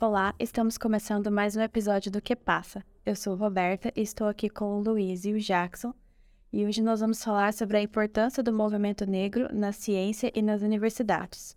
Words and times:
Olá, 0.00 0.32
estamos 0.38 0.78
começando 0.78 1.28
mais 1.28 1.56
um 1.56 1.60
episódio 1.60 2.08
do 2.08 2.22
Que 2.22 2.36
Passa. 2.36 2.84
Eu 3.04 3.16
sou 3.16 3.34
Roberta 3.34 3.92
e 3.96 4.00
estou 4.00 4.28
aqui 4.28 4.48
com 4.48 4.78
o 4.78 4.80
Luiz 4.80 5.24
e 5.24 5.32
o 5.32 5.40
Jackson. 5.40 5.92
E 6.52 6.64
hoje 6.64 6.80
nós 6.80 7.00
vamos 7.00 7.20
falar 7.22 7.52
sobre 7.52 7.78
a 7.78 7.82
importância 7.82 8.40
do 8.40 8.52
movimento 8.52 9.04
negro 9.04 9.48
na 9.52 9.72
ciência 9.72 10.30
e 10.32 10.40
nas 10.40 10.62
universidades. 10.62 11.56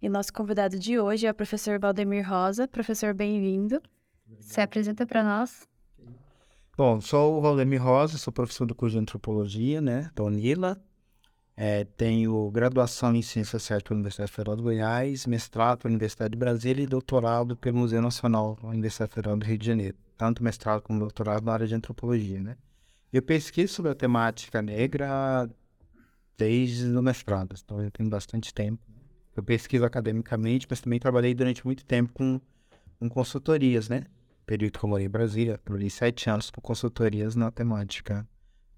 E 0.00 0.08
nosso 0.08 0.32
convidado 0.32 0.78
de 0.78 0.98
hoje 0.98 1.26
é 1.26 1.30
o 1.30 1.34
professor 1.34 1.78
Valdemir 1.78 2.26
Rosa. 2.26 2.66
Professor, 2.66 3.12
bem-vindo. 3.12 3.78
Se 4.40 4.62
apresenta 4.62 5.06
para 5.06 5.22
nós. 5.22 5.68
Bom, 6.74 6.98
sou 6.98 7.36
o 7.36 7.42
Valdemir 7.42 7.82
Rosa, 7.82 8.16
sou 8.16 8.32
professor 8.32 8.64
do 8.64 8.74
curso 8.74 8.94
de 8.96 9.02
Antropologia, 9.02 9.82
né, 9.82 10.10
da 10.14 10.24
UNILA. 10.24 10.82
É, 11.54 11.84
tenho 11.84 12.50
graduação 12.50 13.14
em 13.14 13.20
Ciências 13.20 13.62
Sociais 13.62 13.82
pela 13.82 13.96
Universidade 13.96 14.32
Federal 14.32 14.56
de 14.56 14.62
Goiás, 14.62 15.26
mestrado 15.26 15.80
pela 15.80 15.92
Universidade 15.92 16.32
de 16.32 16.38
Brasília 16.38 16.82
e 16.82 16.86
doutorado 16.86 17.56
pelo 17.56 17.78
Museu 17.78 18.00
Nacional 18.00 18.56
da 18.60 18.68
Universidade 18.68 19.12
Federal 19.12 19.36
do 19.36 19.44
Rio 19.44 19.58
de 19.58 19.66
Janeiro. 19.66 19.96
Tanto 20.16 20.42
mestrado 20.42 20.80
como 20.80 20.98
doutorado 20.98 21.44
na 21.44 21.52
área 21.52 21.66
de 21.66 21.74
Antropologia, 21.74 22.40
né. 22.40 22.56
Eu 23.12 23.20
pesquiso 23.20 23.74
sobre 23.74 23.90
a 23.90 23.94
temática 23.94 24.62
negra 24.62 25.48
desde 26.38 26.86
o 26.86 27.02
mestrado, 27.02 27.54
então 27.62 27.82
eu 27.82 27.90
tenho 27.90 28.08
bastante 28.08 28.54
tempo. 28.54 28.82
Eu 29.36 29.42
pesquiso 29.42 29.84
academicamente, 29.84 30.66
mas 30.68 30.80
também 30.80 30.98
trabalhei 30.98 31.34
durante 31.34 31.64
muito 31.64 31.84
tempo 31.84 32.12
com, 32.14 32.40
com 32.98 33.08
consultorias, 33.10 33.88
né? 33.88 34.06
Período 34.46 34.78
que 34.78 34.84
eu 34.84 34.88
morei 34.88 35.06
em 35.06 35.10
Brasília, 35.10 35.58
trabalhei 35.58 35.90
sete 35.90 36.28
anos 36.28 36.50
com 36.50 36.60
consultorias 36.60 37.36
na 37.36 37.50
temática 37.50 38.26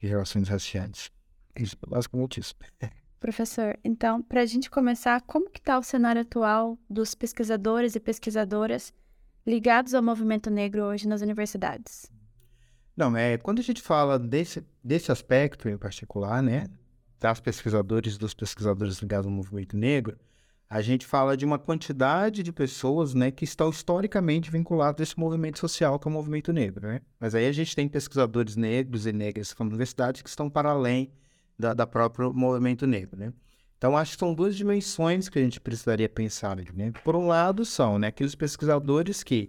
de 0.01 0.09
relações 0.09 0.49
raciais. 0.49 1.11
Isso, 1.57 1.77
basicamente 1.87 2.41
isso. 2.41 2.55
Professor, 3.21 3.79
então, 3.83 4.21
para 4.21 4.43
a 4.43 4.47
gente 4.47 4.71
começar, 4.71 5.23
como 5.23 5.49
que 5.49 5.59
está 5.59 5.79
o 5.79 5.83
cenário 5.83 6.21
atual 6.21 6.79
dos 6.91 7.15
pesquisadores 7.15 7.95
e 7.95 8.01
pesquisadoras 8.01 8.93
ligados 9.47 9.95
ao 9.95 10.03
movimento 10.03 10.51
negro 10.51 10.83
hoje 10.83 11.09
nas 11.09 11.23
universidades? 11.23 12.13
Não, 12.95 13.17
é, 13.17 13.39
quando 13.39 13.61
a 13.61 13.63
gente 13.63 13.81
fala 13.81 14.19
desse, 14.19 14.63
desse 14.83 15.11
aspecto 15.11 15.69
em 15.71 15.79
particular, 15.79 16.43
né, 16.43 16.67
das 17.19 17.41
pesquisadores 17.41 18.17
e 18.17 18.19
dos 18.19 18.35
pesquisadores 18.35 18.99
ligados 18.99 19.27
ao 19.27 19.33
movimento 19.33 19.75
negro, 19.75 20.19
a 20.69 20.83
gente 20.83 21.07
fala 21.07 21.37
de 21.37 21.45
uma 21.45 21.59
quantidade 21.59 22.43
de 22.43 22.53
pessoas, 22.53 23.15
né, 23.15 23.31
que 23.31 23.45
estão 23.45 23.71
historicamente 23.71 24.51
vinculadas 24.51 25.01
a 25.01 25.03
esse 25.03 25.19
movimento 25.19 25.59
social 25.59 25.99
que 25.99 26.07
é 26.07 26.11
o 26.11 26.13
movimento 26.13 26.53
negro, 26.53 26.87
né? 26.87 27.01
Mas 27.19 27.35
aí 27.35 27.47
a 27.47 27.53
gente 27.53 27.75
tem 27.75 27.89
pesquisadores 27.89 28.55
negros 28.55 29.07
e 29.07 29.13
negras 29.13 29.55
na 29.59 29.67
universidade 29.67 30.23
que 30.23 30.29
estão 30.29 30.51
para 30.51 30.71
além 30.71 31.11
da, 31.59 31.75
da 31.75 31.87
próprio 31.87 32.33
movimento 32.33 32.87
negro, 32.87 33.19
né? 33.19 33.33
Então, 33.77 33.97
acho 33.97 34.13
que 34.13 34.19
são 34.19 34.33
duas 34.33 34.57
dimensões 34.57 35.29
que 35.29 35.39
a 35.39 35.43
gente 35.43 35.61
precisaria 35.61 36.09
pensar, 36.09 36.57
né? 36.57 36.93
Por 37.05 37.15
um 37.15 37.27
lado, 37.27 37.65
são 37.65 37.99
né, 37.99 38.07
aqueles 38.09 38.35
pesquisadores 38.35 39.23
que 39.23 39.49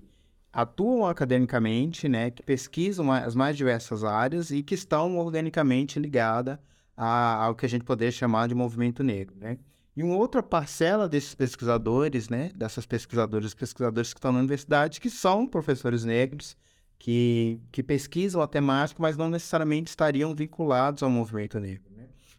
atuam 0.52 1.06
academicamente, 1.06 2.08
né, 2.08 2.32
que 2.32 2.42
pesquisam 2.42 3.12
as 3.12 3.36
mais 3.36 3.58
diversas 3.58 4.06
áreas 4.06 4.52
e 4.52 4.64
que 4.64 4.74
estão 4.74 5.18
organicamente 5.18 6.00
ligadas 6.00 6.58
ao 6.96 7.54
que 7.56 7.66
a 7.66 7.70
gente 7.70 7.84
poderia 7.84 8.12
chamar 8.12 8.48
de 8.48 8.56
movimento 8.56 9.04
negro, 9.04 9.36
né? 9.38 9.58
E 9.98 10.04
uma 10.04 10.16
outra 10.16 10.44
parcela 10.44 11.08
desses 11.08 11.34
pesquisadores, 11.36 12.30
né, 12.30 12.52
dessas 12.56 12.86
pesquisadoras 12.86 13.52
e 13.52 13.56
pesquisadores 13.56 14.14
que 14.14 14.18
estão 14.18 14.32
na 14.32 14.40
universidade, 14.40 15.00
que 15.00 15.10
são 15.10 15.48
professores 15.48 16.04
negros, 16.04 16.58
que, 17.00 17.62
que 17.72 17.82
pesquisam 17.84 18.42
a 18.42 18.48
temática, 18.48 19.02
mas 19.02 19.16
não 19.16 19.30
necessariamente 19.30 19.90
estariam 19.90 20.34
vinculados 20.34 21.04
ao 21.04 21.10
movimento 21.10 21.60
negro. 21.60 21.95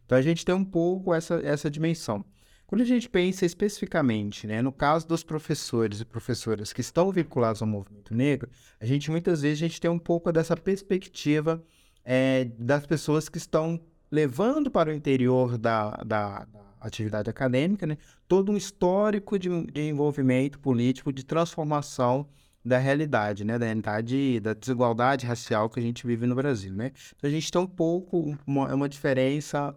Então 0.07 0.17
a 0.17 0.23
gente 0.23 0.45
tem 0.45 0.55
um 0.55 0.65
pouco 0.65 1.13
essa, 1.13 1.35
essa 1.45 1.71
dimensão. 1.71 2.25
Quando 2.67 2.81
a 2.81 2.85
gente 2.85 3.09
pensa 3.09 3.45
especificamente, 3.45 4.47
né, 4.47 4.61
no 4.61 4.73
caso 4.73 5.07
dos 5.07 5.23
professores 5.23 6.01
e 6.01 6.05
professoras 6.05 6.73
que 6.73 6.81
estão 6.81 7.13
vinculados 7.13 7.63
ao 7.63 7.69
movimento 7.69 8.15
negro, 8.15 8.51
a 8.81 8.87
gente 8.87 9.11
muitas 9.11 9.43
vezes 9.43 9.59
a 9.59 9.67
gente 9.67 9.81
tem 9.81 9.91
um 9.91 9.99
pouco 9.99 10.33
dessa 10.33 10.57
perspectiva 10.57 11.63
é, 12.05 12.45
das 12.59 12.85
pessoas 12.87 13.29
que 13.29 13.39
estão 13.39 13.81
levando 14.11 14.71
para 14.71 14.91
o 14.91 14.93
interior 14.93 15.59
da, 15.59 15.91
da, 16.05 16.45
da 16.45 16.61
atividade 16.81 17.31
acadêmica, 17.31 17.87
né, 17.87 17.99
todo 18.27 18.51
um 18.51 18.57
histórico 18.57 19.39
de, 19.39 19.49
de 19.67 19.83
envolvimento 19.83 20.59
político, 20.59 21.13
de 21.13 21.25
transformação 21.25 22.29
da 22.65 22.79
realidade, 22.79 23.45
né, 23.45 23.61
da 23.61 23.67
realidade 23.67 24.41
da 24.41 24.53
desigualdade 24.53 25.25
racial 25.25 25.71
que 25.71 25.79
a 25.79 25.83
gente 25.83 26.05
vive 26.05 26.27
no 26.27 26.35
Brasil, 26.35 26.73
né? 26.73 26.91
Então 27.17 27.29
a 27.29 27.33
gente 27.33 27.49
tem 27.49 27.61
um 27.61 27.67
pouco 27.67 28.37
uma, 28.45 28.75
uma 28.75 28.89
diferença, 28.89 29.73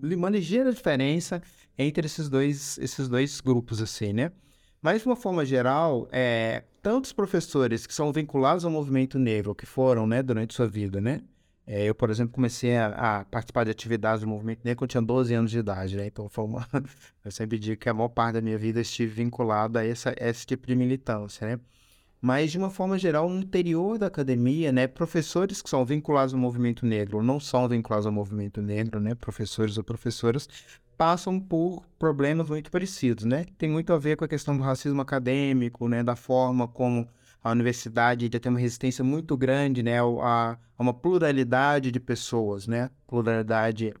uma 0.00 0.30
ligeira 0.30 0.72
diferença 0.72 1.42
entre 1.78 2.06
esses 2.06 2.28
dois, 2.28 2.78
esses 2.78 3.08
dois 3.08 3.40
grupos, 3.40 3.80
assim, 3.80 4.12
né? 4.12 4.32
Mas, 4.80 5.02
de 5.02 5.06
uma 5.06 5.16
forma 5.16 5.44
geral, 5.44 6.08
é, 6.10 6.64
tantos 6.82 7.12
professores 7.12 7.86
que 7.86 7.94
são 7.94 8.12
vinculados 8.12 8.64
ao 8.64 8.70
movimento 8.70 9.18
negro, 9.18 9.54
que 9.54 9.64
foram, 9.64 10.06
né, 10.06 10.22
durante 10.22 10.54
sua 10.54 10.66
vida, 10.66 11.00
né? 11.00 11.22
É, 11.64 11.84
eu, 11.84 11.94
por 11.94 12.10
exemplo, 12.10 12.34
comecei 12.34 12.76
a, 12.76 13.20
a, 13.20 13.24
participar 13.24 13.64
de 13.64 13.70
atividades 13.70 14.22
do 14.22 14.26
movimento 14.28 14.62
negro 14.64 14.78
quando 14.78 14.90
tinha 14.90 15.02
12 15.02 15.32
anos 15.32 15.50
de 15.52 15.58
idade, 15.58 15.96
né? 15.96 16.06
Então, 16.06 16.28
foi 16.28 16.44
uma... 16.44 16.66
eu 17.24 17.30
sempre 17.30 17.58
digo 17.58 17.80
que 17.80 17.88
a 17.88 17.94
maior 17.94 18.08
parte 18.08 18.34
da 18.34 18.40
minha 18.40 18.58
vida 18.58 18.80
estive 18.80 19.12
vinculado 19.12 19.78
a, 19.78 19.84
essa, 19.86 20.10
a 20.10 20.28
esse 20.28 20.44
tipo 20.44 20.66
de 20.66 20.74
militância, 20.74 21.46
né? 21.46 21.60
Mas, 22.24 22.52
de 22.52 22.58
uma 22.58 22.70
forma 22.70 22.96
geral, 22.96 23.28
no 23.28 23.40
interior 23.40 23.98
da 23.98 24.06
academia, 24.06 24.70
né, 24.70 24.86
professores 24.86 25.60
que 25.60 25.68
são 25.68 25.84
vinculados 25.84 26.32
ao 26.32 26.38
movimento 26.38 26.86
negro 26.86 27.16
ou 27.16 27.22
não 27.22 27.40
são 27.40 27.68
vinculados 27.68 28.06
ao 28.06 28.12
movimento 28.12 28.62
negro, 28.62 29.00
né, 29.00 29.12
professores 29.16 29.76
ou 29.76 29.82
professoras, 29.82 30.48
passam 30.96 31.40
por 31.40 31.84
problemas 31.98 32.48
muito 32.48 32.70
parecidos, 32.70 33.24
né? 33.24 33.44
Tem 33.58 33.68
muito 33.68 33.92
a 33.92 33.98
ver 33.98 34.16
com 34.16 34.24
a 34.24 34.28
questão 34.28 34.56
do 34.56 34.62
racismo 34.62 35.00
acadêmico, 35.02 35.88
né, 35.88 36.04
da 36.04 36.14
forma 36.14 36.68
como 36.68 37.08
a 37.42 37.50
universidade 37.50 38.30
já 38.32 38.38
tem 38.38 38.50
uma 38.50 38.60
resistência 38.60 39.02
muito 39.02 39.36
grande, 39.36 39.82
né, 39.82 39.98
a, 40.00 40.52
a 40.52 40.58
uma 40.78 40.94
pluralidade 40.94 41.90
de 41.90 41.98
pessoas, 41.98 42.68
né, 42.68 42.88
pluralidade 43.08 43.92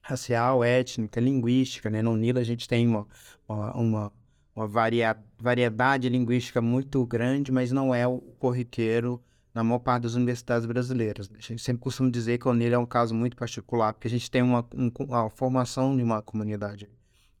racial, 0.00 0.64
étnica, 0.64 1.20
linguística, 1.20 1.90
né? 1.90 2.00
No 2.00 2.16
Nilo 2.16 2.38
a 2.38 2.44
gente 2.44 2.66
tem 2.66 2.88
uma, 2.88 3.06
uma, 3.46 3.76
uma 3.76 4.12
uma 4.54 4.66
varia, 4.66 5.16
variedade 5.38 6.08
linguística 6.08 6.60
muito 6.60 7.04
grande, 7.06 7.50
mas 7.50 7.72
não 7.72 7.94
é 7.94 8.06
o 8.06 8.18
corriqueiro 8.38 9.22
na 9.54 9.62
maior 9.62 9.80
parte 9.80 10.04
das 10.04 10.14
universidades 10.14 10.66
brasileiras. 10.66 11.30
A 11.34 11.40
gente 11.40 11.62
sempre 11.62 11.82
costuma 11.82 12.10
dizer 12.10 12.38
que 12.38 12.48
o 12.48 12.50
Unila 12.50 12.76
é 12.76 12.78
um 12.78 12.86
caso 12.86 13.14
muito 13.14 13.36
particular, 13.36 13.92
porque 13.92 14.08
a 14.08 14.10
gente 14.10 14.30
tem 14.30 14.42
uma, 14.42 14.66
um, 14.74 14.90
uma 15.00 15.30
formação 15.30 15.96
de 15.96 16.02
uma 16.02 16.22
comunidade 16.22 16.88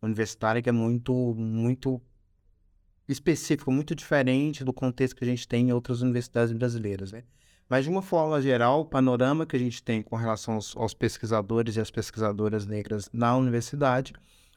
universitária 0.00 0.60
que 0.60 0.68
é 0.68 0.72
muito, 0.72 1.12
muito 1.34 2.00
específica, 3.08 3.70
muito 3.70 3.94
diferente 3.94 4.64
do 4.64 4.72
contexto 4.72 5.16
que 5.16 5.24
a 5.24 5.26
gente 5.26 5.46
tem 5.46 5.68
em 5.68 5.72
outras 5.72 6.02
universidades 6.02 6.52
brasileiras, 6.52 7.12
né? 7.12 7.24
Mas, 7.68 7.84
de 7.84 7.90
uma 7.90 8.02
forma 8.02 8.40
geral, 8.42 8.82
o 8.82 8.84
panorama 8.84 9.46
que 9.46 9.56
a 9.56 9.58
gente 9.58 9.82
tem 9.82 10.02
com 10.02 10.14
relação 10.14 10.54
aos, 10.54 10.76
aos 10.76 10.92
pesquisadores 10.92 11.76
e 11.76 11.80
às 11.80 11.90
pesquisadoras 11.90 12.66
negras 12.66 13.08
na 13.12 13.34
universidade 13.34 14.12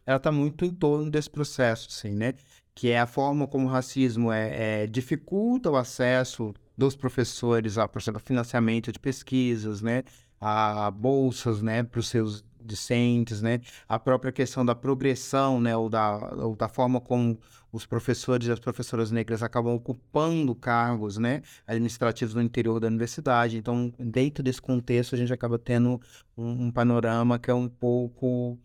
ela 0.05 0.17
está 0.17 0.31
muito 0.31 0.65
em 0.65 0.71
torno 0.71 1.09
desse 1.09 1.29
processo, 1.29 1.87
assim, 1.89 2.11
né? 2.11 2.33
Que 2.73 2.91
é 2.91 2.99
a 2.99 3.07
forma 3.07 3.47
como 3.47 3.67
o 3.67 3.69
racismo 3.69 4.31
é, 4.31 4.83
é 4.83 4.87
dificulta 4.87 5.71
o 5.71 5.75
acesso 5.75 6.53
dos 6.77 6.95
professores 6.95 7.77
a, 7.77 7.87
por 7.87 8.01
exemplo, 8.01 8.19
financiamento 8.19 8.91
de 8.91 8.99
pesquisas, 8.99 9.81
né? 9.81 10.03
A 10.39 10.91
bolsas, 10.91 11.61
né? 11.61 11.83
Para 11.83 11.99
os 11.99 12.07
seus 12.07 12.43
discentes, 12.61 13.41
né? 13.41 13.61
A 13.87 13.97
própria 13.97 14.31
questão 14.31 14.65
da 14.65 14.75
progressão, 14.75 15.59
né? 15.61 15.75
Ou 15.75 15.89
da, 15.89 16.17
ou 16.35 16.55
da 16.55 16.67
forma 16.67 16.99
como 16.99 17.39
os 17.71 17.85
professores 17.85 18.47
e 18.47 18.51
as 18.51 18.59
professoras 18.59 19.11
negras 19.11 19.43
acabam 19.43 19.73
ocupando 19.73 20.53
cargos, 20.55 21.17
né? 21.17 21.41
Administrativos 21.65 22.33
no 22.35 22.41
interior 22.41 22.79
da 22.79 22.87
universidade. 22.87 23.57
Então, 23.57 23.93
dentro 23.99 24.43
desse 24.43 24.61
contexto, 24.61 25.15
a 25.15 25.17
gente 25.17 25.33
acaba 25.33 25.57
tendo 25.57 25.99
um, 26.37 26.65
um 26.65 26.71
panorama 26.71 27.39
que 27.39 27.49
é 27.49 27.53
um 27.53 27.67
pouco 27.67 28.57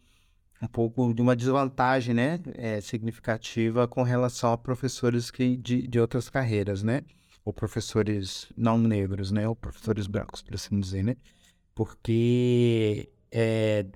um 0.62 0.66
pouco 0.66 1.12
de 1.14 1.22
uma 1.22 1.34
desvantagem, 1.34 2.14
né, 2.14 2.40
é, 2.54 2.80
significativa 2.80 3.88
com 3.88 4.02
relação 4.02 4.52
a 4.52 4.58
professores 4.58 5.30
que, 5.30 5.56
de, 5.56 5.86
de 5.86 5.98
outras 5.98 6.28
carreiras, 6.28 6.82
né, 6.82 7.02
ou 7.44 7.52
professores 7.52 8.52
não 8.56 8.76
negros, 8.76 9.30
né, 9.30 9.48
ou 9.48 9.56
professores 9.56 10.06
brancos, 10.06 10.42
por 10.42 10.54
assim 10.54 10.78
dizer, 10.78 11.02
né, 11.02 11.16
porque, 11.74 13.10
é, 13.32 13.86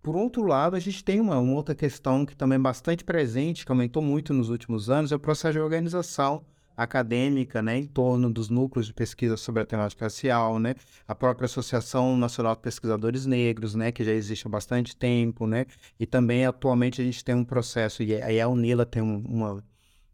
por 0.00 0.14
outro 0.14 0.42
lado, 0.44 0.76
a 0.76 0.80
gente 0.80 1.02
tem 1.02 1.20
uma, 1.20 1.38
uma 1.38 1.54
outra 1.54 1.74
questão 1.74 2.24
que 2.24 2.36
também 2.36 2.56
é 2.56 2.60
bastante 2.60 3.04
presente, 3.04 3.66
que 3.66 3.72
aumentou 3.72 4.02
muito 4.02 4.32
nos 4.32 4.50
últimos 4.50 4.88
anos, 4.88 5.10
é 5.10 5.16
o 5.16 5.20
processo 5.20 5.54
de 5.54 5.60
organização 5.60 6.44
acadêmica, 6.76 7.62
né, 7.62 7.78
em 7.78 7.86
torno 7.86 8.32
dos 8.32 8.48
núcleos 8.48 8.86
de 8.86 8.94
pesquisa 8.94 9.36
sobre 9.36 9.62
a 9.62 9.66
temática 9.66 10.04
racial, 10.04 10.58
né, 10.58 10.74
a 11.06 11.14
própria 11.14 11.46
Associação 11.46 12.16
Nacional 12.16 12.54
de 12.54 12.62
Pesquisadores 12.62 13.26
Negros, 13.26 13.74
né, 13.74 13.92
que 13.92 14.04
já 14.04 14.12
existe 14.12 14.46
há 14.46 14.50
bastante 14.50 14.96
tempo, 14.96 15.46
né, 15.46 15.66
e 15.98 16.06
também 16.06 16.46
atualmente 16.46 17.00
a 17.00 17.04
gente 17.04 17.24
tem 17.24 17.34
um 17.34 17.44
processo, 17.44 18.02
e 18.02 18.14
aí 18.22 18.40
a 18.40 18.48
UNILA 18.48 18.86
tem 18.86 19.02
uma, 19.02 19.62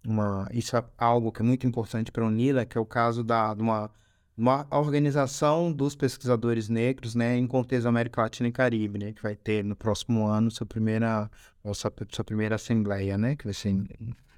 uma 0.06 0.48
isso 0.52 0.76
é 0.76 0.84
algo 0.96 1.32
que 1.32 1.42
é 1.42 1.44
muito 1.44 1.66
importante 1.66 2.10
para 2.12 2.24
a 2.24 2.26
UNILA, 2.26 2.64
que 2.64 2.76
é 2.76 2.80
o 2.80 2.86
caso 2.86 3.22
da, 3.22 3.54
de 3.54 3.62
uma, 3.62 3.90
uma 4.36 4.66
organização 4.70 5.72
dos 5.72 5.96
pesquisadores 5.96 6.68
negros, 6.68 7.14
né, 7.14 7.36
em 7.36 7.46
contexto 7.46 7.84
da 7.84 7.88
América 7.90 8.22
Latina 8.22 8.48
e 8.48 8.52
Caribe, 8.52 8.98
né, 8.98 9.12
que 9.12 9.22
vai 9.22 9.34
ter 9.34 9.64
no 9.64 9.74
próximo 9.74 10.26
ano 10.26 10.50
sua 10.50 10.66
primeira, 10.66 11.30
sua, 11.74 11.92
sua 12.10 12.24
primeira 12.24 12.54
assembleia, 12.54 13.18
né, 13.18 13.36
que 13.36 13.44
vai 13.44 13.54
ser 13.54 13.74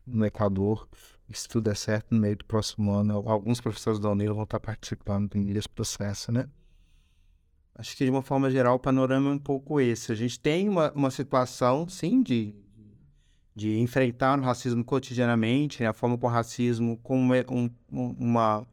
no 0.07 0.25
Equador, 0.25 0.89
se 1.33 1.49
tudo 1.49 1.65
der 1.65 1.77
certo, 1.77 2.15
no 2.15 2.21
meio 2.21 2.37
do 2.37 2.45
próximo 2.45 2.93
ano, 2.93 3.23
alguns 3.27 3.61
professores 3.61 4.01
da 4.01 4.11
Unila 4.11 4.35
vão 4.35 4.45
estar 4.45 4.61
participando 4.61 5.31
desse 5.31 5.69
processo, 5.69 6.33
né? 6.33 6.49
Acho 7.75 7.97
que 7.97 8.05
de 8.05 8.11
uma 8.11 8.23
forma 8.23 8.51
geral 8.51 8.77
o 8.77 8.79
panorama 8.79 9.31
é 9.31 9.33
um 9.33 9.39
pouco 9.39 9.81
esse. 9.81 10.13
A 10.13 10.15
gente 10.15 10.39
tem 10.39 10.69
uma, 10.69 10.93
uma 10.93 11.11
situação, 11.11 11.89
sim, 11.89 12.23
de, 12.23 12.55
de 13.55 13.79
enfrentar 13.79 14.39
o 14.39 14.43
racismo 14.43 14.85
cotidianamente, 14.85 15.83
né? 15.83 15.89
a 15.89 15.93
forma 15.93 16.19
como 16.19 16.31
o 16.31 16.35
racismo 16.35 16.99
como 16.99 17.33
um, 17.35 17.71
um, 17.91 18.17
uma, 18.19 18.67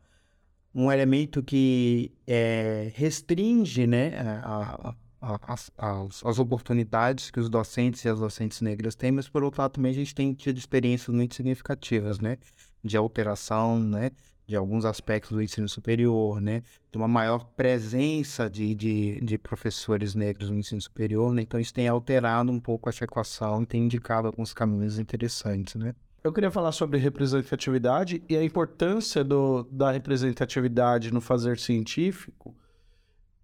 um 0.75 0.91
elemento 0.91 1.41
que 1.41 2.11
é, 2.25 2.91
restringe 2.95 3.87
né, 3.87 4.17
a, 4.43 4.89
a, 4.89 4.95
as, 5.41 5.71
as, 5.77 6.25
as, 6.25 6.39
oportunidades 6.39 7.29
que 7.31 7.39
os 7.39 7.49
docentes 7.49 8.03
e 8.05 8.09
as 8.09 8.19
docentes 8.19 8.61
negras 8.61 8.95
têm, 8.95 9.11
mas 9.11 9.27
por 9.27 9.43
outro 9.43 9.61
lado 9.61 9.73
também 9.73 9.91
a 9.91 9.95
gente 9.95 10.13
tem 10.13 10.33
tido 10.33 10.57
experiências 10.57 11.15
muito 11.15 11.35
significativas, 11.35 12.19
né? 12.19 12.37
De 12.83 12.95
alteração, 12.95 13.79
né? 13.79 14.11
de 14.47 14.55
alguns 14.55 14.85
aspectos 14.85 15.31
do 15.31 15.41
ensino 15.41 15.67
superior, 15.67 16.39
né? 16.39 16.63
De 16.89 16.97
uma 16.97 17.07
maior 17.07 17.43
presença 17.57 18.49
de, 18.49 18.73
de, 18.73 19.19
de, 19.19 19.37
professores 19.37 20.15
negros 20.15 20.49
no 20.49 20.57
ensino 20.57 20.81
superior, 20.81 21.33
né? 21.33 21.41
Então 21.41 21.59
isso 21.59 21.73
tem 21.73 21.87
alterado 21.87 22.49
um 22.49 22.59
pouco 22.59 22.87
essa 22.87 23.03
equação 23.03 23.63
e 23.63 23.65
tem 23.65 23.83
indicado 23.83 24.27
alguns 24.27 24.53
caminhos 24.53 24.97
interessantes, 24.97 25.75
né? 25.75 25.93
Eu 26.23 26.31
queria 26.31 26.49
falar 26.49 26.71
sobre 26.71 26.97
representatividade 26.97 28.23
e 28.27 28.37
a 28.37 28.43
importância 28.43 29.23
do, 29.23 29.63
da 29.69 29.91
representatividade 29.91 31.13
no 31.13 31.19
fazer 31.19 31.59
científico. 31.59 32.55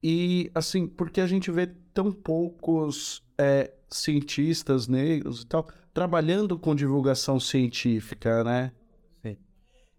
E, 0.04 0.52
assim, 0.54 0.86
porque 0.86 1.22
a 1.22 1.28
gente 1.28 1.50
vê 1.50 1.68
tão 1.94 2.12
poucos 2.12 3.24
é, 3.38 3.74
cientistas 3.90 4.88
negros 4.88 5.44
e 5.44 5.48
tal 5.48 5.68
trabalhando 5.94 6.58
com 6.58 6.76
divulgação 6.76 7.40
científica, 7.40 8.44
né? 8.44 8.72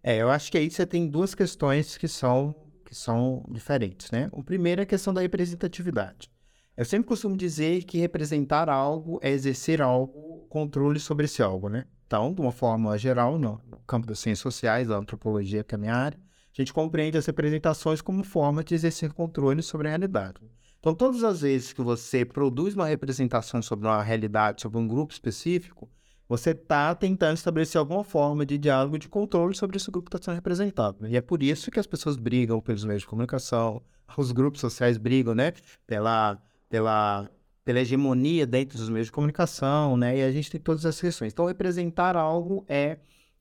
É, 0.07 0.17
eu 0.17 0.29
acho 0.29 0.51
que 0.51 0.57
aí 0.59 0.69
você 0.69 0.85
tem 0.85 1.07
duas 1.07 1.33
questões 1.33 1.97
que 1.97 2.07
são, 2.07 2.53
que 2.85 2.93
são 2.93 3.43
diferentes, 3.49 4.11
né? 4.11 4.29
O 4.31 4.43
primeiro 4.43 4.79
é 4.79 4.83
a 4.83 4.85
questão 4.85 5.11
da 5.11 5.21
representatividade. 5.21 6.29
Eu 6.77 6.85
sempre 6.85 7.07
costumo 7.07 7.35
dizer 7.35 7.85
que 7.85 7.97
representar 7.97 8.69
algo 8.69 9.17
é 9.23 9.31
exercer 9.31 9.81
algo, 9.81 10.45
controle 10.47 10.99
sobre 10.99 11.25
esse 11.25 11.41
algo, 11.41 11.69
né? 11.69 11.85
Então, 12.05 12.31
de 12.35 12.39
uma 12.39 12.51
forma 12.51 12.95
geral, 12.99 13.39
no 13.39 13.59
campo 13.87 14.05
das 14.05 14.19
ciências 14.19 14.41
sociais, 14.41 14.89
da 14.89 14.95
antropologia, 14.95 15.63
que 15.63 15.73
é 15.73 15.77
a 15.77 15.79
minha 15.79 15.95
área, 15.95 16.19
a 16.55 16.61
gente 16.61 16.73
compreende 16.73 17.17
as 17.17 17.25
representações 17.25 18.01
como 18.01 18.23
forma 18.23 18.63
de 18.63 18.73
exercer 18.75 19.11
controle 19.11 19.61
sobre 19.61 19.87
a 19.87 19.91
realidade. 19.91 20.39
Então, 20.79 20.93
todas 20.93 21.23
as 21.23 21.41
vezes 21.41 21.73
que 21.73 21.81
você 21.81 22.23
produz 22.23 22.75
uma 22.75 22.85
representação 22.85 23.61
sobre 23.61 23.87
uma 23.87 24.01
realidade, 24.03 24.61
sobre 24.61 24.77
um 24.77 24.87
grupo 24.87 25.11
específico, 25.11 25.89
você 26.29 26.51
está 26.51 26.93
tentando 26.95 27.35
estabelecer 27.35 27.77
alguma 27.77 28.03
forma 28.03 28.45
de 28.45 28.57
diálogo 28.57 28.97
de 28.97 29.09
controle 29.09 29.55
sobre 29.55 29.77
esse 29.77 29.91
grupo 29.91 30.09
que 30.09 30.15
está 30.15 30.25
sendo 30.25 30.35
representado. 30.35 31.07
E 31.07 31.17
é 31.17 31.21
por 31.21 31.43
isso 31.43 31.69
que 31.69 31.79
as 31.79 31.85
pessoas 31.85 32.17
brigam 32.17 32.61
pelos 32.61 32.83
meios 32.83 33.01
de 33.01 33.07
comunicação, 33.07 33.81
os 34.17 34.31
grupos 34.31 34.61
sociais 34.61 34.97
brigam, 34.97 35.35
né? 35.35 35.53
Pela, 35.85 36.41
pela, 36.69 37.29
pela 37.63 37.79
hegemonia 37.79 38.45
dentro 38.45 38.77
dos 38.77 38.89
meios 38.89 39.07
de 39.07 39.11
comunicação, 39.11 39.97
né? 39.97 40.19
E 40.19 40.23
a 40.23 40.31
gente 40.31 40.49
tem 40.49 40.61
todas 40.61 40.85
essas 40.85 41.01
questões. 41.01 41.33
Então, 41.33 41.45
representar 41.45 42.15
algo 42.15 42.65
é, 42.67 42.99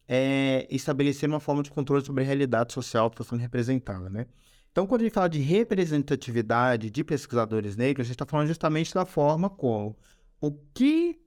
é 0.09 0.67
estabelecer 0.71 1.29
uma 1.29 1.41
forma 1.41 1.63
de 1.63 1.71
controle 1.71 2.05
sobre 2.05 2.23
a 2.23 2.27
realidade 2.27 2.73
social 2.73 3.11
que 3.11 3.21
está 3.21 3.25
sendo 3.25 3.41
representada, 3.41 4.11
né? 4.11 4.27
Então, 4.71 4.87
quando 4.87 5.03
a 5.03 5.05
gente 5.05 5.13
fala 5.15 5.29
de 5.29 5.39
representatividade 5.39 6.91
de 6.91 7.05
pesquisadores 7.05 7.77
negros, 7.77 8.05
a 8.05 8.09
gente 8.09 8.17
está 8.17 8.27
falando 8.27 8.49
justamente 8.49 8.93
da 8.93 9.07
forma 9.07 9.49
como 9.49 9.97
o 10.41 10.53
que 10.75 11.21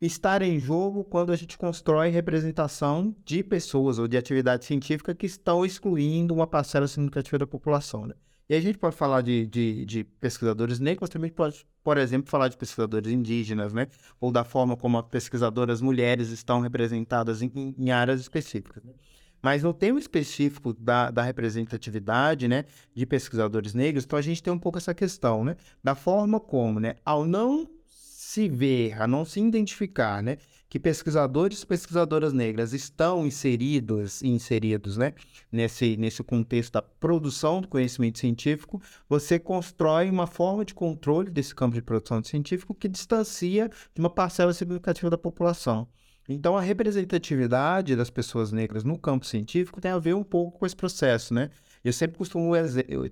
estar 0.00 0.40
em 0.40 0.58
jogo 0.58 1.04
quando 1.04 1.30
a 1.30 1.36
gente 1.36 1.58
constrói 1.58 2.08
representação 2.08 3.14
de 3.24 3.44
pessoas 3.44 3.98
ou 3.98 4.08
de 4.08 4.16
atividade 4.16 4.64
científica 4.64 5.14
que 5.14 5.26
estão 5.26 5.64
excluindo 5.64 6.32
uma 6.32 6.46
parcela 6.46 6.88
significativa 6.88 7.38
da 7.38 7.46
população. 7.46 8.06
Né? 8.06 8.14
E 8.50 8.54
a 8.56 8.60
gente 8.60 8.78
pode 8.78 8.96
falar 8.96 9.20
de, 9.22 9.46
de, 9.46 9.84
de, 9.84 10.02
pesquisadores 10.02 10.80
negros, 10.80 11.08
também 11.08 11.30
pode, 11.30 11.64
por 11.84 11.96
exemplo, 11.96 12.28
falar 12.28 12.48
de 12.48 12.56
pesquisadores 12.56 13.12
indígenas, 13.12 13.72
né? 13.72 13.86
Ou 14.20 14.32
da 14.32 14.42
forma 14.42 14.76
como 14.76 14.98
as 14.98 15.06
pesquisadoras 15.06 15.80
mulheres 15.80 16.30
estão 16.30 16.58
representadas 16.58 17.42
em, 17.42 17.76
em 17.78 17.92
áreas 17.92 18.20
específicas. 18.20 18.82
Né? 18.82 18.92
Mas 19.40 19.62
no 19.62 19.72
tema 19.72 20.00
específico 20.00 20.72
da, 20.72 21.12
da, 21.12 21.22
representatividade, 21.22 22.48
né, 22.48 22.64
de 22.92 23.06
pesquisadores 23.06 23.72
negros, 23.72 24.02
então 24.02 24.18
a 24.18 24.22
gente 24.22 24.42
tem 24.42 24.52
um 24.52 24.58
pouco 24.58 24.78
essa 24.78 24.92
questão, 24.92 25.44
né, 25.44 25.56
da 25.82 25.94
forma 25.94 26.40
como, 26.40 26.80
né, 26.80 26.96
ao 27.04 27.24
não 27.24 27.70
se 27.86 28.48
ver, 28.48 29.00
a 29.00 29.06
não 29.06 29.24
se 29.24 29.38
identificar, 29.38 30.24
né, 30.24 30.38
que 30.70 30.78
pesquisadores 30.78 31.62
e 31.62 31.66
pesquisadoras 31.66 32.32
negras 32.32 32.72
estão 32.72 33.26
inseridos, 33.26 34.22
inseridos, 34.22 34.96
né, 34.96 35.12
nesse, 35.50 35.96
nesse 35.96 36.22
contexto 36.22 36.74
da 36.74 36.80
produção 36.80 37.60
do 37.60 37.66
conhecimento 37.66 38.20
científico, 38.20 38.80
você 39.08 39.36
constrói 39.36 40.08
uma 40.08 40.28
forma 40.28 40.64
de 40.64 40.72
controle 40.72 41.28
desse 41.28 41.52
campo 41.52 41.74
de 41.74 41.82
produção 41.82 42.22
científico 42.22 42.72
que 42.72 42.86
distancia 42.86 43.68
de 43.92 44.00
uma 44.00 44.08
parcela 44.08 44.54
significativa 44.54 45.10
da 45.10 45.18
população. 45.18 45.88
Então, 46.28 46.56
a 46.56 46.60
representatividade 46.60 47.96
das 47.96 48.08
pessoas 48.08 48.52
negras 48.52 48.84
no 48.84 48.96
campo 48.96 49.26
científico 49.26 49.80
tem 49.80 49.90
a 49.90 49.98
ver 49.98 50.14
um 50.14 50.22
pouco 50.22 50.60
com 50.60 50.64
esse 50.64 50.76
processo, 50.76 51.34
né? 51.34 51.50
Eu 51.82 51.92
sempre 51.92 52.16
costumo 52.16 52.52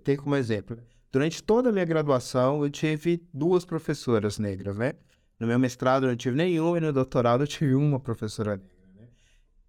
ter 0.05 0.19
como 0.19 0.37
exemplo, 0.37 0.79
durante 1.11 1.43
toda 1.43 1.71
a 1.71 1.73
minha 1.73 1.85
graduação, 1.85 2.63
eu 2.63 2.71
tive 2.71 3.21
duas 3.35 3.65
professoras 3.65 4.39
negras, 4.39 4.77
né? 4.77 4.93
No 5.39 5.47
meu 5.47 5.59
mestrado 5.59 6.05
eu 6.05 6.09
não 6.11 6.17
tive 6.17 6.37
nenhuma 6.37 6.79
e 6.79 6.81
no 6.81 6.93
doutorado 6.93 7.43
eu 7.43 7.47
tive 7.47 7.75
uma 7.75 8.01
professora 8.01 8.57
negra. 8.57 8.89
Né? 8.95 9.09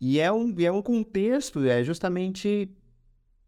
E 0.01 0.19
é 0.19 0.31
um, 0.31 0.55
é 0.59 0.71
um 0.71 0.81
contexto, 0.81 1.63
é 1.63 1.83
justamente 1.83 2.69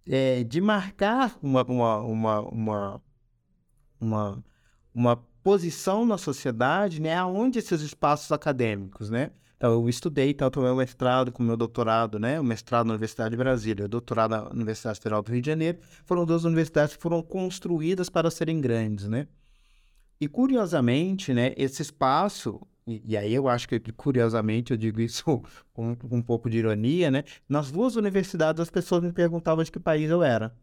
é, 0.05 0.43
de 0.43 0.61
marcar 0.61 1.37
uma, 1.41 1.63
uma, 1.63 1.99
uma, 2.01 2.41
uma, 2.41 3.01
uma, 3.99 4.43
uma 4.93 5.15
posição 5.43 6.05
na 6.05 6.17
sociedade, 6.17 7.01
né? 7.01 7.23
Onde 7.23 7.59
esses 7.59 7.81
espaços 7.81 8.31
acadêmicos, 8.31 9.09
né? 9.09 9.31
Então, 9.57 9.73
eu 9.73 9.87
estudei 9.87 10.33
tanto 10.33 10.59
o 10.59 10.63
meu 10.63 10.75
mestrado 10.75 11.31
como 11.31 11.45
o 11.45 11.49
meu 11.49 11.57
doutorado, 11.57 12.17
né? 12.19 12.39
O 12.39 12.43
mestrado 12.43 12.87
na 12.87 12.93
Universidade 12.93 13.31
de 13.31 13.37
Brasília, 13.37 13.85
o 13.85 13.87
doutorado 13.87 14.31
na 14.31 14.49
Universidade 14.49 14.99
Federal 14.99 15.21
do 15.21 15.31
Rio 15.31 15.41
de 15.41 15.47
Janeiro, 15.47 15.77
foram 16.03 16.25
duas 16.25 16.43
universidades 16.45 16.95
que 16.95 17.01
foram 17.01 17.21
construídas 17.21 18.09
para 18.09 18.31
serem 18.31 18.59
grandes, 18.59 19.07
né? 19.07 19.27
E 20.21 20.27
curiosamente, 20.27 21.33
né, 21.33 21.51
esse 21.57 21.81
espaço, 21.81 22.61
e, 22.85 23.01
e, 23.03 23.17
aí 23.17 23.33
eu 23.33 23.49
acho 23.49 23.67
que 23.67 23.79
curiosamente 23.91 24.69
eu 24.69 24.77
digo 24.77 25.01
isso 25.01 25.23
com, 25.73 25.95
com, 25.95 26.15
um 26.15 26.21
pouco 26.21 26.47
de 26.47 26.59
ironia, 26.59 27.09
né? 27.09 27.23
Nas 27.49 27.71
duas 27.71 27.95
universidades 27.95 28.59
as 28.59 28.69
pessoas 28.69 29.01
me 29.01 29.11
perguntavam 29.11 29.63
de 29.63 29.71
que 29.71 29.79
país 29.79 30.11
eu 30.11 30.21
era. 30.21 30.55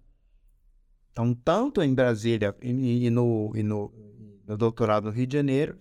Então, 1.10 1.34
tanto 1.34 1.82
em 1.82 1.92
Brasília 1.92 2.54
e, 2.62 3.06
e, 3.06 3.10
no, 3.10 3.50
e 3.52 3.64
no, 3.64 3.92
no 4.46 4.56
doutorado 4.56 5.06
no 5.06 5.10
Rio 5.10 5.26
de 5.26 5.36
Janeiro, 5.36 5.76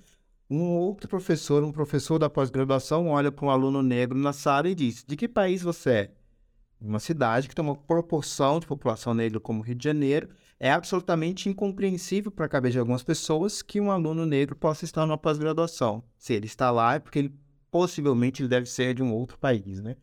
um 0.49 0.63
outro 0.63 1.07
professor, 1.07 1.63
um 1.63 1.71
professor 1.71 2.17
da 2.17 2.31
pós-graduação, 2.31 3.09
olha 3.09 3.31
para 3.31 3.45
um 3.45 3.51
aluno 3.51 3.83
negro 3.83 4.17
na 4.17 4.33
sala 4.33 4.69
e 4.69 4.73
diz: 4.73 5.03
De 5.05 5.15
que 5.15 5.27
país 5.27 5.61
você 5.61 5.89
é? 5.91 6.11
Uma 6.81 6.99
cidade 6.99 7.47
que 7.47 7.53
tem 7.53 7.63
uma 7.63 7.75
proporção 7.75 8.59
de 8.59 8.65
população 8.65 9.13
negra 9.13 9.39
como 9.39 9.61
Rio 9.61 9.75
de 9.75 9.83
Janeiro 9.83 10.29
é 10.59 10.71
absolutamente 10.71 11.49
incompreensível 11.49 12.31
para 12.31 12.45
a 12.45 12.49
cabeça 12.49 12.73
de 12.73 12.79
algumas 12.79 13.03
pessoas 13.03 13.61
que 13.61 13.79
um 13.79 13.91
aluno 13.91 14.25
negro 14.25 14.55
possa 14.55 14.85
estar 14.85 15.05
numa 15.05 15.17
pós-graduação. 15.17 16.03
Se 16.17 16.33
ele 16.33 16.47
está 16.47 16.71
lá, 16.71 16.95
é 16.95 16.99
porque 16.99 17.19
ele 17.19 17.33
possivelmente 17.69 18.41
ele 18.41 18.49
deve 18.49 18.65
ser 18.65 18.93
de 18.93 19.03
um 19.03 19.13
outro 19.13 19.37
país, 19.37 19.81
né? 19.81 19.95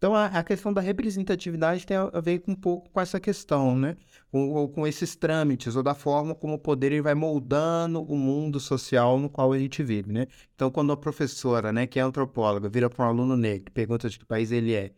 Então, 0.00 0.14
a, 0.14 0.26
a, 0.26 0.42
questão 0.42 0.72
da 0.72 0.80
representatividade 0.80 1.84
tem 1.84 1.94
a 1.94 2.20
ver 2.20 2.38
com, 2.38 2.52
um 2.52 2.54
pouco 2.54 2.88
com 2.88 2.98
essa 2.98 3.20
questão, 3.20 3.76
né? 3.76 3.98
Com, 4.32 4.66
com 4.68 4.86
esses 4.86 5.14
trâmites, 5.14 5.76
ou 5.76 5.82
da 5.82 5.94
forma 5.94 6.34
como 6.34 6.54
o 6.54 6.58
poder 6.58 6.92
ele 6.92 7.02
vai 7.02 7.14
moldando 7.14 8.02
o 8.02 8.16
mundo 8.16 8.58
social 8.58 9.18
no 9.18 9.28
qual 9.28 9.52
a 9.52 9.58
gente 9.58 9.82
vive, 9.82 10.10
né? 10.10 10.26
Então, 10.54 10.70
quando 10.70 10.90
a 10.90 10.96
professora, 10.96 11.70
né, 11.70 11.86
que 11.86 11.98
é 11.98 12.02
antropóloga, 12.02 12.66
vira 12.66 12.88
para 12.88 13.04
um 13.04 13.08
aluno 13.08 13.36
negro, 13.36 13.70
pergunta 13.72 14.08
de 14.08 14.18
que 14.18 14.24
país 14.24 14.50
ele 14.50 14.72
é, 14.72 14.92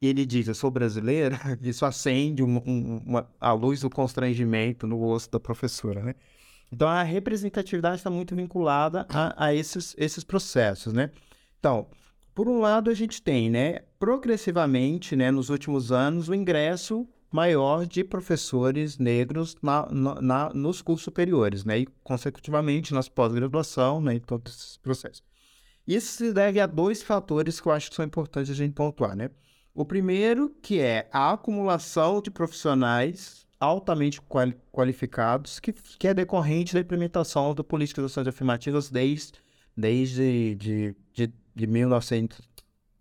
e 0.00 0.06
ele 0.08 0.26
diz, 0.26 0.48
eu 0.48 0.54
sou 0.54 0.70
brasileira, 0.70 1.38
isso 1.62 1.84
acende 1.86 2.42
uma, 2.42 2.60
uma, 2.60 3.30
a 3.40 3.52
luz 3.52 3.80
do 3.80 3.90
constrangimento 3.90 4.86
no 4.86 4.98
rosto 4.98 5.30
da 5.30 5.40
professora, 5.40 6.02
né? 6.02 6.14
Então, 6.70 6.88
a 6.88 7.02
representatividade 7.02 7.96
está 7.96 8.10
muito 8.10 8.34
vinculada 8.34 9.06
a, 9.08 9.46
a 9.46 9.54
esses, 9.54 9.94
esses 9.96 10.24
processos, 10.24 10.92
né? 10.92 11.10
Então, 11.58 11.86
por 12.34 12.48
um 12.48 12.58
lado, 12.58 12.90
a 12.90 12.94
gente 12.94 13.22
tem, 13.22 13.48
né, 13.48 13.80
progressivamente, 13.98 15.16
né, 15.16 15.30
nos 15.30 15.48
últimos 15.48 15.90
anos, 15.90 16.28
o 16.28 16.34
ingresso 16.34 17.08
maior 17.32 17.86
de 17.86 18.04
professores 18.04 18.98
negros 18.98 19.56
na, 19.62 19.88
na 20.20 20.50
nos 20.52 20.82
cursos 20.82 21.04
superiores, 21.04 21.64
né, 21.64 21.78
e 21.80 21.86
consecutivamente 22.04 22.92
nas 22.92 23.08
pós-graduação, 23.08 24.00
né, 24.00 24.14
em 24.14 24.20
todos 24.20 24.54
esses 24.54 24.76
processos. 24.76 25.22
Isso 25.86 26.12
se 26.12 26.32
deve 26.32 26.60
a 26.60 26.66
dois 26.66 27.02
fatores 27.02 27.60
que 27.60 27.68
eu 27.68 27.72
acho 27.72 27.88
que 27.88 27.96
são 27.96 28.04
importantes 28.04 28.50
a 28.50 28.54
gente 28.54 28.74
pontuar, 28.74 29.16
né? 29.16 29.30
O 29.76 29.84
primeiro, 29.84 30.48
que 30.62 30.80
é 30.80 31.06
a 31.12 31.32
acumulação 31.32 32.22
de 32.22 32.30
profissionais 32.30 33.46
altamente 33.60 34.22
quali 34.22 34.56
qualificados, 34.72 35.60
que, 35.60 35.70
que 35.70 36.08
é 36.08 36.14
decorrente 36.14 36.72
da 36.72 36.80
implementação 36.80 37.54
da 37.54 37.62
política 37.62 38.00
de 38.00 38.06
ações 38.06 38.26
afirmativas 38.26 38.88
desde, 38.88 39.34
desde 39.76 40.54
de, 40.54 40.96
de, 41.12 41.32
de 41.54 41.66
1900, 41.66 42.40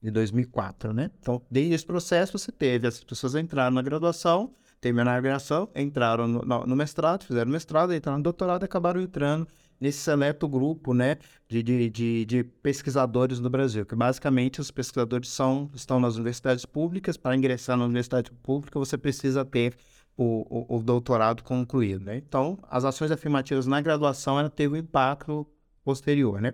de 0.03 0.11
2004, 0.11 0.91
né? 0.91 1.11
Então, 1.17 1.41
desde 1.49 1.75
esse 1.75 1.85
processo, 1.85 2.37
você 2.37 2.51
teve 2.51 2.87
as 2.87 3.01
pessoas 3.01 3.35
entraram 3.35 3.73
na 3.73 3.81
graduação, 3.81 4.53
terminaram 4.81 5.17
a 5.17 5.21
graduação, 5.21 5.69
entraram 5.73 6.27
no, 6.27 6.41
no, 6.41 6.75
mestrado, 6.75 7.23
fizeram 7.23 7.49
mestrado, 7.49 7.93
entraram 7.93 8.17
no 8.17 8.23
doutorado 8.23 8.63
e 8.63 8.65
acabaram 8.65 9.01
entrando 9.01 9.47
nesse 9.79 9.99
seleto 9.99 10.47
grupo, 10.47 10.93
né, 10.93 11.17
de, 11.47 11.61
de, 11.61 11.89
de, 11.89 12.25
de, 12.25 12.43
pesquisadores 12.43 13.39
no 13.39 13.49
Brasil, 13.49 13.85
que 13.85 13.95
basicamente 13.95 14.61
os 14.61 14.71
pesquisadores 14.71 15.29
são, 15.29 15.69
estão 15.73 15.99
nas 15.99 16.15
universidades 16.15 16.65
públicas, 16.65 17.17
para 17.17 17.35
ingressar 17.35 17.77
na 17.77 17.85
universidade 17.85 18.31
pública 18.31 18.79
você 18.79 18.97
precisa 18.97 19.43
ter 19.43 19.75
o, 20.17 20.75
o, 20.75 20.77
o 20.77 20.83
doutorado 20.83 21.43
concluído, 21.43 22.05
né? 22.05 22.17
Então, 22.17 22.57
as 22.69 22.85
ações 22.85 23.11
afirmativas 23.11 23.67
na 23.67 23.81
graduação, 23.81 24.39
ela 24.39 24.49
teve 24.49 24.75
um 24.75 24.77
impacto 24.77 25.45
posterior, 25.83 26.41
né? 26.41 26.53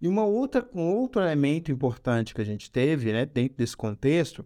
E 0.00 0.08
uma 0.08 0.24
outra, 0.24 0.68
um 0.74 0.88
outro 0.96 1.20
elemento 1.20 1.70
importante 1.70 2.34
que 2.34 2.40
a 2.40 2.44
gente 2.44 2.70
teve, 2.70 3.12
né, 3.12 3.26
dentro 3.26 3.58
desse 3.58 3.76
contexto, 3.76 4.44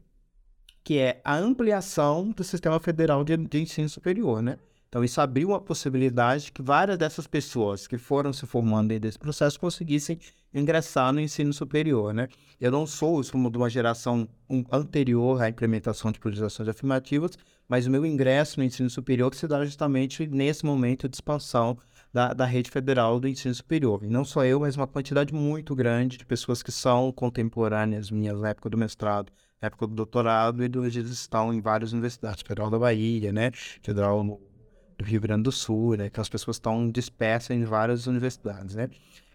que 0.82 0.98
é 0.98 1.20
a 1.24 1.36
ampliação 1.36 2.30
do 2.30 2.44
sistema 2.44 2.78
federal 2.80 3.24
de, 3.24 3.36
de 3.36 3.62
ensino 3.62 3.88
superior, 3.88 4.42
né? 4.42 4.58
Então, 4.94 5.02
isso 5.02 5.20
abriu 5.20 5.48
uma 5.48 5.60
possibilidade 5.60 6.52
que 6.52 6.62
várias 6.62 6.96
dessas 6.96 7.26
pessoas 7.26 7.84
que 7.84 7.98
foram 7.98 8.32
se 8.32 8.46
formando 8.46 8.90
dentro 8.90 9.08
desse 9.08 9.18
processo 9.18 9.58
conseguissem 9.58 10.20
ingressar 10.54 11.12
no 11.12 11.18
ensino 11.18 11.52
superior, 11.52 12.14
né? 12.14 12.28
Eu 12.60 12.70
não 12.70 12.86
sou 12.86 13.20
de 13.20 13.56
uma 13.56 13.68
geração 13.68 14.28
anterior 14.70 15.42
à 15.42 15.48
implementação 15.48 16.12
de 16.12 16.20
priorizações 16.20 16.68
afirmativas, 16.68 17.32
mas 17.68 17.88
o 17.88 17.90
meu 17.90 18.06
ingresso 18.06 18.60
no 18.60 18.64
ensino 18.64 18.88
superior 18.88 19.34
se 19.34 19.48
dá 19.48 19.64
justamente 19.64 20.28
nesse 20.28 20.64
momento 20.64 21.08
de 21.08 21.16
expansão 21.16 21.76
da, 22.12 22.32
da 22.32 22.44
rede 22.44 22.70
federal 22.70 23.18
do 23.18 23.26
ensino 23.26 23.52
superior. 23.52 24.04
E 24.04 24.08
não 24.08 24.24
só 24.24 24.44
eu, 24.44 24.60
mas 24.60 24.76
uma 24.76 24.86
quantidade 24.86 25.34
muito 25.34 25.74
grande 25.74 26.18
de 26.18 26.24
pessoas 26.24 26.62
que 26.62 26.70
são 26.70 27.10
contemporâneas 27.10 28.12
minhas 28.12 28.40
na 28.40 28.50
época 28.50 28.70
do 28.70 28.78
mestrado, 28.78 29.32
na 29.60 29.66
época 29.66 29.88
do 29.88 29.94
doutorado, 29.96 30.64
e 30.64 30.78
hoje 30.78 31.00
eles 31.00 31.10
estão 31.10 31.52
em 31.52 31.60
várias 31.60 31.92
universidades, 31.92 32.44
Federal 32.46 32.70
da 32.70 32.78
Bahia, 32.78 33.32
né? 33.32 33.50
Federal 33.82 34.22
no 34.22 34.53
do 34.98 35.04
Rio 35.04 35.20
Grande 35.20 35.44
do 35.44 35.52
Sul, 35.52 35.96
né? 35.96 36.10
Que 36.10 36.20
as 36.20 36.28
pessoas 36.28 36.56
estão 36.56 36.90
dispersas 36.90 37.56
em 37.56 37.64
várias 37.64 38.06
universidades, 38.06 38.74
né? 38.74 38.88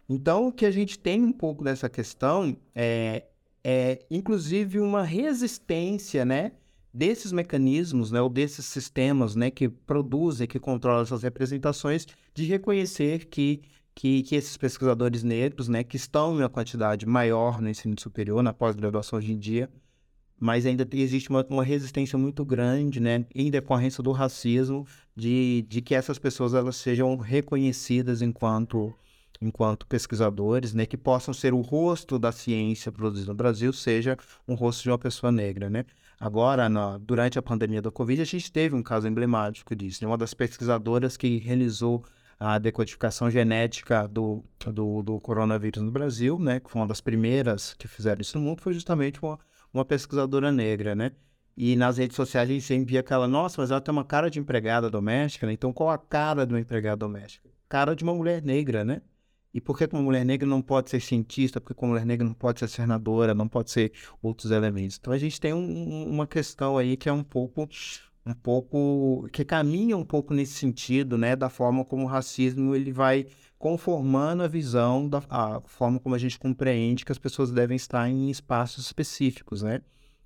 Então, 0.08 0.48
o 0.48 0.52
que 0.52 0.66
a 0.66 0.72
gente 0.72 0.98
tem 0.98 1.22
um 1.24 1.32
pouco 1.32 1.64
dessa 1.64 1.88
questão 1.88 2.58
é, 2.74 3.24
é 3.64 4.00
inclusive, 4.10 4.80
uma 4.80 5.04
resistência, 5.04 6.26
né? 6.26 6.54
Desses 6.94 7.32
mecanismos, 7.32 8.12
né? 8.12 8.22
Ou 8.22 8.30
desses 8.30 8.66
sistemas, 8.66 9.36
né? 9.36 9.52
Que 9.52 9.70
produzem, 9.70 10.48
que 10.48 10.60
controlam 10.60 11.04
essas 11.04 11.24
representações, 11.24 12.08
de 12.34 12.46
reconhecer 12.46 13.26
que 13.26 13.62
que, 14.00 14.24
que, 14.24 14.36
esses 14.36 14.56
pesquisadores 14.56 15.24
negros, 15.24 15.68
né, 15.68 15.84
que 15.84 15.98
estão 15.98 16.34
em 16.34 16.38
uma 16.38 16.48
quantidade 16.48 17.06
maior 17.06 17.62
no 17.62 17.68
ensino 17.68 18.00
superior, 18.00 18.42
na 18.42 18.54
pós-graduação 18.54 19.20
hoje 19.20 19.34
em 19.34 19.38
dia, 19.38 19.70
mas 20.40 20.66
ainda 20.66 20.88
existe 20.94 21.30
uma, 21.30 21.46
uma, 21.50 21.64
resistência 21.64 22.18
muito 22.18 22.46
grande, 22.46 23.00
né, 23.00 23.26
em 23.36 23.52
decorrência 23.52 24.04
do 24.04 24.12
racismo, 24.12 24.86
de, 25.16 25.66
de 25.68 25.82
que 25.82 25.94
essas 25.94 26.18
pessoas 26.18 26.54
elas 26.54 26.76
sejam 26.78 27.16
reconhecidas 27.18 28.22
enquanto 28.22 28.94
enquanto 29.42 29.88
pesquisadores, 29.88 30.74
né, 30.74 30.86
que 30.86 30.98
possam 30.98 31.34
ser 31.34 31.54
o 31.54 31.62
rosto 31.62 32.20
da 32.20 32.30
ciência 32.30 32.92
produzida 32.92 33.32
no 33.32 33.38
Brasil, 33.38 33.72
seja 33.72 34.18
um 34.46 34.54
rosto 34.54 34.84
de 34.84 34.90
uma 34.90 34.98
pessoa 34.98 35.32
negra, 35.32 35.70
né? 35.70 35.86
Agora, 36.20 36.68
na, 36.68 36.98
durante 36.98 37.40
a 37.40 37.42
pandemia 37.42 37.82
da 37.82 37.90
Covid, 37.90 38.22
a 38.22 38.26
gente 38.26 38.52
teve 38.52 38.76
um 38.76 38.84
caso 38.84 39.08
emblemático 39.08 39.74
disso, 39.74 40.04
né? 40.04 40.10
Uma 40.10 40.18
das 40.18 40.34
pesquisadoras 40.34 41.16
que 41.16 41.38
realizou 41.38 42.04
a 42.40 42.58
decodificação 42.58 43.30
genética 43.30 44.08
do, 44.08 44.44
do, 44.66 45.04
do, 45.04 45.20
coronavírus 45.20 45.84
no 45.84 45.92
Brasil, 45.92 46.40
né, 46.40 46.60
que 46.62 46.72
foi 46.72 46.82
uma 46.82 46.88
das 46.88 47.02
primeiras 47.02 47.74
que 47.74 47.86
fizeram 47.88 48.22
isso 48.22 48.38
no 48.38 48.46
mundo, 48.46 48.62
foi 48.62 48.74
justamente 48.74 49.20
uma, 49.22 49.38
uma 49.74 49.86
pesquisadora 49.86 50.52
negra, 50.52 50.96
né? 50.96 51.12
E 51.56 51.76
nas 51.76 51.98
redes 51.98 52.16
sociais 52.16 52.50
a 52.50 52.54
gente 52.54 52.64
sempre 52.64 52.86
via 52.86 53.02
aquela, 53.02 53.28
nossa, 53.28 53.62
mas 53.62 53.70
ela 53.70 53.82
tem 53.82 53.92
uma 53.92 54.06
cara 54.06 54.30
de 54.30 54.40
empregada 54.40 54.90
doméstica, 54.90 55.46
né? 55.46 55.54
Então 55.54 55.74
qual 55.74 55.90
a 55.90 55.98
cara 55.98 56.46
de 56.46 56.54
uma 56.54 56.60
empregada 56.60 56.98
doméstica? 56.98 57.50
Cara 57.68 57.96
de 57.96 58.04
uma 58.04 58.14
mulher 58.14 58.42
negra, 58.42 58.86
né? 58.86 59.02
E 59.54 59.60
por 59.60 59.78
que 59.78 59.90
uma 59.92 60.02
mulher 60.02 60.24
negra 60.24 60.48
não 60.48 60.62
pode 60.62 60.90
ser 60.90 61.02
cientista? 61.02 61.60
Porque 61.60 61.74
uma 61.84 61.90
mulher 61.90 62.06
negra 62.06 62.26
não 62.26 62.34
pode 62.34 62.60
ser 62.60 62.68
senadora, 62.68 63.34
não 63.34 63.48
pode 63.48 63.72
ser 63.72 63.92
outros 64.22 64.52
elementos? 64.52 64.98
Então 65.00 65.12
a 65.12 65.18
gente 65.18 65.40
tem 65.40 65.54
um, 65.54 66.08
uma 66.08 66.28
questão 66.28 66.78
aí 66.78 66.96
que 66.96 67.10
é 67.10 67.14
um 67.14 67.24
pouco, 67.24 67.68
um 68.26 68.34
pouco, 68.34 69.28
que 69.32 69.44
caminha 69.46 69.98
um 69.98 70.06
pouco 70.06 70.34
nesse 70.34 70.54
sentido, 70.54 71.18
né? 71.18 71.36
Da 71.36 71.50
forma 71.50 71.84
como 71.86 72.04
o 72.04 72.08
racismo 72.08 72.76
ele 72.76 72.92
vai 72.92 73.26
conformando 73.58 74.44
a 74.44 74.48
visão 74.48 75.08
da 75.10 75.22
a 75.30 75.62
forma 75.66 76.00
como 76.00 76.16
a 76.16 76.18
gente 76.18 76.40
compreende 76.40 77.04
que 77.04 77.12
as 77.12 77.18
pessoas 77.18 77.52
devem 77.52 77.76
estar 77.76 78.10
em 78.10 78.30
espaços 78.30 78.86
específicos, 78.86 79.62
né? 79.62 79.82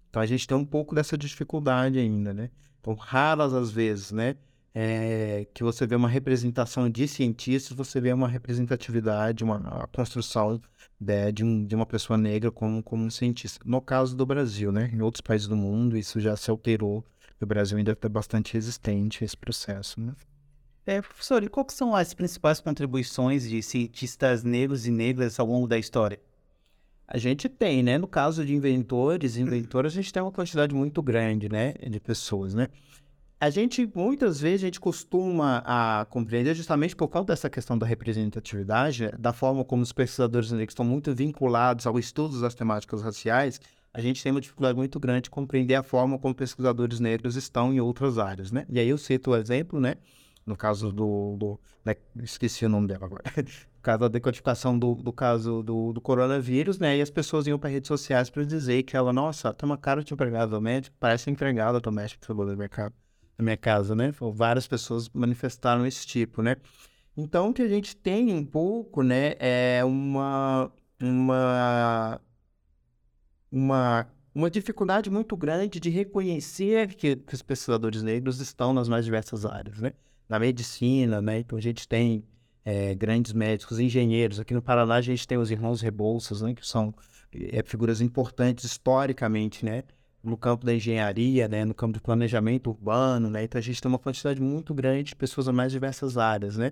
Então 0.10 0.22
a 0.22 0.26
gente 0.26 0.48
tem 0.48 0.56
um 0.56 0.66
pouco 0.66 0.94
dessa 0.94 1.18
dificuldade 1.18 1.98
ainda, 1.98 2.34
né? 2.34 2.52
Então, 2.80 2.94
raras 2.94 3.54
as 3.54 3.72
vezes, 3.72 4.12
né? 4.12 4.36
É, 4.76 5.48
que 5.54 5.64
você 5.64 5.88
vê 5.88 5.96
uma 5.96 6.10
representação 6.10 6.90
de 6.90 7.08
cientistas, 7.08 7.76
você 7.78 8.02
vê 8.02 8.12
uma 8.12 8.28
representatividade, 8.28 9.44
uma 9.44 9.88
construção 9.96 10.60
de, 11.00 11.32
de, 11.32 11.44
um, 11.44 11.66
de 11.66 11.76
uma 11.76 11.86
pessoa 11.86 12.18
negra 12.18 12.52
como, 12.52 12.84
como 12.84 13.06
um 13.06 13.10
cientista. 13.10 13.60
No 13.66 13.82
caso 13.82 14.16
do 14.16 14.26
Brasil, 14.26 14.72
né? 14.72 14.92
Em 14.94 15.02
outros 15.02 15.22
países 15.22 15.48
do 15.48 15.56
mundo, 15.56 15.98
isso 15.98 16.20
já 16.20 16.36
se 16.36 16.52
alterou. 16.52 17.06
O 17.44 17.48
Brasil 17.48 17.78
ainda 17.78 17.92
está 17.92 18.08
bastante 18.08 18.54
resistente 18.54 19.24
a 19.24 19.26
esse 19.26 19.38
processo, 19.38 20.00
né? 20.00 20.14
É, 20.86 21.02
professor, 21.02 21.44
e 21.44 21.48
quais 21.48 21.74
são 21.74 21.96
as 21.96 22.14
principais 22.14 22.60
contribuições 22.60 23.48
de 23.48 23.62
cientistas 23.62 24.44
negros 24.44 24.86
e 24.86 24.92
negras 24.92 25.40
ao 25.40 25.48
longo 25.48 25.68
da 25.68 25.78
história? 25.78 26.20
A 27.08 27.18
gente 27.18 27.48
tem, 27.48 27.84
né? 27.84 27.98
No 27.98 28.08
caso 28.08 28.46
de 28.46 28.54
inventores 28.54 29.36
e 29.36 29.42
inventoras, 29.42 29.94
a 29.94 29.96
gente 29.96 30.12
tem 30.12 30.22
uma 30.22 30.32
quantidade 30.32 30.74
muito 30.74 31.02
grande, 31.02 31.48
né? 31.48 31.74
De 31.74 32.00
pessoas, 32.00 32.54
né? 32.54 32.68
A 33.40 33.50
gente, 33.50 33.90
muitas 33.94 34.40
vezes, 34.40 34.64
a 34.64 34.68
gente 34.68 34.80
costuma 34.80 35.62
a 35.66 36.06
compreender 36.10 36.56
justamente 36.56 36.96
por 36.96 37.10
causa 37.10 37.28
dessa 37.28 37.50
questão 37.50 37.78
da 37.78 37.86
representatividade, 37.86 39.12
da 39.20 39.34
forma 39.34 39.66
como 39.66 39.84
os 39.84 39.92
pesquisadores 39.92 40.50
negros 40.52 40.72
estão 40.72 40.86
muito 40.86 41.14
vinculados 41.14 41.86
ao 41.86 42.00
estudo 42.00 42.40
das 42.40 42.56
temáticas 42.56 43.02
raciais, 43.02 43.60
a 43.94 44.02
gente 44.02 44.24
tem 44.24 44.32
uma 44.32 44.42
dificuldade 44.42 44.76
muito 44.76 45.00
grande 45.00 45.24
de 45.24 45.30
compreender 45.30 45.76
a 45.76 45.84
forma 45.84 46.18
como 46.18 46.34
pesquisadores 46.34 47.00
negros 47.00 47.36
estão 47.36 47.74
em 47.74 47.80
outras 47.80 48.18
áreas, 48.18 48.52
né? 48.52 48.66
E 48.70 48.80
aí 48.80 48.90
eu 48.90 48.98
cito 48.98 49.32
o 49.32 49.36
exemplo, 49.36 49.80
né? 49.80 49.96
no 50.46 50.56
caso 50.56 50.92
do. 50.92 51.36
do 51.38 51.60
né, 51.84 51.96
esqueci 52.22 52.66
o 52.66 52.70
nome 52.70 52.88
dela 52.88 53.06
agora. 53.06 53.24
no 53.38 53.82
caso 53.82 54.00
da 54.00 54.08
decodificação 54.08 54.78
do, 54.78 54.96
do 54.96 55.12
caso 55.12 55.64
do, 55.64 55.94
do 55.94 56.02
coronavírus, 56.02 56.80
né? 56.80 56.98
E 56.98 57.02
as 57.02 57.10
pessoas 57.10 57.48
iam 57.48 57.60
para 57.60 57.70
redes 57.70 57.88
sociais 57.88 58.30
para 58.30 58.44
dizer 58.44 58.84
que 58.84 58.96
ela, 58.96 59.12
nossa, 59.12 59.54
tem 59.54 59.68
uma 59.68 59.78
cara 59.78 60.04
de 60.04 60.14
empregada 60.14 60.48
doméstica, 60.48 60.96
parece 61.00 61.30
empregada 61.30 61.80
doméstica 61.80 62.22
que 62.22 62.26
trabalhou 62.26 62.56
mercado, 62.56 62.94
na 63.38 63.44
minha 63.44 63.58
casa, 63.58 63.96
né? 63.96 64.14
Várias 64.34 64.68
pessoas 64.68 65.10
manifestaram 65.10 65.86
esse 65.86 66.06
tipo, 66.06 66.42
né? 66.42 66.58
Então, 67.16 67.50
o 67.50 67.54
que 67.54 67.62
a 67.62 67.68
gente 67.68 67.96
tem 67.96 68.34
um 68.34 68.46
pouco, 68.46 69.04
né, 69.04 69.36
é 69.40 69.84
uma. 69.86 70.72
uma 71.00 72.20
uma 73.54 74.08
uma 74.36 74.50
dificuldade 74.50 75.12
muito 75.12 75.38
grande 75.38 75.80
de 75.80 75.92
reconhecer 75.92 76.96
que, 76.96 77.16
que, 77.16 77.36
os 77.36 77.44
pesquisadores 77.44 78.02
negros 78.02 78.42
estão 78.42 78.74
nas 78.74 78.90
mais 78.90 79.06
diversas 79.06 79.46
áreas, 79.46 79.80
né? 79.80 79.94
na 80.28 80.40
medicina, 80.40 81.22
né? 81.22 81.40
Então 81.40 81.58
a 81.58 81.62
gente 81.62 81.88
tem 81.88 82.24
é, 82.66 82.96
grandes 82.96 83.34
médicos, 83.34 83.80
engenheiros. 83.80 84.40
Aqui 84.40 84.54
no 84.54 84.62
Paraná 84.62 84.96
a 84.96 85.02
gente 85.02 85.28
tem 85.28 85.38
os 85.38 85.52
irmãos 85.52 85.82
Rebouças, 85.82 86.42
né? 86.42 86.54
Que 86.54 86.66
são 86.66 86.94
é, 87.32 87.62
figuras 87.64 88.02
importantes 88.02 88.66
historicamente, 88.66 89.64
né? 89.66 89.84
No 90.24 90.38
campo 90.38 90.66
da 90.66 90.74
engenharia, 90.74 91.48
né? 91.48 91.66
No 91.66 91.74
campo 91.74 91.94
do 91.94 92.02
planejamento 92.02 92.72
urbano, 92.72 93.30
né? 93.30 93.44
Então 93.44 93.60
a 93.60 93.62
gente 93.62 93.82
tem 93.82 93.90
uma 93.90 94.00
quantidade 94.00 94.42
muito 94.42 94.74
grande 94.74 95.10
de 95.10 95.16
pessoas 95.16 95.48
nas 95.48 95.56
mais 95.56 95.72
diversas 95.72 96.18
áreas, 96.18 96.58
né? 96.58 96.72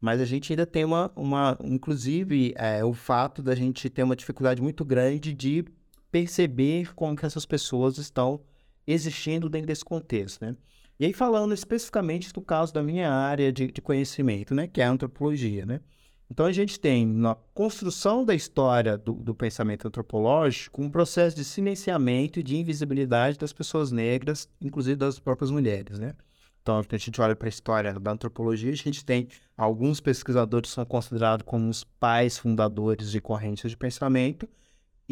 Mas 0.00 0.20
a 0.20 0.24
gente 0.24 0.52
ainda 0.52 0.66
tem 0.66 0.84
uma, 0.84 1.10
uma 1.14 1.56
inclusive, 1.64 2.52
é, 2.56 2.84
o 2.84 2.92
fato 2.92 3.40
da 3.42 3.54
gente 3.54 3.88
ter 3.88 4.02
uma 4.02 4.16
dificuldade 4.16 4.60
muito 4.60 4.84
grande 4.84 5.32
de 5.32 5.64
perceber 6.12 6.94
como 6.94 7.16
que 7.16 7.26
essas 7.26 7.46
pessoas 7.46 7.98
estão 7.98 8.40
existindo 8.86 9.48
dentro 9.48 9.66
desse 9.66 9.84
contexto, 9.84 10.44
né? 10.44 10.54
E 11.00 11.06
aí 11.06 11.12
falando 11.12 11.54
especificamente 11.54 12.32
do 12.32 12.42
caso 12.42 12.72
da 12.72 12.82
minha 12.82 13.10
área 13.10 13.50
de, 13.50 13.72
de 13.72 13.80
conhecimento, 13.80 14.54
né, 14.54 14.68
que 14.68 14.80
é 14.80 14.84
a 14.84 14.90
antropologia, 14.90 15.66
né? 15.66 15.80
Então 16.30 16.46
a 16.46 16.52
gente 16.52 16.78
tem 16.78 17.06
na 17.06 17.34
construção 17.54 18.24
da 18.24 18.34
história 18.34 18.96
do, 18.96 19.12
do, 19.12 19.34
pensamento 19.34 19.88
antropológico 19.88 20.82
um 20.82 20.90
processo 20.90 21.34
de 21.34 21.44
silenciamento 21.44 22.38
e 22.38 22.42
de 22.42 22.56
invisibilidade 22.56 23.38
das 23.38 23.52
pessoas 23.52 23.90
negras, 23.90 24.48
inclusive 24.60 24.96
das 24.96 25.18
próprias 25.18 25.50
mulheres, 25.50 25.98
né? 25.98 26.14
Então, 26.62 26.78
a 26.78 26.96
gente 26.96 27.20
olha 27.20 27.34
para 27.34 27.48
a 27.48 27.50
história 27.50 27.98
da 27.98 28.12
antropologia, 28.12 28.70
a 28.70 28.76
gente 28.76 29.04
tem 29.04 29.26
alguns 29.56 30.00
pesquisadores 30.00 30.70
que 30.70 30.74
são 30.76 30.84
considerados 30.84 31.44
como 31.44 31.68
os 31.68 31.82
pais 31.82 32.38
fundadores 32.38 33.10
de 33.10 33.20
correntes 33.20 33.68
de 33.68 33.76
pensamento, 33.76 34.48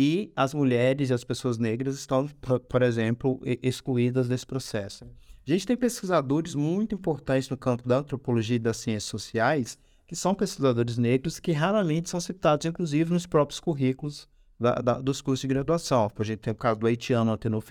e 0.02 0.33
as 0.35 0.54
mulheres 0.54 1.11
e 1.11 1.12
as 1.12 1.23
pessoas 1.23 1.59
negras 1.59 1.95
estão, 1.97 2.26
por, 2.71 2.80
exemplo, 2.80 3.38
excluídas 3.62 4.28
desse 4.28 4.47
processo. 4.47 5.04
A 5.04 5.50
gente 5.50 5.66
tem 5.66 5.76
pesquisadores 5.76 6.54
muito 6.54 6.95
importantes 6.95 7.50
no 7.50 7.57
campo 7.59 7.87
da 7.87 7.99
antropologia 7.99 8.57
e 8.57 8.59
das 8.59 8.78
ciências 8.78 9.04
sociais, 9.04 9.76
que 10.07 10.16
são 10.16 10.35
pesquisadores 10.35 10.97
negros 10.97 11.38
que 11.38 11.52
raramente 11.52 12.09
são 12.09 12.19
citados, 12.19 12.64
inclusive, 12.64 13.12
nos 13.12 13.26
próprios 13.26 13.61
currículos 13.61 14.26
da, 14.59 14.76
da, 14.76 15.00
dos 15.02 15.21
cursos 15.21 15.42
de 15.42 15.49
graduação. 15.49 16.11
A 16.19 16.25
gente 16.25 16.38
tem 16.38 16.52
o 16.54 16.57
caso 16.57 16.80
do 16.80 16.87
haitiano 16.87 17.30
Antenor 17.30 17.62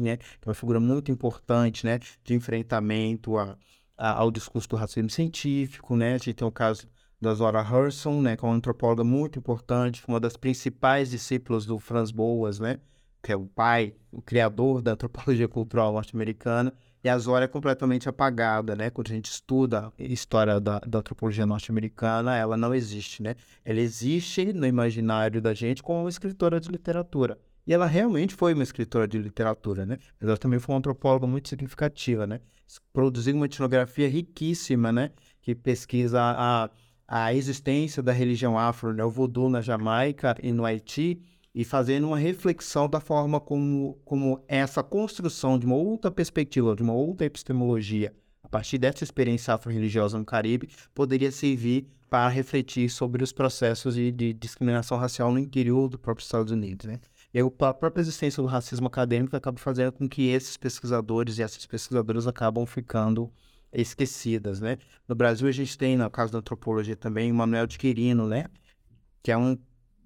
né, 0.00 0.16
que 0.16 0.24
é 0.42 0.48
uma 0.48 0.54
figura 0.54 0.80
muito 0.80 1.12
importante, 1.12 1.84
né, 1.84 1.98
de 1.98 2.32
enfrentamento 2.32 3.36
a, 3.36 3.58
a, 3.94 4.10
ao 4.20 4.30
discurso 4.30 4.70
do 4.70 4.76
racismo 4.76 5.10
científico, 5.10 5.96
né, 5.96 6.14
a 6.14 6.18
gente 6.18 6.32
tem 6.32 6.48
o 6.48 6.50
caso 6.50 6.88
da 7.24 7.34
Zora 7.34 7.62
Hurston, 7.62 8.20
né, 8.20 8.36
que 8.36 8.44
é 8.44 8.48
uma 8.48 8.54
antropóloga 8.54 9.02
muito 9.02 9.38
importante, 9.38 10.02
uma 10.06 10.20
das 10.20 10.36
principais 10.36 11.10
discípulas 11.10 11.64
do 11.64 11.78
Franz 11.78 12.10
Boas, 12.10 12.60
né, 12.60 12.78
que 13.22 13.32
é 13.32 13.36
o 13.36 13.46
pai, 13.46 13.94
o 14.12 14.20
criador 14.20 14.82
da 14.82 14.92
antropologia 14.92 15.48
cultural 15.48 15.92
norte-americana, 15.92 16.72
e 17.02 17.08
a 17.08 17.18
Zora 17.18 17.44
é 17.44 17.48
completamente 17.48 18.08
apagada, 18.08 18.74
né? 18.74 18.88
Quando 18.88 19.10
a 19.10 19.14
gente 19.14 19.30
estuda 19.30 19.92
a 19.98 20.02
história 20.02 20.58
da, 20.58 20.78
da 20.78 21.00
antropologia 21.00 21.44
norte-americana, 21.44 22.34
ela 22.34 22.56
não 22.56 22.74
existe, 22.74 23.22
né? 23.22 23.34
Ela 23.62 23.80
existe 23.80 24.54
no 24.54 24.66
imaginário 24.66 25.42
da 25.42 25.52
gente 25.52 25.82
como 25.82 26.00
uma 26.00 26.08
escritora 26.08 26.58
de 26.58 26.70
literatura. 26.70 27.38
E 27.66 27.74
ela 27.74 27.84
realmente 27.84 28.34
foi 28.34 28.54
uma 28.54 28.62
escritora 28.62 29.06
de 29.06 29.18
literatura, 29.18 29.84
né? 29.84 29.98
Mas 30.18 30.28
ela 30.28 30.38
também 30.38 30.58
foi 30.58 30.72
uma 30.74 30.78
antropóloga 30.78 31.26
muito 31.26 31.50
significativa, 31.50 32.26
né? 32.26 32.40
Produziu 32.90 33.36
uma 33.36 33.44
etnografia 33.44 34.08
riquíssima, 34.08 34.90
né? 34.90 35.10
Que 35.42 35.54
pesquisa 35.54 36.18
a, 36.18 36.64
a 36.64 36.70
existência 37.34 38.02
da 38.02 38.12
religião 38.12 38.58
afro, 38.58 38.92
né? 38.92 39.04
O 39.04 39.10
voodoo 39.10 39.48
na 39.48 39.60
Jamaica 39.60 40.36
e 40.42 40.52
no 40.52 40.64
Haiti, 40.64 41.20
e 41.54 41.64
fazendo 41.64 42.08
uma 42.08 42.18
reflexão 42.18 42.88
da 42.88 43.00
forma 43.00 43.38
como, 43.40 43.98
como 44.04 44.42
essa 44.48 44.82
construção 44.82 45.58
de 45.58 45.66
uma 45.66 45.76
outra 45.76 46.10
perspectiva, 46.10 46.74
de 46.74 46.82
uma 46.82 46.92
outra 46.92 47.26
epistemologia, 47.26 48.12
a 48.42 48.48
partir 48.48 48.78
dessa 48.78 49.04
experiência 49.04 49.54
afro-religiosa 49.54 50.18
no 50.18 50.24
Caribe, 50.24 50.68
poderia 50.94 51.30
servir 51.30 51.86
para 52.10 52.28
refletir 52.28 52.88
sobre 52.88 53.22
os 53.22 53.32
processos 53.32 53.94
de, 53.94 54.10
de 54.12 54.32
discriminação 54.32 54.98
racial 54.98 55.32
no 55.32 55.38
interior 55.38 55.88
do 55.88 55.98
próprio 55.98 56.24
Estados 56.24 56.52
Unidos, 56.52 56.86
né? 56.86 57.00
E 57.32 57.40
a 57.40 57.74
própria 57.74 58.00
existência 58.00 58.40
do 58.40 58.48
racismo 58.48 58.86
acadêmico 58.86 59.34
acaba 59.34 59.58
fazendo 59.58 59.90
com 59.90 60.08
que 60.08 60.28
esses 60.28 60.56
pesquisadores 60.56 61.38
e 61.38 61.42
essas 61.42 61.66
pesquisadoras 61.66 62.28
acabam 62.28 62.64
ficando 62.64 63.32
esquecidas, 63.74 64.60
né? 64.60 64.78
No 65.08 65.14
Brasil 65.14 65.48
a 65.48 65.52
gente 65.52 65.76
tem, 65.76 65.96
no 65.96 66.10
caso 66.10 66.32
da 66.32 66.38
antropologia 66.38 66.96
também, 66.96 67.30
o 67.30 67.34
Manuel 67.34 67.66
de 67.66 67.78
Quirino, 67.78 68.26
né? 68.28 68.46
Que 69.22 69.32
é 69.32 69.36
um 69.36 69.56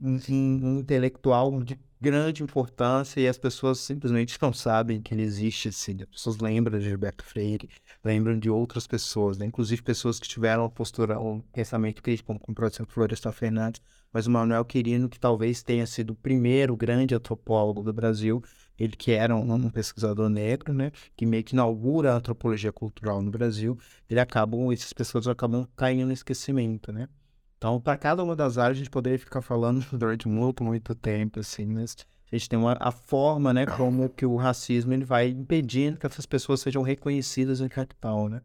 um, 0.01 0.19
um 0.29 0.79
intelectual 0.79 1.63
de 1.63 1.79
grande 2.01 2.43
importância 2.43 3.21
e 3.21 3.27
as 3.27 3.37
pessoas 3.37 3.79
simplesmente 3.81 4.39
não 4.41 4.53
sabem 4.53 5.03
que 5.03 5.13
ele 5.13 5.23
existe 5.23 5.69
assim. 5.69 5.97
As 6.01 6.09
pessoas 6.09 6.39
lembram 6.39 6.79
de 6.79 6.89
Gilberto 6.89 7.25
Freire, 7.25 7.69
lembram 8.05 8.39
de 8.39 8.49
outras 8.49 8.87
pessoas, 8.87 9.37
né? 9.37 9.47
inclusive 9.47 9.83
pessoas 9.83 10.21
que 10.21 10.29
tiveram 10.29 10.71
postura, 10.71 11.19
um 11.19 11.41
pensamento 11.41 12.03
crítico, 12.03 12.29
como, 12.29 12.39
como 12.39 12.55
por 12.55 12.65
exemplo 12.67 12.93
Florestan 12.93 13.33
Fernandes, 13.33 13.83
mas 14.13 14.27
o 14.27 14.31
Manuel 14.31 14.65
Quirino, 14.65 15.09
que 15.09 15.19
talvez 15.19 15.63
tenha 15.63 15.87
sido 15.87 16.11
o 16.11 16.17
primeiro 16.17 16.77
grande 16.77 17.15
antropólogo 17.15 17.83
do 17.83 17.93
Brasil, 17.93 18.43
ele 18.79 18.97
que 18.97 19.11
era 19.11 19.35
um, 19.35 19.53
um, 19.53 19.71
pesquisador 19.71 20.29
negro, 20.29 20.73
né, 20.73 20.93
que 21.17 21.27
meio 21.27 21.43
que 21.43 21.55
inaugura 21.55 22.13
a 22.13 22.17
antropologia 22.17 22.73
cultural 22.73 23.21
no 23.21 23.31
Brasil, 23.31 23.77
ele 24.09 24.21
acaba, 24.21 24.57
essas 24.73 24.93
pessoas 24.93 25.27
acabam 25.27 25.67
caindo 25.77 26.07
no 26.07 26.13
esquecimento, 26.13 26.93
né? 26.93 27.09
Então, 27.57 27.81
para 27.81 27.99
cada 27.99 28.23
uma 28.23 28.37
das 28.37 28.57
áreas, 28.57 28.77
a 28.77 28.79
gente 28.79 28.91
poderia 28.91 29.19
ficar 29.19 29.43
falando 29.43 29.85
durante 29.93 30.29
muito, 30.29 30.63
muito 30.63 30.95
tempo, 30.95 31.41
assim, 31.41 31.67
mas 31.67 31.97
a 32.31 32.37
gente 32.37 32.49
tem 32.49 32.59
uma, 32.59 32.77
a 32.79 32.93
forma, 32.93 33.53
né, 33.53 33.67
como 33.67 34.09
que 34.09 34.25
o 34.25 34.37
racismo 34.37 34.93
ele 34.93 35.05
vai 35.05 35.29
impedindo 35.29 35.99
que 35.99 36.07
essas 36.07 36.27
pessoas 36.27 36.61
sejam 36.61 36.83
reconhecidas 36.83 37.61
em 37.61 37.69
capital, 37.69 38.29
né? 38.29 38.41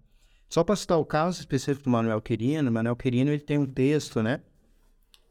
Só 0.49 0.63
para 0.63 0.75
citar 0.75 0.99
o 0.99 1.05
caso 1.05 1.39
específico 1.39 1.83
do 1.83 1.89
Manuel 1.89 2.21
Quirino, 2.21 2.71
Manuel 2.71 2.95
Quirino 2.95 3.31
ele 3.31 3.41
tem 3.41 3.57
um 3.57 3.65
texto, 3.65 4.21
né, 4.21 4.41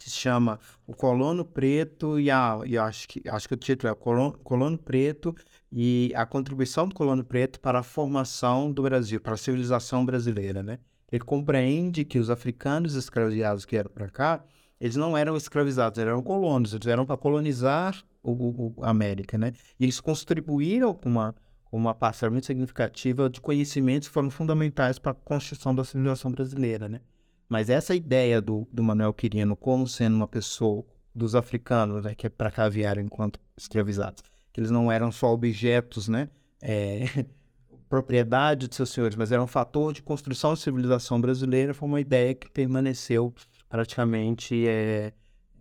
se 0.03 0.11
chama 0.11 0.59
O 0.87 0.95
Colono 0.95 1.45
Preto 1.45 2.19
e 2.19 2.31
a, 2.31 2.61
e 2.65 2.77
acho 2.79 3.09
que 3.09 3.23
acho 3.29 3.49
que 3.49 3.55
o 3.55 3.57
título 3.57 3.93
é 3.93 3.95
Colono, 3.95 4.39
Colono 4.39 4.79
Preto 4.79 5.35
e 5.71 6.13
a 6.15 6.27
contribuição 6.27 6.89
do 6.89 6.95
Colono 6.95 7.25
Preto 7.25 7.61
para 7.61 7.81
a 7.81 7.83
formação 7.83 8.71
do 8.71 8.83
Brasil, 8.83 9.21
para 9.21 9.35
a 9.35 9.37
civilização 9.39 10.05
brasileira, 10.05 10.63
né? 10.63 10.79
ele 11.13 11.23
compreende 11.23 12.05
que 12.07 12.19
os 12.19 12.31
africanos 12.31 12.95
escravizados 12.95 13.67
que 13.67 13.73
vieram 13.73 13.91
para 13.91 14.09
cá, 14.09 14.43
eles 14.81 14.97
não 14.97 15.17
eram 15.17 15.37
escravizados, 15.37 15.99
eles 15.99 16.11
eram 16.11 16.23
colonos, 16.23 16.73
eles 16.73 16.85
vieram 16.85 17.05
para 17.05 17.19
colonizar 17.19 18.03
o, 18.23 18.33
o, 18.33 18.75
a 18.83 18.89
América, 18.89 19.37
né? 19.37 19.53
E 19.79 19.85
eles 19.85 20.01
contribuíram 20.01 20.95
com 20.95 21.11
uma, 21.11 21.35
uma 21.71 21.95
parcela 21.95 22.33
muito 22.33 22.47
significativa 22.47 23.29
de 23.29 23.43
conhecimentos 23.43 24.09
que 24.09 24.15
foram 24.15 24.31
fundamentais 24.31 24.99
para 24.99 25.13
a 25.13 25.15
construção 25.15 25.75
da 25.75 25.85
civilização 25.85 26.33
brasileira, 26.33 26.89
né? 26.89 27.01
Mas 27.49 27.69
essa 27.69 27.95
ideia 27.95 28.41
do, 28.41 28.67
do 28.73 28.83
Manuel 28.83 29.13
Quirino 29.13 29.55
como 29.55 29.87
sendo 29.87 30.17
uma 30.17 30.29
pessoa 30.29 30.85
dos 31.15 31.35
africanos, 31.35 32.05
né, 32.05 32.15
que 32.15 32.29
para 32.29 32.51
cá 32.51 32.69
vieram 32.69 33.03
enquanto 33.03 33.39
escravizados, 33.57 34.23
que 34.53 34.61
eles 34.61 34.71
não 34.71 34.91
eram 34.91 35.13
só 35.13 35.33
objetos, 35.33 36.09
né? 36.09 36.29
É, 36.61 37.05
propriedade 37.89 38.69
de 38.69 38.75
seus 38.75 38.89
senhores, 38.89 39.17
mas 39.17 39.31
era 39.33 39.43
um 39.43 39.47
fator 39.47 39.93
de 39.93 40.03
construção 40.03 40.51
da 40.51 40.57
civilização 40.57 41.21
brasileira, 41.21 41.75
foi 41.75 41.87
uma 41.87 42.01
ideia 42.01 42.35
que 42.35 42.49
permaneceu 42.49 43.35
praticamente 43.69 44.67
é, 44.67 45.13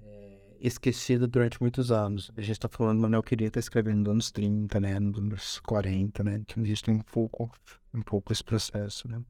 é, 0.01 0.37
esquecida 0.61 1.27
durante 1.27 1.59
muitos 1.59 1.91
anos. 1.91 2.31
A 2.37 2.41
gente 2.41 2.51
está 2.51 2.69
falando, 2.69 3.01
Manuel 3.01 3.21
queria 3.21 3.47
estar 3.47 3.59
escrevendo 3.59 3.97
nos 3.97 4.11
anos 4.11 4.31
30, 4.31 4.79
né, 4.79 4.97
nos 4.97 5.17
anos 5.19 5.59
40, 5.59 6.23
né, 6.23 6.35
então 6.35 6.63
existe 6.63 6.89
um 6.89 6.99
pouco, 6.99 7.51
um 7.93 8.01
pouco 8.01 8.31
esse 8.31 8.43
processo, 8.43 9.09
né. 9.09 9.21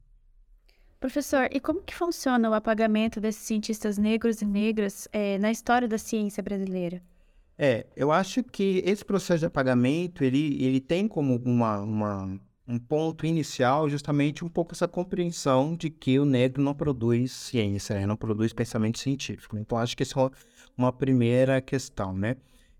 Professor, 1.02 1.48
e 1.50 1.58
como 1.58 1.82
que 1.82 1.92
funciona 1.92 2.48
o 2.48 2.54
apagamento 2.54 3.20
desses 3.20 3.42
cientistas 3.42 3.98
negros 3.98 4.40
e 4.40 4.46
negras 4.46 5.08
é, 5.12 5.36
na 5.36 5.50
história 5.50 5.88
da 5.88 5.98
ciência 5.98 6.40
brasileira? 6.40 7.02
É, 7.58 7.86
eu 7.96 8.12
acho 8.12 8.44
que 8.44 8.80
esse 8.86 9.04
processo 9.04 9.40
de 9.40 9.46
apagamento, 9.46 10.22
ele, 10.22 10.64
ele 10.64 10.80
tem 10.80 11.08
como 11.08 11.42
uma, 11.44 11.80
uma 11.80 12.40
um 12.68 12.78
ponto 12.78 13.26
inicial 13.26 13.90
justamente 13.90 14.44
um 14.44 14.48
pouco 14.48 14.74
essa 14.74 14.86
compreensão 14.86 15.74
de 15.74 15.90
que 15.90 16.20
o 16.20 16.24
negro 16.24 16.62
não 16.62 16.72
produz 16.72 17.32
ciência, 17.32 17.96
né? 17.96 18.06
não 18.06 18.16
produz 18.16 18.52
pensamento 18.52 19.00
científico. 19.00 19.58
Então, 19.58 19.78
acho 19.78 19.96
que 19.96 20.04
essa 20.04 20.20
é 20.20 20.30
uma 20.78 20.92
primeira 20.92 21.60
questão, 21.60 22.16
né? 22.16 22.36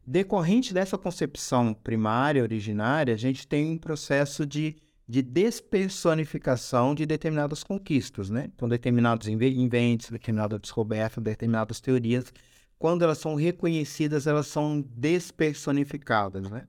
Decorrente 0.07 0.73
dessa 0.73 0.97
concepção 0.97 1.75
primária, 1.75 2.41
originária, 2.41 3.15
a 3.15 3.19
gente 3.19 3.49
tem 3.49 3.69
um 3.69 3.79
processo 3.79 4.47
de, 4.47 4.77
de 5.09 5.23
despersonificação 5.23 6.95
de 6.95 7.05
determinadas 7.05 7.62
conquistas, 7.62 8.31
né? 8.31 8.51
Então, 8.55 8.69
determinados 8.69 9.29
inventos, 9.29 10.11
determinadas 10.11 10.61
descobertas, 10.61 11.23
determinadas 11.23 11.81
teorias, 11.81 12.33
quando 12.79 13.03
elas 13.03 13.19
são 13.19 13.35
reconhecidas, 13.35 14.27
elas 14.27 14.47
são 14.47 14.81
despersonificadas, 14.81 16.51
né? 16.51 16.67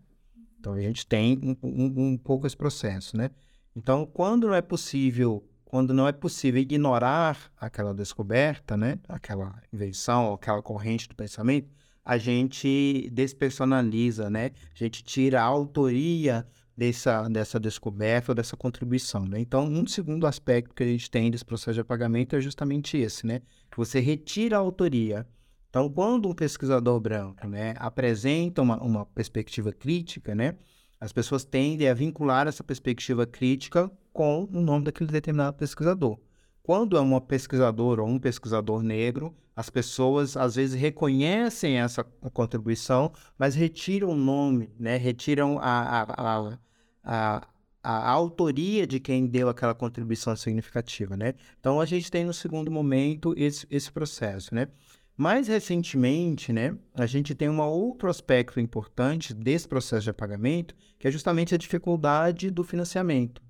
Então 0.60 0.74
a 0.74 0.80
gente 0.80 1.06
tem 1.06 1.40
um, 1.44 1.58
um, 1.62 2.12
um 2.12 2.18
pouco 2.18 2.48
esse 2.48 2.56
processo, 2.56 3.18
né? 3.18 3.32
Então, 3.76 4.06
quando 4.06 4.48
não 4.48 4.54
é 4.54 4.62
possível, 4.62 5.44
quando 5.66 5.94
não 5.94 6.08
é 6.08 6.12
possível 6.12 6.62
ignorar 6.62 7.52
aquela 7.60 7.94
descoberta, 7.94 8.78
né? 8.78 9.00
Aquela 9.10 9.62
invenção, 9.74 10.34
aquela 10.34 10.62
corrente 10.62 11.10
do 11.10 11.16
pensamento, 11.16 11.68
a 12.06 12.18
gente 12.18 13.10
despersonaliza, 13.12 14.30
né? 14.30 14.52
A 14.74 14.78
gente 14.78 15.04
tira 15.04 15.42
a 15.42 15.46
autoria 15.46 16.46
dessa, 16.76 17.28
dessa 17.30 17.60
descoberta 17.60 18.32
ou 18.32 18.36
dessa 18.36 18.58
contribuição, 18.58 19.26
né? 19.26 19.40
Então, 19.40 19.66
um 19.66 19.86
segundo 19.86 20.26
aspecto 20.28 20.74
que 20.74 20.84
a 20.84 20.88
gente 20.88 21.10
tem 21.10 21.30
desse 21.30 21.46
processo 21.46 21.76
de 21.76 21.82
apagamento 21.82 22.36
é 22.36 22.42
justamente 22.42 22.98
esse, 22.98 23.26
né? 23.26 23.42
Que 23.72 23.78
você 23.78 24.00
retira 24.00 24.58
a 24.58 24.60
autoria 24.60 25.28
então, 25.74 25.90
quando 25.90 26.30
um 26.30 26.36
pesquisador 26.36 27.00
branco 27.00 27.48
né, 27.48 27.74
apresenta 27.80 28.62
uma, 28.62 28.80
uma 28.80 29.08
perspectiva 29.08 29.74
crítica, 29.74 30.36
né, 30.36 30.56
as 31.02 31.12
pessoas 31.12 31.44
tendem 31.44 31.90
a 31.90 31.96
vincular 31.96 32.48
essa 32.48 32.64
perspectiva 32.64 33.26
crítica 33.26 33.90
com 34.14 34.48
o 34.54 34.62
nome 34.62 34.86
daquele 34.86 35.10
determinado 35.10 35.58
pesquisador. 35.58 36.20
Quando 36.66 36.96
é 36.96 37.02
uma 37.02 37.20
pesquisadora 37.20 38.02
ou 38.02 38.08
um 38.08 38.18
pesquisador 38.18 38.82
negro, 38.82 39.36
as 39.54 39.70
pessoas 39.70 40.38
às 40.38 40.56
vezes 40.56 40.80
reconhecem 40.80 41.78
essa 41.78 42.06
contribuição, 42.32 43.12
mas 43.38 43.54
retiram 43.54 44.12
o 44.12 44.16
nome, 44.16 44.72
né? 44.80 44.96
retiram 44.96 45.60
a, 45.60 46.04
a, 46.04 46.58
a, 47.04 47.48
a, 47.84 48.10
autoria 48.10 48.88
de 48.88 48.98
quem 48.98 49.28
deu 49.28 49.50
aquela 49.50 49.76
contribuição 49.76 50.34
significativa. 50.38 51.18
Né? 51.18 51.34
Então, 51.60 51.82
a 51.82 51.86
gente 51.86 52.10
tem 52.10 52.24
no 52.24 52.34
segundo 52.34 52.72
momento 52.72 53.34
esse, 53.36 53.68
esse 53.70 53.92
processo. 53.92 54.56
Né? 54.56 54.70
Mais 55.18 55.50
recentemente, 55.50 56.54
né, 56.54 56.78
a 56.96 57.06
gente 57.06 57.36
tem 57.36 57.50
um 57.50 57.60
outro 57.60 58.10
aspecto 58.10 58.58
importante 58.58 59.34
desse 59.34 59.68
processo 59.68 60.06
de 60.06 60.12
apagamento, 60.12 60.74
que 60.98 61.10
é 61.10 61.12
justamente 61.12 61.54
a 61.54 61.58
dificuldade 61.58 62.50
do 62.50 62.64
financiamento. 62.64 63.42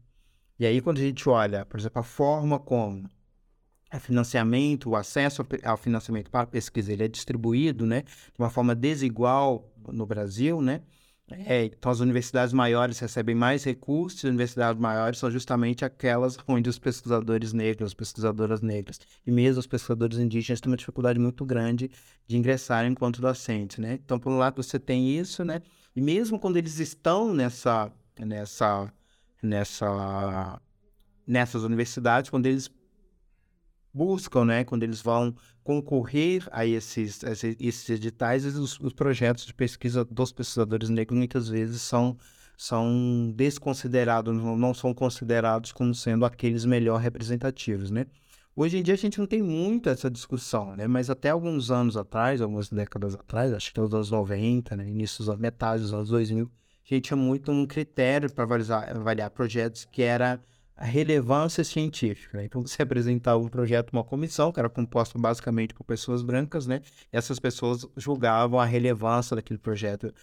E 0.63 0.65
aí, 0.65 0.80
quando 0.80 0.97
a 0.99 1.02
gente 1.02 1.28
olha, 1.28 1.65
por 1.65 1.78
exemplo, 1.78 1.99
a 1.99 2.04
forma 2.04 2.58
como 2.58 3.10
o 3.93 3.99
financiamento, 3.99 4.91
o 4.91 4.95
acesso 4.95 5.45
ao 5.62 5.76
financiamento 5.76 6.32
para 6.32 6.43
a 6.43 6.47
pesquisa, 6.47 6.93
ele 6.93 7.04
é 7.04 7.08
distribuído, 7.10 7.86
né, 7.86 8.04
de 8.04 8.39
uma 8.39 8.49
forma 8.49 8.73
desigual 8.73 9.69
no 9.91 10.06
Brasil, 10.06 10.62
né, 10.62 10.82
É, 11.30 11.65
então, 11.65 11.91
as 11.91 11.99
universidades 11.99 12.54
maiores 12.54 12.99
recebem 12.99 13.36
mais 13.36 13.63
recursos, 13.63 14.19
as 14.19 14.30
universidades 14.30 14.80
maiores 14.80 15.17
são 15.19 15.32
justamente 15.32 15.84
aquelas 15.84 16.38
onde 16.47 16.69
os 16.69 16.80
pesquisadores 16.80 17.54
negros, 17.54 17.88
as 17.88 17.93
pesquisadoras 17.93 18.62
negras 18.62 18.99
e 19.26 19.32
mesmo 19.32 19.60
os 19.60 19.67
pesquisadores 19.67 20.17
indígenas 20.17 20.62
têm 20.62 20.69
uma 20.71 20.78
dificuldade 20.78 21.19
muito 21.19 21.45
grande 21.45 21.89
de 22.28 22.38
ingressar 22.38 22.86
enquanto 22.86 23.21
docentes, 23.21 23.78
né? 23.80 23.99
Então, 24.04 24.19
por 24.19 24.32
um 24.32 24.38
lado, 24.38 24.62
você 24.62 24.80
tem 24.80 25.17
isso, 25.17 25.43
né? 25.43 25.62
E 25.95 26.02
mesmo 26.02 26.39
quando 26.39 26.58
eles 26.58 26.80
estão 26.80 27.34
nessa, 27.34 27.91
nessa, 28.19 28.91
nessa, 29.43 30.60
nessas 31.27 31.63
universidades, 31.63 32.29
quando 32.29 32.45
eles 32.45 32.69
buscam, 33.93 34.45
né, 34.45 34.63
quando 34.63 34.84
eles 34.84 35.01
vão 35.01 35.36
concorrer 35.63 36.47
a 36.51 36.65
esses, 36.65 37.21
esses 37.60 37.89
editais, 37.89 38.45
os, 38.45 38.79
os 38.79 38.93
projetos 38.93 39.45
de 39.45 39.53
pesquisa 39.53 40.03
dos 40.03 40.32
pesquisadores 40.32 40.89
negros 40.89 41.17
muitas 41.17 41.47
vezes 41.47 41.82
são, 41.82 42.17
são 42.58 43.32
desconsiderados, 43.36 44.36
não 44.36 44.73
são 44.73 44.93
considerados 44.93 45.71
como 45.71 45.93
sendo 45.93 46.25
aqueles 46.25 46.65
melhor 46.65 46.99
representativos, 46.99 47.91
né? 47.91 48.08
Hoje 48.56 48.77
em 48.77 48.84
dia 48.84 48.93
a 48.93 48.97
gente 48.97 49.17
não 49.17 49.25
tem 49.25 49.41
muito 49.41 49.89
essa 49.89 50.12
discussão, 50.12 50.75
né? 50.75 50.86
Mas 50.88 51.10
até 51.10 51.29
alguns 51.29 51.71
anos 51.71 51.97
atrás, 51.97 52.39
algumas 52.39 52.69
décadas 52.69 53.15
atrás, 53.15 53.51
acho 53.51 53.73
que 53.73 53.79
nos 53.79 53.93
anos 53.93 54.12
90, 54.12 54.75
né? 54.75 54.88
Início 54.88 55.25
dos 55.25 55.38
metade 55.39 55.82
dos 55.82 55.93
anos 55.93 56.10
2000, 56.10 56.51
gente 56.84 57.06
tinha 57.06 57.17
muito 57.17 57.52
um 57.52 57.65
critério 57.65 58.32
para 58.32 58.43
avaliar, 58.43 58.98
avaliar 58.98 59.30
projetos 59.30 59.86
que 59.86 60.02
era 60.02 60.41
a 60.76 60.86
relevância 60.86 61.63
científica. 61.63 62.38
Né? 62.38 62.46
Então, 62.46 62.62
você 62.62 62.82
apresentava 62.82 63.41
um 63.41 63.48
projeto, 63.48 63.91
uma 63.91 64.04
comissão, 64.04 64.52
que 64.52 64.60
era 64.60 64.69
composta 64.69 65.17
basicamente 65.19 65.74
por 65.74 65.84
pessoas 65.84 66.24
brancas, 66.24 66.65
né? 66.65 66.82
E 67.12 67.17
essas 67.17 67.39
pessoas 67.39 67.86
julgavam 67.96 68.60
a 68.60 68.65
relevância 68.65 69.36
daquele 69.36 69.60
projeto 69.60 70.13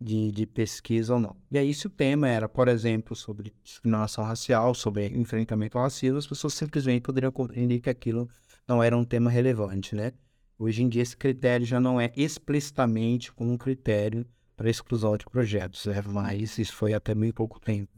de, 0.00 0.32
de 0.32 0.46
pesquisa 0.46 1.14
ou 1.14 1.20
não. 1.20 1.36
E 1.50 1.58
aí, 1.58 1.74
se 1.74 1.86
o 1.86 1.90
tema 1.90 2.26
era, 2.28 2.48
por 2.48 2.66
exemplo, 2.68 3.14
sobre 3.14 3.52
discriminação 3.62 4.24
racial, 4.24 4.74
sobre 4.74 5.06
enfrentamento 5.08 5.76
ao 5.76 5.84
racismo, 5.84 6.18
as 6.18 6.26
pessoas 6.26 6.54
simplesmente 6.54 7.02
poderiam 7.02 7.30
compreender 7.30 7.80
que 7.80 7.90
aquilo 7.90 8.28
não 8.66 8.82
era 8.82 8.96
um 8.96 9.04
tema 9.04 9.30
relevante, 9.30 9.94
né? 9.94 10.12
Hoje 10.58 10.82
em 10.82 10.88
dia, 10.88 11.02
esse 11.02 11.16
critério 11.16 11.66
já 11.66 11.78
não 11.78 12.00
é 12.00 12.12
explicitamente 12.16 13.32
como 13.32 13.52
um 13.52 13.58
critério 13.58 14.26
para 14.60 14.68
exclusão 14.68 15.16
de 15.16 15.24
projetos, 15.24 15.86
né? 15.86 16.02
mas 16.06 16.58
isso 16.58 16.76
foi 16.76 16.92
até 16.92 17.14
muito 17.14 17.32
pouco 17.32 17.58
tempo. 17.58 17.90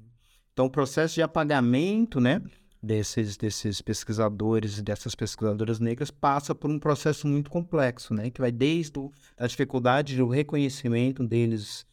Então, 0.53 0.67
o 0.67 0.71
processo 0.71 1.17
de 1.17 1.21
apagamento, 1.21 2.21
né, 2.21 2.41
desses, 2.81 3.37
desses 3.37 3.83
pesquisadores 3.83 4.79
e 4.79 4.83
dessas 4.83 5.17
pesquisadoras 5.17 5.81
negras 5.81 6.13
passa 6.13 6.55
por 6.55 6.71
um 6.71 6.79
processo 6.79 7.27
muito 7.27 7.51
complexo, 7.51 8.15
né, 8.15 8.31
que 8.31 8.41
vai 8.41 8.53
desde 8.53 8.93
a 9.37 9.49
dificuldade 9.49 10.17
do 10.17 10.29
reconhecimento 10.29 11.27
deles, 11.27 11.85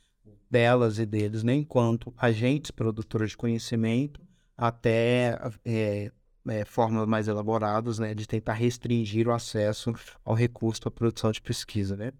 delas 0.51 0.99
e 0.99 1.05
deles, 1.07 1.41
né, 1.41 1.55
enquanto 1.55 2.13
agentes 2.15 2.69
produtores 2.69 3.31
de 3.31 3.37
conhecimento, 3.37 4.21
até 4.55 5.39
é, 5.65 6.11
é, 6.47 6.63
formas 6.65 7.07
mais 7.07 7.27
elaboradas, 7.27 7.97
né, 7.97 8.13
de 8.13 8.27
tentar 8.27 8.53
restringir 8.53 9.27
o 9.27 9.31
acesso 9.31 9.95
ao 10.23 10.35
recurso 10.35 10.79
para 10.79 10.91
produção 10.91 11.31
de 11.31 11.41
pesquisa, 11.41 11.97
né. 11.97 12.11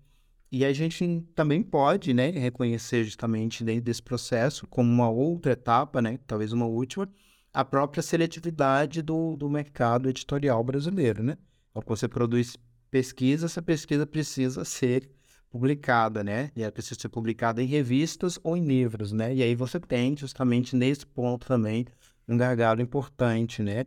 E 0.52 0.66
a 0.66 0.74
gente 0.74 1.24
também 1.36 1.62
pode, 1.62 2.14
né, 2.14 2.32
reconhecer 2.32 3.04
justamente 3.04 3.64
dentro 3.64 3.84
desse 3.84 4.02
processo, 4.02 4.66
como 4.68 4.92
uma 4.92 5.10
outra 5.10 5.52
etapa, 5.52 6.02
né, 6.02 6.18
talvez 6.26 6.52
uma 6.52 6.66
última, 6.66 7.08
a 7.54 7.64
própria 7.64 8.02
seletividade 8.02 9.02
do, 9.02 9.36
do 9.36 9.50
mercado 9.50 10.10
editorial 10.10 10.64
brasileiro, 10.64 11.22
né? 11.22 11.38
Então, 11.72 11.84
você 11.86 12.08
produz 12.08 12.58
pesquisa, 12.90 13.46
essa 13.46 13.62
pesquisa 13.62 14.06
precisa 14.06 14.66
ser 14.66 15.10
publicada, 15.50 16.24
né? 16.24 16.52
E 16.56 16.62
ela 16.62 16.72
precisa 16.72 17.00
ser 17.00 17.10
publicada 17.10 17.62
em 17.62 17.66
revistas 17.66 18.40
ou 18.44 18.56
em 18.56 18.66
livros, 18.66 19.12
né? 19.12 19.34
E 19.34 19.42
aí 19.42 19.56
você 19.56 19.80
tem, 19.80 20.16
justamente 20.16 20.76
nesse 20.76 21.06
ponto 21.06 21.48
também, 21.48 21.86
um 22.28 22.38
gargalo 22.38 22.82
importante, 22.82 23.64
né? 23.64 23.86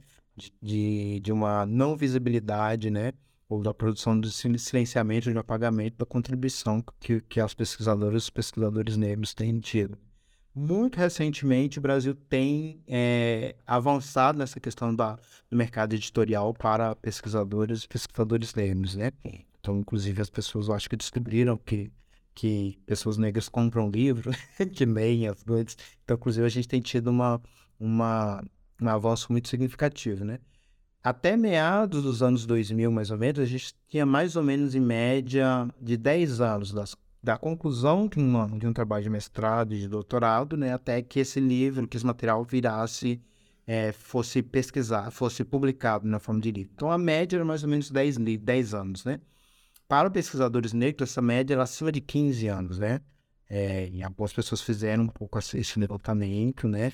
De, 0.61 1.21
de 1.21 1.33
uma 1.33 1.67
não 1.67 1.97
visibilidade, 1.97 2.91
né? 2.91 3.13
Ou 3.53 3.63
da 3.63 3.75
produção 3.75 4.19
do 4.19 4.31
silenciamento 4.31 5.31
de 5.31 5.37
apagamento 5.37 5.99
da 5.99 6.07
contribuição 6.07 6.83
que, 6.99 7.21
que 7.21 7.39
as 7.39 7.53
pesquisadoras 7.53 8.15
e 8.15 8.25
os 8.25 8.31
pesquisadores 8.31 8.97
negros 8.97 9.35
têm 9.35 9.61
tido. 9.61 9.99
Muito 10.55 10.97
recentemente, 10.97 11.79
o 11.79 11.83
Brasil 11.83 12.15
tem 12.15 12.83
é, 12.87 13.55
avançado 13.67 14.39
nessa 14.39 14.59
questão 14.59 14.95
da, 14.95 15.19
do 15.51 15.57
mercado 15.57 15.95
editorial 15.95 16.53
para 16.55 16.95
pesquisadores 16.97 17.85
e 17.85 17.89
pesquisadores 17.89 18.55
negros, 18.55 18.95
né? 18.95 19.13
Então, 19.61 19.79
inclusive, 19.79 20.21
as 20.21 20.31
pessoas, 20.31 20.69
acho 20.69 20.89
que 20.89 20.97
descobriram 20.97 21.57
que, 21.57 21.91
que 22.35 22.79
pessoas 22.87 23.17
negras 23.17 23.49
compram 23.49 23.91
livros, 23.91 24.37
que 24.75 24.85
leem 24.85 25.29
as 25.29 25.43
coisas. 25.43 25.77
Então, 26.05 26.17
inclusive, 26.17 26.47
a 26.47 26.51
gente 26.51 26.69
tem 26.69 26.81
tido 26.81 27.09
uma, 27.09 27.41
uma, 27.79 28.45
um 28.81 28.89
avanço 28.89 29.31
muito 29.31 29.49
significativo, 29.49 30.25
né? 30.25 30.39
Até 31.03 31.37
meados 31.37 32.05
dos 32.05 32.23
anos 32.23 32.47
2000, 32.47 32.91
mais 32.93 33.11
ou 33.11 33.19
menos, 33.19 33.41
a 33.41 33.45
gente 33.45 33.75
tinha 33.89 34.07
mais 34.07 34.37
ou 34.37 34.43
menos 34.43 34.75
em 34.75 34.81
média 34.81 35.69
de 35.81 35.97
10 35.97 36.41
anos 36.41 36.73
das, 36.73 36.97
da 37.21 37.37
conclusão 37.37 38.07
de, 38.07 38.21
uma, 38.21 38.47
de 38.47 38.67
um 38.69 38.73
trabalho 38.73 39.03
de 39.03 39.11
mestrado 39.11 39.75
e 39.75 39.81
de 39.81 39.89
doutorado, 39.89 40.57
né, 40.57 40.73
até 40.73 41.03
que 41.03 41.19
esse 41.19 41.41
livro, 41.41 41.89
que 41.89 41.97
esse 41.97 42.07
material 42.07 42.45
virasse, 42.45 43.21
é, 43.67 43.91
fosse 43.91 44.43
pesquisar, 44.43 45.11
fosse 45.11 45.45
publicado 45.45 46.07
na 46.07 46.21
forma 46.21 46.41
de 46.41 46.53
livro. 46.53 46.73
Então, 46.75 46.91
a 46.91 46.99
média 46.99 47.37
era 47.37 47.45
mais 47.45 47.65
ou 47.65 47.69
menos 47.69 47.91
10, 47.91 48.19
10 48.19 48.75
anos, 48.75 49.05
né? 49.05 49.21
Para 49.89 50.11
pesquisadores 50.11 50.73
negros, 50.73 51.11
essa 51.11 51.21
média 51.21 51.55
era 51.55 51.65
acima 51.65 51.91
de 51.93 52.01
15 52.01 52.47
anos, 52.47 52.79
né? 52.79 53.01
É, 53.49 53.89
e 53.89 54.03
algumas 54.03 54.33
pessoas 54.33 54.63
fizeram 54.63 55.05
um 55.05 55.09
pouco 55.09 55.39
esse 55.39 55.79
levantamento, 55.79 56.67
né? 56.67 56.93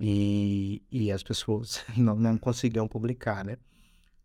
E, 0.00 0.82
e 0.90 1.10
as 1.10 1.22
pessoas 1.22 1.84
não, 1.96 2.16
não 2.16 2.38
conseguiam 2.38 2.86
publicar, 2.86 3.44
né? 3.44 3.56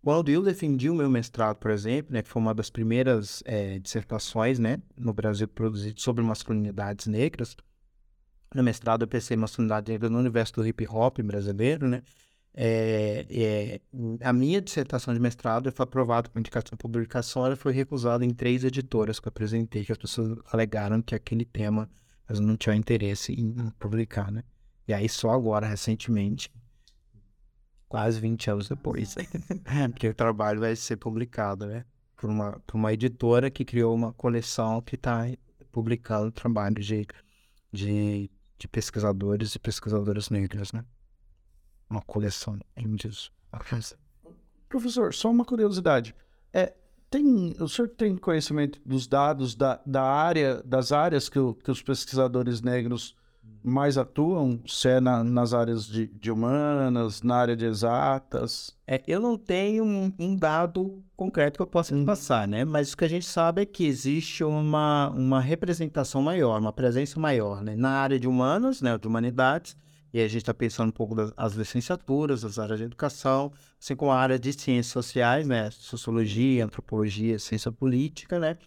Quando 0.03 0.29
eu 0.29 0.43
defendi 0.43 0.89
o 0.89 0.95
meu 0.95 1.09
mestrado, 1.09 1.55
por 1.57 1.71
exemplo, 1.71 2.13
né, 2.13 2.21
que 2.21 2.27
foi 2.27 2.41
uma 2.41 2.53
das 2.53 2.69
primeiras 2.69 3.41
é, 3.45 3.79
dissertações, 3.79 4.59
né, 4.59 4.81
no 4.97 5.13
Brasil 5.13 5.47
produzido 5.47 6.01
sobre 6.01 6.21
masculinidades 6.21 7.07
negras, 7.07 7.55
no 8.53 8.62
mestrado 8.62 9.03
eu 9.03 9.07
pensei 9.07 9.38
em 9.38 9.39
masculinidade 9.39 9.89
negra 9.89 10.09
no 10.09 10.19
universo 10.19 10.53
do 10.55 10.67
hip 10.67 10.86
hop 10.89 11.19
brasileiro, 11.19 11.88
né, 11.88 12.03
é, 12.53 13.25
é, 13.31 13.81
a 14.21 14.33
minha 14.33 14.62
dissertação 14.62 15.13
de 15.13 15.21
mestrado 15.21 15.71
foi 15.71 15.86
aprovada 15.86 16.29
com 16.29 16.38
indicação 16.38 16.75
de 16.75 16.77
publicação, 16.77 17.45
ela 17.45 17.55
foi 17.55 17.71
recusada 17.71 18.25
em 18.25 18.29
três 18.31 18.65
editoras 18.65 19.21
que 19.21 19.27
eu 19.27 19.29
apresentei, 19.29 19.86
que 19.86 19.91
as 19.93 19.97
pessoas 19.97 20.38
alegaram 20.51 21.01
que 21.01 21.15
aquele 21.15 21.45
tema 21.45 21.89
elas 22.27 22.41
não 22.41 22.57
tinham 22.57 22.75
interesse 22.75 23.31
em 23.31 23.53
publicar, 23.79 24.29
né. 24.29 24.43
E 24.88 24.93
aí 24.93 25.08
só 25.08 25.32
agora, 25.32 25.67
recentemente, 25.67 26.52
quase 27.88 28.19
20 28.19 28.50
anos 28.50 28.69
depois, 28.69 29.15
que 29.98 30.08
o 30.10 30.13
trabalho 30.13 30.60
vai 30.60 30.76
ser 30.76 30.98
publicado, 30.98 31.65
né? 31.65 31.86
Por 32.17 32.30
uma, 32.30 32.60
por 32.65 32.76
uma 32.76 32.93
editora 32.93 33.52
que 33.52 33.65
criou 33.65 33.93
uma 33.93 34.13
coleção 34.13 34.82
que 34.82 34.96
está 34.96 35.26
publicando 35.72 36.32
trabalhos 36.32 36.86
de, 36.86 37.06
de, 37.72 38.30
de 38.58 38.67
pesquisadores 38.67 39.56
e 39.56 39.60
pesquisadoras 39.60 40.30
negras, 40.30 40.72
né? 40.72 40.86
Uma 41.89 42.02
coleção 42.02 42.58
disso. 42.96 43.32
Professor, 44.67 45.13
só 45.13 45.30
uma 45.30 45.46
curiosidade. 45.46 46.15
É, 46.52 46.74
tem, 47.10 47.56
o 47.60 47.67
senhor 47.67 47.89
tem 47.89 48.17
conhecimento 48.17 48.82
dos 48.84 49.06
dados 49.06 49.54
da, 49.54 49.80
da 49.86 50.02
área, 50.02 50.63
das 50.63 50.91
áreas 50.91 51.30
que, 51.30 51.38
o, 51.38 51.54
que 51.54 51.69
os 51.69 51.82
pesquisadores 51.84 52.62
negros 52.62 53.15
mais 53.63 53.97
atuam, 53.97 54.60
se 54.67 54.89
é 54.89 54.99
na, 54.99 55.23
nas 55.23 55.54
áreas 55.54 55.88
de, 55.88 56.08
de, 56.08 56.30
humanas, 56.32 57.21
na 57.21 57.36
área 57.36 57.56
de 57.56 57.65
exatas? 57.65 58.76
É, 58.86 59.02
eu 59.08 59.19
não 59.19 59.38
tenho 59.38 59.84
um, 59.84 60.12
um 60.19 60.36
dado 60.36 61.02
concreto 61.15 61.58
que 61.58 61.62
eu 61.62 61.67
possa 61.67 61.95
hum. 61.95 62.04
passar, 62.04 62.47
né? 62.47 62.65
Mas 62.65 62.91
o 62.91 62.97
que 62.97 63.06
a 63.06 63.10
gente 63.10 63.26
sabe 63.26 63.62
é 63.62 63.65
que 63.65 63.86
existe 63.86 64.43
uma, 64.43 65.10
uma 65.12 65.39
representação 65.39 66.21
maior, 66.21 66.60
uma 66.60 66.73
presença 66.73 67.19
maior, 67.19 67.63
né? 67.63 67.76
Na 67.76 67.91
área 67.91 68.19
de 68.19 68.28
humanas, 68.28 68.82
né? 68.82 68.97
De 68.97 69.08
humanidades, 69.08 69.78
e 70.13 70.19
a 70.19 70.28
gente 70.28 70.41
está 70.43 70.54
pensando 70.54 70.89
um 70.89 70.91
pouco 70.91 71.15
das 71.15 71.54
licenciaturas, 71.54 72.43
das 72.43 72.60
áreas 72.60 72.78
de 72.78 72.86
educação, 72.86 73.52
assim 73.82 73.95
como 73.95 74.12
a 74.12 74.19
área 74.19 74.38
de 74.38 74.54
ciências 74.54 74.88
sociais, 74.88 75.47
né? 75.47 75.71
Sociologia, 75.71 76.65
antropologia, 76.65 77.39
ciência 77.39 77.71
política, 77.71 78.38
né? 78.38 78.58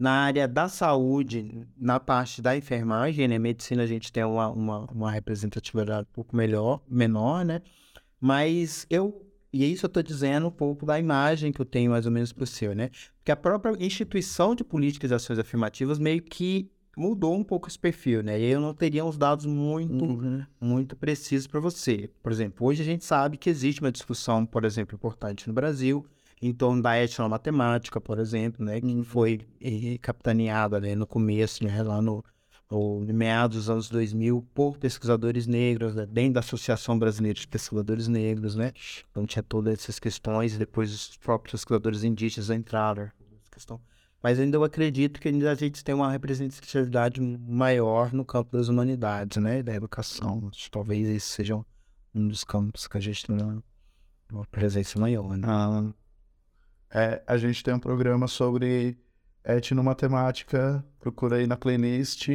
Na 0.00 0.12
área 0.12 0.48
da 0.48 0.66
saúde, 0.66 1.66
na 1.76 2.00
parte 2.00 2.40
da 2.40 2.56
enfermagem, 2.56 3.28
né? 3.28 3.38
Medicina 3.38 3.82
a 3.82 3.86
gente 3.86 4.10
tem 4.10 4.24
uma, 4.24 4.48
uma, 4.48 4.86
uma 4.86 5.10
representatividade 5.10 6.08
um 6.10 6.14
pouco 6.14 6.34
melhor, 6.34 6.80
menor, 6.88 7.44
né? 7.44 7.60
Mas 8.18 8.86
eu 8.88 9.26
e 9.52 9.70
isso 9.70 9.84
eu 9.84 9.88
estou 9.88 10.02
dizendo 10.02 10.46
um 10.46 10.50
pouco 10.50 10.86
da 10.86 10.98
imagem 10.98 11.52
que 11.52 11.60
eu 11.60 11.66
tenho 11.66 11.90
mais 11.90 12.06
ou 12.06 12.12
menos 12.12 12.32
possível, 12.32 12.74
né? 12.74 12.90
Porque 13.18 13.30
a 13.30 13.36
própria 13.36 13.74
instituição 13.84 14.54
de 14.54 14.64
políticas 14.64 15.10
e 15.10 15.14
ações 15.14 15.38
afirmativas 15.38 15.98
meio 15.98 16.22
que 16.22 16.70
mudou 16.96 17.34
um 17.34 17.44
pouco 17.44 17.68
esse 17.68 17.78
perfil, 17.78 18.22
né? 18.22 18.40
E 18.40 18.44
eu 18.44 18.60
não 18.60 18.72
teria 18.72 19.04
uns 19.04 19.18
dados 19.18 19.46
muito, 19.46 20.04
uhum. 20.04 20.44
muito 20.60 20.96
precisos 20.96 21.46
para 21.46 21.60
você. 21.60 22.10
Por 22.22 22.30
exemplo, 22.30 22.66
hoje 22.66 22.82
a 22.82 22.84
gente 22.84 23.04
sabe 23.04 23.36
que 23.36 23.50
existe 23.50 23.80
uma 23.80 23.92
discussão, 23.92 24.46
por 24.46 24.64
exemplo, 24.64 24.94
importante 24.94 25.48
no 25.48 25.54
Brasil, 25.54 26.06
em 26.40 26.52
torno 26.52 26.82
da 26.82 26.96
etnomatemática, 27.02 28.00
por 28.00 28.18
exemplo, 28.18 28.64
né, 28.64 28.80
que 28.80 28.86
uhum. 28.86 29.04
foi 29.04 29.40
eh, 29.60 29.98
capitaneada 30.00 30.80
né, 30.80 30.94
no 30.94 31.06
começo, 31.06 31.62
né, 31.64 31.82
lá 31.82 32.00
no, 32.00 32.24
em 32.72 33.12
meados 33.12 33.56
dos 33.58 33.70
anos 33.70 33.90
2000, 33.90 34.46
por 34.54 34.78
pesquisadores 34.78 35.46
negros, 35.46 35.94
né, 35.94 36.06
dentro 36.06 36.34
da 36.34 36.40
Associação 36.40 36.98
Brasileira 36.98 37.38
de 37.38 37.46
Pesquisadores 37.46 38.08
Negros, 38.08 38.54
né? 38.54 38.72
Então 39.10 39.26
tinha 39.26 39.42
todas 39.42 39.74
essas 39.74 39.98
questões, 39.98 40.54
e 40.54 40.58
depois 40.58 40.92
os 40.92 41.16
próprios 41.16 41.52
pesquisadores 41.52 42.04
indígenas 42.04 42.48
entraram 42.48 43.10
questão. 43.50 43.80
Mas 44.22 44.38
ainda 44.38 44.56
eu 44.56 44.64
acredito 44.64 45.20
que 45.20 45.28
ainda 45.28 45.50
a 45.50 45.54
gente 45.54 45.82
tem 45.82 45.94
uma 45.94 46.10
representatividade 46.10 47.20
maior 47.20 48.12
no 48.12 48.24
campo 48.24 48.56
das 48.56 48.68
humanidades, 48.68 49.42
né? 49.42 49.62
Da 49.62 49.74
educação. 49.74 50.50
Talvez 50.70 51.08
esse 51.08 51.26
seja 51.26 51.56
um 52.14 52.28
dos 52.28 52.44
campos 52.44 52.86
que 52.86 52.98
a 52.98 53.00
gente 53.00 53.26
tem 53.26 53.34
uma, 53.34 53.64
uma 54.30 54.46
presença 54.46 54.98
maior, 55.00 55.36
né? 55.36 55.46
Ah, 55.48 55.90
é, 56.92 57.22
a 57.26 57.36
gente 57.36 57.62
tem 57.62 57.72
um 57.72 57.78
programa 57.78 58.26
sobre 58.26 58.98
etnomatemática, 59.44 60.84
procura 60.98 61.36
aí 61.36 61.46
na 61.46 61.56
playlist. 61.56 62.28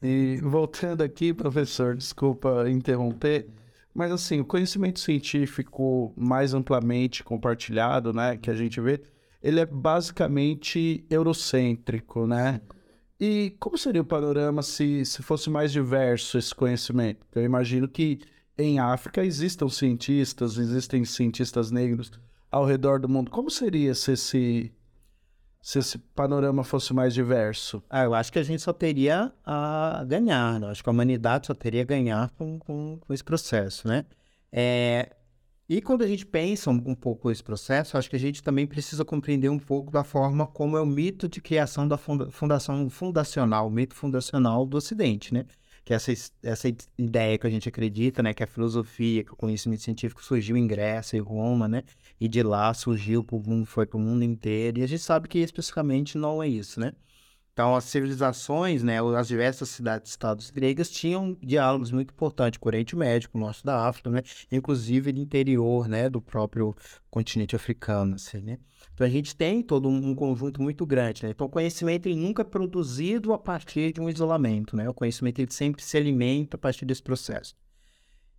E 0.00 0.38
voltando 0.42 1.02
aqui, 1.02 1.34
professor, 1.34 1.96
desculpa 1.96 2.70
interromper, 2.70 3.48
mas 3.92 4.12
assim, 4.12 4.40
o 4.40 4.44
conhecimento 4.44 5.00
científico 5.00 6.12
mais 6.16 6.54
amplamente 6.54 7.24
compartilhado, 7.24 8.12
né, 8.12 8.36
que 8.36 8.48
a 8.48 8.54
gente 8.54 8.80
vê, 8.80 9.02
ele 9.42 9.58
é 9.58 9.66
basicamente 9.66 11.04
eurocêntrico, 11.10 12.26
né? 12.26 12.60
E 13.20 13.56
como 13.58 13.76
seria 13.76 14.02
o 14.02 14.04
panorama 14.04 14.62
se, 14.62 15.04
se 15.04 15.22
fosse 15.22 15.50
mais 15.50 15.72
diverso 15.72 16.38
esse 16.38 16.54
conhecimento? 16.54 17.26
Eu 17.34 17.42
imagino 17.42 17.88
que 17.88 18.20
em 18.56 18.78
África 18.78 19.24
existam 19.24 19.68
cientistas, 19.68 20.56
existem 20.58 21.04
cientistas 21.04 21.72
negros 21.72 22.12
ao 22.50 22.64
redor 22.64 23.00
do 23.00 23.08
mundo. 23.08 23.30
Como 23.30 23.50
seria 23.50 23.94
se 23.94 24.12
esse, 24.12 24.72
se 25.60 25.78
esse 25.78 25.98
panorama 25.98 26.64
fosse 26.64 26.92
mais 26.92 27.14
diverso? 27.14 27.82
Ah, 27.88 28.04
eu 28.04 28.14
acho 28.14 28.32
que 28.32 28.38
a 28.38 28.42
gente 28.42 28.62
só 28.62 28.72
teria 28.72 29.32
a 29.44 30.04
ganhar, 30.06 30.60
né? 30.60 30.68
acho 30.68 30.82
que 30.82 30.88
a 30.88 30.92
humanidade 30.92 31.46
só 31.46 31.54
teria 31.54 31.82
a 31.82 31.86
ganhar 31.86 32.30
com, 32.30 32.58
com, 32.58 32.98
com 33.00 33.14
esse 33.14 33.24
processo, 33.24 33.86
né? 33.86 34.04
É, 34.50 35.14
e 35.68 35.82
quando 35.82 36.02
a 36.02 36.06
gente 36.06 36.24
pensa 36.24 36.70
um, 36.70 36.82
um, 36.86 36.94
pouco 36.94 37.30
esse 37.30 37.42
processo, 37.42 37.98
acho 37.98 38.08
que 38.08 38.16
a 38.16 38.18
gente 38.18 38.42
também 38.42 38.66
precisa 38.66 39.04
compreender 39.04 39.50
um 39.50 39.58
pouco 39.58 39.92
da 39.92 40.02
forma 40.02 40.46
como 40.46 40.78
é 40.78 40.80
o 40.80 40.86
mito 40.86 41.28
de 41.28 41.42
criação 41.42 41.86
da 41.86 41.98
funda 41.98 42.30
fundação 42.30 42.88
fundacional, 42.88 43.66
o 43.66 43.70
mito 43.70 43.94
fundacional 43.94 44.64
do 44.64 44.78
Ocidente, 44.78 45.34
né? 45.34 45.44
Que 45.88 45.94
essa, 45.94 46.12
essa 46.42 46.68
ideia 46.98 47.38
que 47.38 47.46
a 47.46 47.50
gente 47.50 47.66
acredita, 47.66 48.22
né? 48.22 48.34
Que 48.34 48.42
a 48.44 48.46
filosofia, 48.46 49.24
que 49.24 49.32
o 49.32 49.36
conhecimento 49.36 49.80
científico 49.82 50.22
surgiu 50.22 50.54
em 50.54 50.66
Grécia 50.66 51.16
e 51.16 51.20
Roma, 51.20 51.66
né? 51.66 51.82
E 52.20 52.28
de 52.28 52.42
lá 52.42 52.74
surgiu 52.74 53.24
pro 53.24 53.40
mundo, 53.40 53.64
foi 53.64 53.86
para 53.86 53.96
o 53.96 54.00
mundo 54.00 54.22
inteiro. 54.22 54.80
E 54.80 54.82
a 54.82 54.86
gente 54.86 55.02
sabe 55.02 55.26
que 55.28 55.38
especificamente 55.38 56.18
não 56.18 56.42
é 56.42 56.48
isso, 56.48 56.78
né? 56.78 56.92
Então, 57.58 57.74
as 57.74 57.82
civilizações, 57.86 58.84
né, 58.84 58.98
as 59.16 59.26
diversas 59.26 59.68
cidades-estados 59.70 60.48
gregas 60.48 60.88
tinham 60.88 61.36
diálogos 61.42 61.90
muito 61.90 62.12
importantes 62.12 62.56
com 62.56 62.68
o 62.68 62.70
Oriente 62.70 62.94
Médio, 62.94 63.28
com 63.30 63.38
o 63.38 63.40
Norte 63.40 63.64
da 63.64 63.84
África, 63.88 64.08
né, 64.10 64.22
inclusive 64.52 65.12
no 65.12 65.18
interior, 65.18 65.88
né, 65.88 66.08
do 66.08 66.22
próprio 66.22 66.72
continente 67.10 67.56
africano, 67.56 68.14
assim, 68.14 68.38
né. 68.42 68.58
Então, 68.94 69.04
a 69.04 69.10
gente 69.10 69.34
tem 69.34 69.60
todo 69.60 69.88
um, 69.88 70.14
conjunto 70.14 70.62
muito 70.62 70.86
grande, 70.86 71.24
né. 71.24 71.30
Então, 71.30 71.48
o 71.48 71.50
conhecimento 71.50 72.06
ele 72.06 72.14
nunca 72.14 72.42
é 72.42 72.44
produzido 72.44 73.32
a 73.32 73.38
partir 73.40 73.92
de 73.92 74.00
um 74.00 74.08
isolamento, 74.08 74.76
né. 74.76 74.88
O 74.88 74.94
conhecimento 74.94 75.40
ele 75.40 75.50
sempre 75.50 75.82
se 75.82 75.96
alimenta 75.96 76.56
a 76.56 76.60
partir 76.60 76.84
desse 76.84 77.02
processo. 77.02 77.56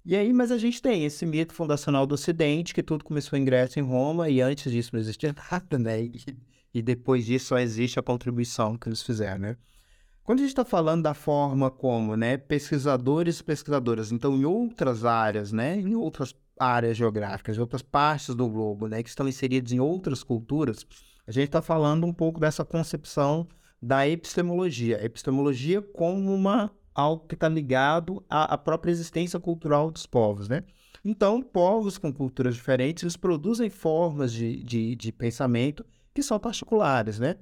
E 0.05 0.15
aí, 0.15 0.31
mas 0.31 0.49
a 0.49 0.57
gente 0.57 0.81
tem 0.81 1.03
esse 1.03 1.25
mito 1.25 1.53
fundacional 1.53 2.07
do 2.07 2.15
Ocidente, 2.15 2.73
que 2.73 2.81
tudo 2.81 3.03
começou 3.03 3.37
em 3.37 3.43
Grécia 3.43 3.81
em 3.81 3.83
Roma, 3.83 4.29
e 4.29 4.39
antes 4.39 4.71
disso 4.71 4.91
não 4.93 4.99
existia 5.01 5.35
nada, 5.51 5.77
né? 5.77 6.03
E, 6.03 6.13
e 6.73 6.81
depois 6.81 7.25
disso 7.25 7.47
só 7.47 7.59
existe 7.59 7.99
a 7.99 8.03
contribuição 8.03 8.77
que 8.77 8.89
eles 8.89 9.01
fizeram, 9.01 9.39
né? 9.39 9.57
Quando 10.23 10.39
a 10.39 10.41
gente 10.43 10.51
está 10.51 10.63
falando 10.63 11.01
da 11.01 11.15
forma 11.15 11.71
como, 11.71 12.15
né, 12.15 12.37
pesquisadores 12.37 13.39
e 13.39 13.43
pesquisadoras, 13.43 14.11
então 14.11 14.35
em 14.35 14.45
outras 14.45 15.03
áreas, 15.03 15.51
né, 15.51 15.79
em 15.79 15.95
outras 15.95 16.35
áreas 16.59 16.95
geográficas, 16.95 17.57
em 17.57 17.59
outras 17.59 17.81
partes 17.81 18.35
do 18.35 18.47
globo, 18.47 18.87
né, 18.87 19.01
que 19.01 19.09
estão 19.09 19.27
inseridos 19.27 19.71
em 19.71 19.79
outras 19.79 20.23
culturas, 20.23 20.85
a 21.25 21.31
gente 21.31 21.45
está 21.45 21.61
falando 21.61 22.05
um 22.05 22.13
pouco 22.13 22.39
dessa 22.39 22.63
concepção 22.63 23.47
da 23.81 24.07
epistemologia. 24.07 25.03
Epistemologia 25.03 25.81
como 25.81 26.33
uma 26.33 26.71
algo 26.93 27.25
que 27.27 27.33
está 27.33 27.47
ligado 27.47 28.23
à, 28.29 28.53
à, 28.53 28.57
própria 28.57 28.91
existência 28.91 29.39
cultural 29.39 29.89
dos 29.89 30.05
povos, 30.05 30.49
né? 30.49 30.63
Então, 31.03 31.41
povos 31.41 31.97
com 31.97 32.11
culturas 32.11 32.55
diferentes, 32.55 33.03
eles 33.03 33.15
produzem 33.15 33.69
formas 33.69 34.33
de, 34.33 34.61
de, 34.63 34.95
de 34.95 35.11
pensamento 35.11 35.85
que 36.19 36.23
são 36.23 36.37
particulares, 36.37 37.17
né? 37.17 37.35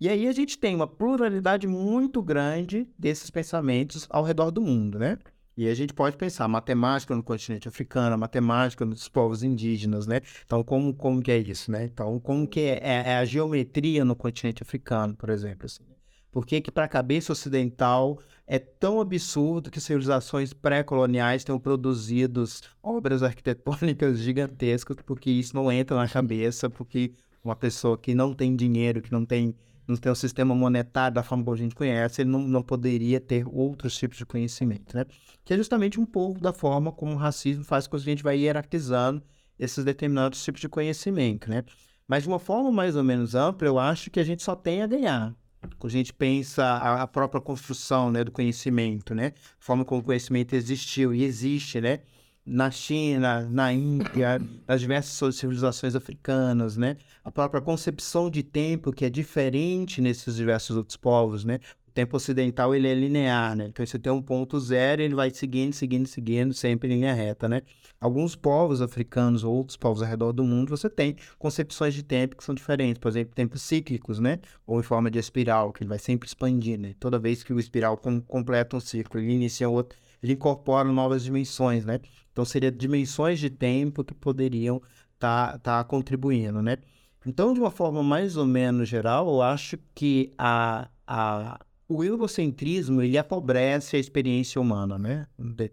E 0.00 0.08
aí 0.08 0.26
a 0.28 0.32
gente 0.32 0.58
tem 0.58 0.74
uma 0.74 0.86
pluralidade 0.86 1.66
muito 1.66 2.22
grande 2.22 2.88
desses 2.98 3.30
pensamentos 3.30 4.06
ao 4.10 4.24
redor 4.24 4.50
do 4.50 4.60
mundo, 4.60 4.98
né? 4.98 5.18
E 5.56 5.68
a 5.68 5.74
gente 5.74 5.92
pode 5.92 6.16
pensar 6.16 6.46
matemática 6.46 7.14
no 7.16 7.22
continente 7.22 7.66
africano, 7.66 8.16
matemática 8.16 8.84
nos 8.84 9.08
povos 9.08 9.42
indígenas, 9.42 10.06
né? 10.06 10.20
Então, 10.44 10.62
como, 10.62 10.94
como 10.94 11.20
que 11.20 11.32
é 11.32 11.38
isso, 11.38 11.70
né? 11.70 11.84
Então, 11.84 12.18
como 12.20 12.46
que 12.46 12.60
é, 12.60 12.78
é, 12.80 13.02
é 13.10 13.16
a 13.16 13.24
geometria 13.24 14.04
no 14.04 14.14
continente 14.14 14.62
africano, 14.62 15.16
por 15.16 15.30
exemplo? 15.30 15.66
Assim. 15.66 15.82
Por 16.30 16.46
que 16.46 16.60
que 16.60 16.70
para 16.70 16.84
a 16.84 16.88
cabeça 16.88 17.32
ocidental 17.32 18.20
é 18.46 18.58
tão 18.58 19.00
absurdo 19.00 19.70
que 19.70 19.80
civilizações 19.80 20.52
pré-coloniais 20.52 21.42
tenham 21.42 21.58
produzido 21.58 22.44
obras 22.80 23.22
arquitetônicas 23.22 24.18
gigantescas, 24.18 24.96
porque 25.04 25.30
isso 25.30 25.56
não 25.56 25.72
entra 25.72 25.96
na 25.96 26.08
cabeça, 26.08 26.70
porque 26.70 27.14
uma 27.44 27.56
pessoa 27.56 27.96
que 27.96 28.14
não 28.14 28.34
tem 28.34 28.54
dinheiro, 28.54 29.00
que 29.00 29.12
não 29.12 29.24
tem, 29.24 29.54
não 29.86 29.96
tem 29.96 30.10
um 30.10 30.14
sistema 30.14 30.54
monetário 30.54 31.14
da 31.14 31.22
forma 31.22 31.44
como 31.44 31.54
a 31.54 31.58
gente 31.58 31.74
conhece, 31.74 32.22
ele 32.22 32.30
não, 32.30 32.40
não 32.40 32.62
poderia 32.62 33.20
ter 33.20 33.46
outros 33.46 33.96
tipos 33.96 34.18
de 34.18 34.26
conhecimento, 34.26 34.96
né? 34.96 35.04
Que 35.44 35.54
é 35.54 35.56
justamente 35.56 35.98
um 35.98 36.06
pouco 36.06 36.40
da 36.40 36.52
forma 36.52 36.92
como 36.92 37.12
o 37.12 37.16
racismo 37.16 37.64
faz 37.64 37.86
com 37.86 37.96
que 37.96 38.02
a 38.02 38.04
gente 38.04 38.22
vai 38.22 38.38
hierarquizando 38.38 39.22
esses 39.58 39.84
determinados 39.84 40.42
tipos 40.42 40.60
de 40.60 40.68
conhecimento, 40.68 41.50
né? 41.50 41.64
Mas 42.06 42.22
de 42.22 42.28
uma 42.28 42.38
forma 42.38 42.70
mais 42.72 42.96
ou 42.96 43.04
menos 43.04 43.34
ampla, 43.34 43.68
eu 43.68 43.78
acho 43.78 44.10
que 44.10 44.18
a 44.18 44.24
gente 44.24 44.42
só 44.42 44.54
tem 44.54 44.82
a 44.82 44.86
ganhar. 44.86 45.34
Quando 45.78 45.90
a 45.90 45.96
gente 45.96 46.12
pensa 46.12 46.64
a, 46.64 47.02
a 47.02 47.06
própria 47.06 47.40
construção 47.40 48.10
né, 48.10 48.24
do 48.24 48.30
conhecimento, 48.30 49.14
né? 49.14 49.32
A 49.36 49.64
forma 49.64 49.84
como 49.84 50.00
o 50.00 50.04
conhecimento 50.04 50.54
existiu 50.54 51.12
e 51.14 51.24
existe, 51.24 51.80
né? 51.80 52.00
Na 52.48 52.70
China, 52.70 53.46
na 53.50 53.72
Índia, 53.72 54.40
nas 54.66 54.80
diversas 54.80 55.36
civilizações 55.36 55.94
africanas, 55.94 56.76
né? 56.76 56.96
A 57.22 57.30
própria 57.30 57.60
concepção 57.60 58.30
de 58.30 58.42
tempo 58.42 58.92
que 58.92 59.04
é 59.04 59.10
diferente 59.10 60.00
nesses 60.00 60.36
diversos 60.36 60.76
outros 60.76 60.96
povos, 60.96 61.44
né? 61.44 61.60
O 61.86 61.90
tempo 61.90 62.16
ocidental 62.16 62.74
ele 62.74 62.88
é 62.88 62.94
linear, 62.94 63.54
né? 63.54 63.66
Então 63.66 63.84
você 63.84 63.98
tem 63.98 64.10
um 64.10 64.22
ponto 64.22 64.58
zero, 64.58 65.02
ele 65.02 65.14
vai 65.14 65.30
seguindo, 65.30 65.72
seguindo, 65.74 66.06
seguindo, 66.06 66.54
sempre 66.54 66.88
em 66.88 66.96
linha 66.96 67.12
reta, 67.12 67.48
né? 67.48 67.62
Alguns 68.00 68.34
povos 68.34 68.80
africanos 68.80 69.44
ou 69.44 69.54
outros 69.54 69.76
povos 69.76 70.02
ao 70.02 70.08
redor 70.08 70.32
do 70.32 70.44
mundo, 70.44 70.70
você 70.70 70.88
tem 70.88 71.16
concepções 71.38 71.92
de 71.92 72.02
tempo 72.02 72.36
que 72.36 72.44
são 72.44 72.54
diferentes, 72.54 72.98
por 72.98 73.08
exemplo, 73.08 73.34
tempos 73.34 73.60
cíclicos, 73.62 74.20
né? 74.20 74.38
Ou 74.66 74.80
em 74.80 74.82
forma 74.82 75.10
de 75.10 75.18
espiral, 75.18 75.72
que 75.72 75.82
ele 75.82 75.88
vai 75.88 75.98
sempre 75.98 76.28
expandir, 76.28 76.78
né? 76.78 76.94
Toda 76.98 77.18
vez 77.18 77.42
que 77.42 77.52
o 77.52 77.58
espiral 77.58 77.96
com, 77.96 78.20
completa 78.20 78.76
um 78.76 78.80
ciclo, 78.80 79.20
ele 79.20 79.32
inicia 79.32 79.68
outro, 79.68 79.98
ele 80.22 80.32
incorpora 80.34 80.90
novas 80.90 81.24
dimensões, 81.24 81.84
né? 81.84 82.00
Então, 82.32 82.44
seria 82.44 82.70
dimensões 82.70 83.38
de 83.38 83.50
tempo 83.50 84.04
que 84.04 84.14
poderiam 84.14 84.82
estar 85.14 85.52
tá, 85.52 85.58
tá 85.58 85.84
contribuindo, 85.84 86.62
né? 86.62 86.78
Então, 87.26 87.52
de 87.52 87.60
uma 87.60 87.70
forma 87.70 88.02
mais 88.02 88.36
ou 88.36 88.46
menos 88.46 88.88
geral, 88.88 89.28
eu 89.28 89.42
acho 89.42 89.78
que 89.94 90.32
a, 90.38 90.88
a, 91.06 91.60
o 91.88 92.04
eurocentrismo, 92.04 93.02
ele 93.02 93.18
apobrece 93.18 93.96
a 93.96 93.98
experiência 93.98 94.60
humana, 94.60 94.98
né? 94.98 95.26
De, 95.38 95.72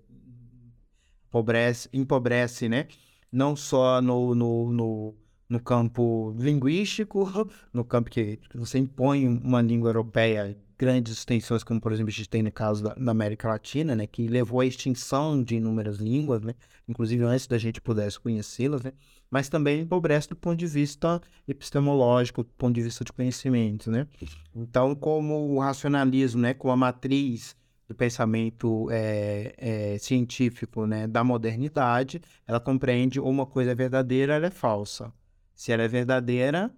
empobrece, 1.27 1.89
empobrece, 1.91 2.69
né? 2.69 2.87
Não 3.31 3.55
só 3.55 4.01
no, 4.01 4.33
no, 4.33 4.71
no, 4.71 5.15
no 5.49 5.59
campo 5.59 6.33
linguístico, 6.37 7.29
no 7.73 7.83
campo 7.83 8.09
que 8.09 8.39
você 8.53 8.79
impõe 8.79 9.27
uma 9.27 9.61
língua 9.61 9.89
europeia 9.89 10.57
grandes 10.77 11.13
extensões, 11.13 11.63
como 11.63 11.79
por 11.79 11.91
exemplo 11.91 12.09
a 12.09 12.13
gente 12.13 12.29
tem 12.29 12.43
no 12.43 12.51
caso 12.51 12.83
da, 12.83 12.93
da, 12.93 13.11
América 13.11 13.47
Latina, 13.47 13.95
né, 13.95 14.07
que 14.07 14.27
levou 14.27 14.59
à 14.59 14.65
extinção 14.65 15.41
de 15.41 15.55
inúmeras 15.55 15.97
línguas, 15.97 16.41
né, 16.41 16.53
inclusive 16.87 17.23
antes 17.23 17.47
da 17.47 17.57
gente 17.57 17.81
pudesse 17.81 18.19
conhecê-las, 18.19 18.83
né, 18.83 18.93
mas 19.29 19.49
também 19.49 19.81
empobrece 19.81 20.29
do 20.29 20.35
ponto 20.35 20.57
de 20.57 20.67
vista 20.67 21.21
epistemológico, 21.47 22.43
do 22.43 22.49
ponto 22.57 22.75
de 22.75 22.81
vista 22.81 23.03
de 23.03 23.11
conhecimento, 23.13 23.89
né. 23.89 24.07
Então, 24.53 24.95
como 24.95 25.55
o 25.55 25.59
racionalismo, 25.59 26.41
né, 26.41 26.53
como 26.53 26.73
a 26.73 26.77
matriz 26.77 27.55
do 27.87 27.93
pensamento 27.93 28.87
é, 28.91 29.53
é, 29.57 29.97
científico, 29.97 30.85
né, 30.85 31.07
da 31.07 31.23
modernidade, 31.23 32.21
ela 32.47 32.59
compreende 32.59 33.19
uma 33.19 33.45
coisa 33.45 33.71
é 33.71 33.75
verdadeira, 33.75 34.35
ela 34.35 34.47
é 34.47 34.51
falsa. 34.51 35.13
Se 35.53 35.71
ela 35.71 35.83
é 35.83 35.87
verdadeira, 35.87 36.73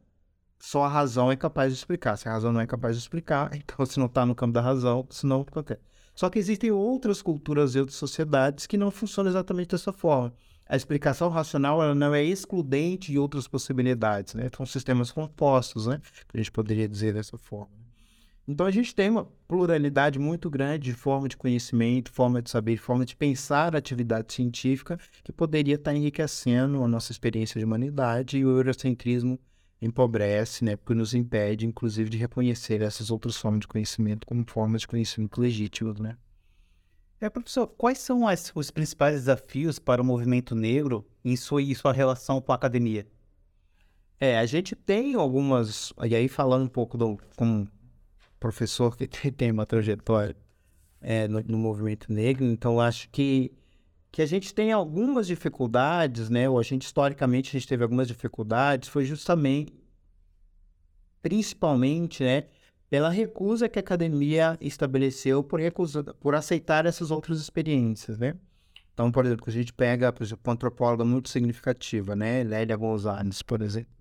só 0.60 0.84
a 0.84 0.88
razão 0.88 1.32
é 1.32 1.36
capaz 1.36 1.72
de 1.72 1.78
explicar. 1.78 2.18
Se 2.18 2.28
a 2.28 2.32
razão 2.32 2.52
não 2.52 2.62
é 2.62 2.68
capaz 2.68 2.96
de 2.96 3.02
explicar, 3.02 3.50
então 3.56 3.86
se 3.86 4.00
não 4.00 4.08
está 4.08 4.26
no 4.26 4.36
campo 4.36 4.54
da 4.54 4.62
razão, 4.62 5.08
isso 5.10 5.28
não 5.28 5.42
acontece. 5.42 5.82
Só 6.16 6.30
que 6.30 6.40
existem 6.40 6.72
outras 6.72 7.22
culturas 7.22 7.76
e 7.76 7.80
outras 7.80 7.98
sociedades 7.98 8.66
que 8.66 8.76
não 8.78 8.90
funcionam 8.90 9.30
exatamente 9.30 9.70
dessa 9.70 9.94
forma. 9.94 10.34
A 10.68 10.76
explicação 10.76 11.30
racional 11.30 11.82
ela 11.82 11.96
não 11.96 12.14
é 12.14 12.24
excludente 12.24 13.12
de 13.12 13.20
outras 13.20 13.48
possibilidades, 13.48 14.34
né? 14.34 14.50
São 14.56 14.66
sistemas 14.66 15.12
compostos, 15.12 15.88
né? 15.88 16.02
Que 16.28 16.36
a 16.36 16.40
gente 16.40 16.52
poderia 16.52 16.90
dizer 16.90 17.14
dessa 17.14 17.38
forma. 17.38 17.78
Então 18.48 18.66
a 18.66 18.72
gente 18.72 18.96
tem 18.96 19.10
uma 19.10 19.28
pluralidade 19.48 20.18
muito 20.18 20.50
grande 20.50 20.86
de 20.86 20.94
forma 20.94 21.28
de 21.28 21.38
conhecimento, 21.38 22.12
forma 22.12 22.42
de 22.42 22.50
saber, 22.50 22.78
forma 22.78 23.06
de 23.06 23.16
pensar 23.16 23.76
a 23.76 23.78
atividade 23.78 24.34
científica 24.34 24.98
que 25.24 25.32
poderia 25.32 25.76
estar 25.76 25.94
enriquecendo 25.94 26.82
a 26.82 26.88
nossa 26.88 27.12
experiência 27.12 27.60
de 27.60 27.66
humanidade 27.66 28.38
e 28.38 28.46
o 28.46 28.50
eurocentrismo 28.50 29.38
empobrece, 29.82 30.64
né, 30.66 30.76
porque 30.76 30.94
nos 30.94 31.14
impede, 31.14 31.66
inclusive, 31.66 32.10
de 32.10 32.18
reconhecer 32.18 32.82
essas 32.82 33.12
outras 33.12 33.38
formas 33.38 33.62
de 33.62 33.68
conhecimento 33.68 34.26
como 34.26 34.44
formas 34.48 34.82
de 34.82 34.88
conhecimento 34.88 35.40
legítimos, 35.40 36.00
né? 36.00 36.18
É, 37.20 37.30
professor, 37.30 37.68
quais 37.68 37.98
são 37.98 38.28
as, 38.28 38.52
os 38.54 38.70
principais 38.70 39.16
desafios 39.16 39.80
para 39.80 40.02
o 40.02 40.06
movimento 40.06 40.54
negro 40.54 41.04
em 41.26 41.36
sua, 41.36 41.62
em 41.62 41.74
sua 41.74 41.92
relação 41.92 42.40
com 42.40 42.52
a 42.52 42.56
academia? 42.56 43.08
É, 44.20 44.38
a 44.38 44.46
gente 44.46 44.76
tem 44.76 45.16
algumas. 45.16 45.94
E 46.04 46.16
aí, 46.16 46.28
falando 46.28 46.66
um 46.66 46.70
pouco 46.70 46.98
do, 46.98 47.18
com 47.36 47.68
professor 48.40 48.96
que 48.96 49.08
tem 49.32 49.52
uma 49.52 49.66
trajetória 49.66 50.36
é, 51.02 51.28
no, 51.28 51.42
no, 51.42 51.58
movimento 51.58 52.12
negro, 52.12 52.46
então 52.46 52.80
acho 52.80 53.10
que, 53.10 53.52
que 54.12 54.22
a 54.22 54.26
gente 54.26 54.54
tem 54.54 54.72
algumas 54.72 55.28
dificuldades, 55.28 56.30
né? 56.30 56.50
Ou 56.50 56.60
a 56.60 56.64
gente, 56.64 56.84
historicamente, 56.84 57.50
a 57.50 57.60
gente 57.60 57.68
teve 57.68 57.84
algumas 57.84 58.08
dificuldades, 58.08 58.90
foi 58.90 59.06
justamente, 59.06 59.74
principalmente, 61.22 62.24
né? 62.24 62.46
Pela 62.90 63.10
recusa 63.10 63.68
que 63.68 63.78
a 63.78 63.82
academia 63.82 64.58
estabeleceu 64.62 65.44
por, 65.44 65.60
recusa, 65.60 66.04
por 66.04 66.36
aceitar 66.36 66.86
essas 66.86 67.12
outras 67.12 67.40
experiências, 67.40 68.18
né? 68.18 68.36
Então, 68.94 69.12
por 69.12 69.26
exemplo, 69.26 69.46
a 69.48 69.52
gente 69.52 69.72
pega, 69.74 70.12
por 70.12 70.24
exemplo, 70.24 70.42
uma 70.44 70.54
antropóloga 70.54 71.06
muito 71.06 71.30
significativa, 71.30 72.16
né? 72.16 72.44
Lélia 72.44 72.76
Gonzalez, 72.76 73.44
por 73.44 73.62
exemplo, 73.62 73.92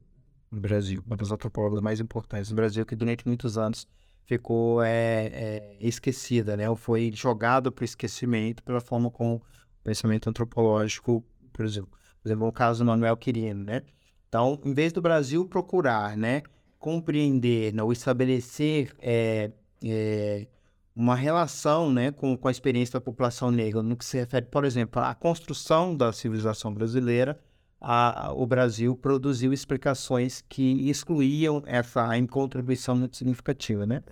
no 0.51 0.61
Brasil, 0.61 1.03
uma 1.07 1.17
das 1.17 1.31
antropólogas 1.31 1.83
mais 1.83 2.01
importantes 2.01 2.49
do 2.49 2.55
Brasil, 2.55 2.87
que 2.87 2.97
durante 2.97 3.27
muitos 3.27 3.59
anos 3.59 3.87
ficou 4.25 4.83
é, 4.83 5.27
é, 5.27 5.77
esquecida, 5.81 6.57
né? 6.57 6.71
Ou 6.71 6.77
foi 6.77 7.13
jogado 7.15 7.71
para 7.71 7.83
o 7.83 7.85
esquecimento 7.85 8.63
pela 8.63 8.81
forma 8.81 9.11
como 9.11 9.43
pensamento 9.87 10.29
antropológico, 10.29 11.25
por 11.53 11.65
exemplo, 11.65 11.91
por 12.21 12.29
exemplo, 12.29 12.49
o 12.49 12.53
caso 12.53 12.81
do 12.83 12.89
Manuel 12.89 13.17
Quirino, 13.17 13.63
né? 13.63 13.83
Então, 14.29 14.61
em 14.65 14.75
vez 14.75 14.93
do 14.93 15.01
Brasil 15.01 15.47
procurar, 15.47 16.17
né, 16.17 16.43
compreender, 16.77 17.73
né, 17.73 17.83
ou 17.85 17.93
estabelecer 17.93 18.93
é, 18.99 19.53
é, 19.85 20.49
uma 20.95 21.15
relação, 21.15 21.93
né, 21.93 22.11
com, 22.11 22.37
com 22.37 22.49
a 22.49 22.51
experiência 22.51 22.95
da 22.95 23.01
população 23.01 23.53
negra, 23.53 23.81
no 23.81 23.97
que 23.97 24.05
se 24.05 24.19
refere, 24.19 24.47
por 24.47 24.65
exemplo, 24.65 25.01
à 25.01 25.15
construção 25.15 25.97
da 25.97 26.13
civilização 26.13 26.75
brasileira, 26.75 27.39
a, 27.81 28.33
o 28.35 28.45
Brasil 28.45 28.97
produziu 28.97 29.53
explicações 29.53 30.43
que 30.49 30.91
excluíam 30.91 31.63
essa 31.65 32.09
contribuição 32.29 32.97
muito 32.97 33.17
significativa, 33.17 33.87
né? 33.87 34.03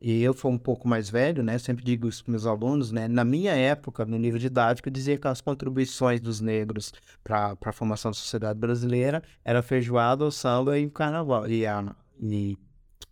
E 0.00 0.22
eu 0.22 0.32
fui 0.32 0.50
um 0.50 0.58
pouco 0.58 0.86
mais 0.86 1.10
velho, 1.10 1.42
né? 1.42 1.58
Sempre 1.58 1.84
digo 1.84 2.08
isso 2.08 2.22
para 2.22 2.30
meus 2.30 2.46
alunos, 2.46 2.92
né? 2.92 3.08
Na 3.08 3.24
minha 3.24 3.52
época, 3.52 4.04
no 4.04 4.16
nível 4.16 4.38
didático, 4.38 4.88
eu 4.88 4.92
dizia 4.92 5.18
que 5.18 5.26
as 5.26 5.40
contribuições 5.40 6.20
dos 6.20 6.40
negros 6.40 6.92
para 7.24 7.56
a 7.60 7.72
formação 7.72 8.10
da 8.10 8.14
sociedade 8.14 8.58
brasileira 8.58 9.22
era 9.44 9.60
feijoada, 9.60 10.24
o 10.24 10.30
samba 10.30 10.78
e 10.78 10.86
o 10.86 10.90
carnaval. 10.90 11.48
E 11.48 11.66
a 11.66 11.94
e, 12.20 12.56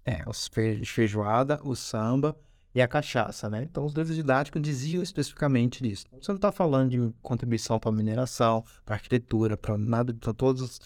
é, 0.04 0.22
os 0.28 0.46
fe, 0.46 0.84
feijoada, 0.84 1.60
o 1.64 1.74
samba 1.74 2.36
e 2.74 2.80
a 2.80 2.86
cachaça, 2.86 3.48
né? 3.48 3.62
Então, 3.64 3.84
os 3.84 3.94
livros 3.94 4.14
didáticos 4.14 4.62
diziam 4.62 5.02
especificamente 5.02 5.82
disso. 5.82 6.06
Você 6.12 6.30
não 6.30 6.36
está 6.36 6.52
falando 6.52 6.90
de 6.90 7.14
contribuição 7.22 7.78
para 7.80 7.90
mineração, 7.90 8.64
para 8.84 8.96
arquitetura, 8.96 9.56
para 9.56 9.76
nada, 9.76 10.14
para 10.14 10.32
todos 10.34 10.62
os, 10.62 10.80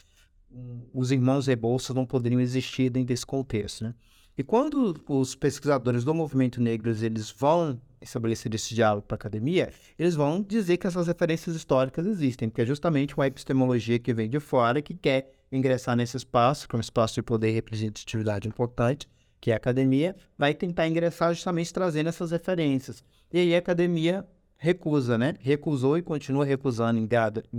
os 0.95 1.11
irmãos 1.11 1.47
Rebouças 1.47 1.95
não 1.95 2.07
poderiam 2.07 2.41
existir 2.41 2.91
dentro 2.91 3.09
desse 3.09 3.27
contexto, 3.27 3.85
né? 3.85 3.95
E 4.37 4.43
quando 4.43 4.95
os 5.09 5.35
pesquisadores 5.35 6.05
do 6.05 6.15
movimento 6.15 6.61
negro 6.61 6.91
eles 6.91 7.31
vão 7.31 7.81
estabelecer 8.01 8.55
esse 8.55 8.75
diálogo 8.75 9.07
para 9.07 9.17
a 9.17 9.19
academia, 9.19 9.71
eles 9.99 10.15
vão 10.15 10.43
dizer 10.43 10.79
que 10.79 10.87
essas 10.87 11.07
referências 11.07 11.55
históricas 11.55 12.07
existem, 12.07 12.49
porque 12.49 12.63
é 12.63 12.67
justamente 12.67 13.15
uma 13.15 13.27
epistemologia 13.27 13.99
que 13.99 14.15
vem 14.15 14.29
de 14.29 14.41
fora 14.41 14.81
que 14.81 14.95
quer 14.95 15.33
ingressar 15.53 15.97
nesse 15.97 16.17
espaço, 16.17 16.69
que 16.69 16.75
é 16.75 16.79
um 16.79 16.81
espaço 16.81 17.15
de 17.15 17.23
poder 17.23 17.51
e 17.51 17.53
representatividade 17.53 18.49
importante, 18.49 19.09
que 19.41 19.51
é 19.51 19.55
a 19.55 19.57
academia, 19.57 20.15
vai 20.39 20.55
tentar 20.55 20.87
ingressar 20.87 21.35
justamente 21.35 21.73
trazendo 21.73 22.09
essas 22.09 22.31
referências. 22.31 23.03
E 23.33 23.39
aí 23.39 23.55
a 23.55 23.59
academia 23.59 24.27
recusa, 24.57 25.17
né? 25.17 25.35
Recusou 25.41 25.97
e 25.97 26.03
continua 26.03 26.45
recusando 26.45 27.01
em, 27.01 27.09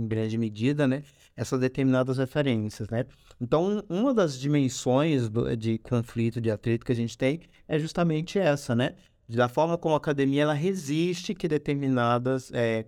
grande 0.06 0.38
medida, 0.38 0.86
né? 0.86 1.02
Essas 1.36 1.60
determinadas 1.60 2.18
referências, 2.18 2.88
né? 2.88 3.06
Então, 3.40 3.82
uma 3.88 4.12
das 4.12 4.38
dimensões 4.38 5.28
do, 5.28 5.56
de 5.56 5.78
conflito, 5.78 6.40
de 6.40 6.50
atrito 6.50 6.84
que 6.84 6.92
a 6.92 6.96
gente 6.96 7.16
tem 7.16 7.40
é 7.66 7.78
justamente 7.78 8.38
essa, 8.38 8.74
né? 8.74 8.94
Da 9.28 9.48
forma 9.48 9.78
como 9.78 9.94
a 9.94 9.98
academia 9.98 10.42
ela 10.42 10.52
resiste 10.52 11.34
que 11.34 11.48
determinadas 11.48 12.50
é, 12.52 12.84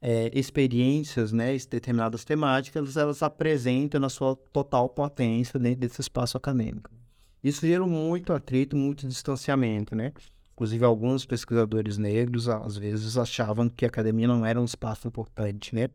é, 0.00 0.30
experiências, 0.34 1.32
né? 1.32 1.56
Determinadas 1.68 2.24
temáticas, 2.24 2.96
elas 2.96 3.22
apresentam 3.22 4.00
na 4.00 4.08
sua 4.08 4.36
total 4.52 4.88
potência 4.88 5.58
dentro 5.58 5.80
desse 5.80 6.00
espaço 6.00 6.36
acadêmico. 6.36 6.90
Isso 7.42 7.66
gerou 7.66 7.88
muito 7.88 8.32
atrito, 8.32 8.76
muito 8.76 9.06
distanciamento, 9.06 9.94
né? 9.94 10.12
Inclusive, 10.52 10.84
alguns 10.84 11.26
pesquisadores 11.26 11.98
negros, 11.98 12.48
às 12.48 12.76
vezes, 12.76 13.16
achavam 13.16 13.68
que 13.68 13.84
a 13.84 13.88
academia 13.88 14.26
não 14.26 14.44
era 14.44 14.60
um 14.60 14.64
espaço 14.64 15.06
importante, 15.06 15.74
né? 15.74 15.88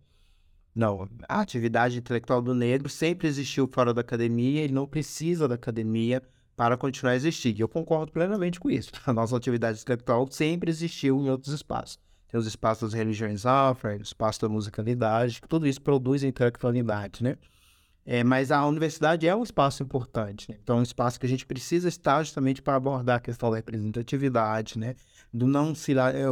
Não, 0.74 1.08
a 1.28 1.42
atividade 1.42 1.98
intelectual 1.98 2.42
do 2.42 2.56
negro 2.56 2.88
sempre 2.88 3.28
existiu 3.28 3.68
fora 3.68 3.94
da 3.94 4.02
academia 4.02 4.66
e 4.66 4.72
não 4.72 4.88
precisa 4.88 5.48
da 5.48 5.56
academia 5.56 6.22
para 6.56 6.78
continuar 6.78 7.12
a 7.14 7.16
existir. 7.16 7.58
E 7.58 7.62
eu 7.62 7.68
concordo 7.68 8.12
plenamente 8.12 8.60
com 8.60 8.70
isso. 8.70 8.92
A 9.06 9.12
nossa 9.12 9.36
atividade 9.36 9.82
intelectual 9.82 10.28
sempre 10.32 10.70
existiu 10.70 11.20
em 11.20 11.30
outros 11.30 11.54
espaços. 11.54 12.00
Tem 12.28 12.40
os 12.40 12.48
espaços 12.48 12.92
das 12.92 12.98
religiões 12.98 13.46
afro, 13.46 13.90
o 13.90 14.02
espaço 14.02 14.40
da 14.42 14.48
musicalidade, 14.48 15.42
tudo 15.50 15.68
isso 15.68 15.82
produz 15.82 16.24
intelectualidade, 16.24 17.22
né? 17.22 17.36
É, 18.06 18.24
mas 18.24 18.52
a 18.52 18.66
universidade 18.66 19.28
é 19.28 19.36
um 19.36 19.44
espaço 19.44 19.84
importante, 19.84 20.50
né? 20.50 20.58
então 20.62 20.78
é 20.78 20.80
um 20.80 20.84
espaço 20.84 21.20
que 21.20 21.26
a 21.28 21.30
gente 21.30 21.46
precisa 21.46 21.88
estar 21.88 22.24
justamente 22.24 22.60
para 22.60 22.76
abordar 22.76 23.18
a 23.18 23.20
questão 23.20 23.52
da 23.52 23.58
representatividade, 23.58 24.80
né? 24.80 24.96
do 25.32 25.46
não 25.46 25.76
se 25.76 25.92
é, 25.92 26.26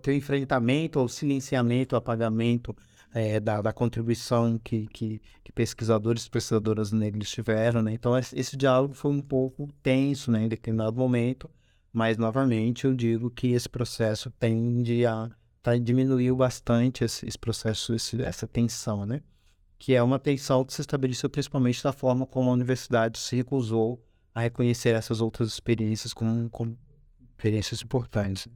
ter 0.00 0.14
enfrentamento 0.14 1.00
ou 1.00 1.08
silenciamento, 1.08 1.96
apagamento 1.96 2.76
é, 3.14 3.38
da, 3.38 3.60
da, 3.60 3.72
contribuição 3.72 4.58
que, 4.58 4.86
que, 4.88 5.20
que, 5.44 5.52
pesquisadores 5.52 6.24
e 6.24 6.30
pesquisadoras 6.30 6.92
negros 6.92 7.30
tiveram. 7.30 7.82
Né? 7.82 7.92
Então 7.92 8.16
esse, 8.16 8.56
diálogo 8.56 8.94
foi 8.94 9.10
um 9.10 9.20
pouco 9.20 9.68
tenso 9.82 10.30
né, 10.30 10.44
em 10.44 10.48
determinado 10.48 10.96
momento, 10.96 11.50
mas 11.92 12.16
novamente 12.16 12.86
eu 12.86 12.94
digo 12.94 13.30
que 13.30 13.52
esse 13.52 13.68
processo 13.68 14.30
tende 14.30 15.04
a 15.04 15.30
tá, 15.62 15.72
bastante 16.36 17.04
esse, 17.04 17.26
esse 17.26 17.38
processo, 17.38 17.94
esse, 17.94 18.20
essa 18.22 18.46
tensão, 18.46 19.04
né? 19.04 19.20
que 19.78 19.94
é 19.94 20.02
uma 20.02 20.18
tensão 20.18 20.64
que 20.64 20.72
se 20.72 20.80
estabeleceu 20.80 21.28
principalmente 21.28 21.82
da 21.82 21.92
forma 21.92 22.24
como 22.24 22.48
a 22.48 22.52
universidade 22.52 23.18
se 23.18 23.34
recusou 23.34 24.00
a 24.32 24.40
reconhecer 24.40 24.90
essas 24.90 25.20
outras 25.20 25.48
experiências 25.48 26.14
como, 26.14 26.48
como 26.50 26.78
experiências 27.32 27.82
importantes. 27.82 28.46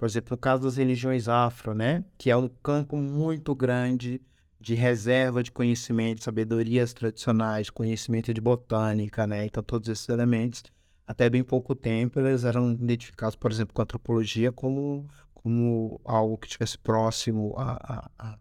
Por 0.00 0.06
exemplo, 0.06 0.28
no 0.30 0.38
caso 0.38 0.62
das 0.62 0.78
religiões 0.78 1.28
afro, 1.28 1.74
né, 1.74 2.02
que 2.16 2.30
é 2.30 2.36
um 2.36 2.48
campo 2.48 2.96
muito 2.96 3.54
grande 3.54 4.18
de 4.58 4.74
reserva 4.74 5.42
de 5.42 5.52
conhecimento, 5.52 6.22
sabedorias 6.22 6.94
tradicionais, 6.94 7.68
conhecimento 7.68 8.32
de 8.32 8.40
botânica, 8.40 9.26
né, 9.26 9.44
então 9.44 9.62
todos 9.62 9.90
esses 9.90 10.08
elementos, 10.08 10.62
até 11.06 11.28
bem 11.28 11.44
pouco 11.44 11.74
tempo, 11.74 12.18
eles 12.18 12.44
eram 12.44 12.72
identificados, 12.72 13.36
por 13.36 13.52
exemplo, 13.52 13.74
com 13.74 13.82
a 13.82 13.84
antropologia 13.84 14.50
como, 14.50 15.06
como 15.34 16.00
algo 16.02 16.38
que 16.38 16.46
estivesse 16.46 16.78
próximo 16.78 17.54
a, 17.58 17.72
a, 17.72 18.10
a 18.18 18.38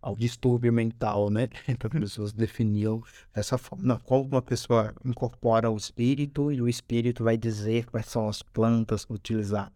ao 0.00 0.16
distúrbio 0.16 0.72
mental, 0.72 1.28
né? 1.28 1.48
Então, 1.68 1.90
as 1.92 2.00
pessoas 2.00 2.32
definiam 2.32 3.02
dessa 3.34 3.58
forma. 3.58 3.98
como 4.00 4.24
uma 4.24 4.42
pessoa 4.42 4.94
incorpora 5.04 5.70
o 5.70 5.76
espírito 5.76 6.50
e 6.50 6.62
o 6.62 6.68
espírito 6.68 7.24
vai 7.24 7.36
dizer 7.36 7.86
quais 7.90 8.06
são 8.06 8.26
as 8.26 8.42
plantas 8.42 9.04
que 9.04 9.12
utilizar. 9.12 9.70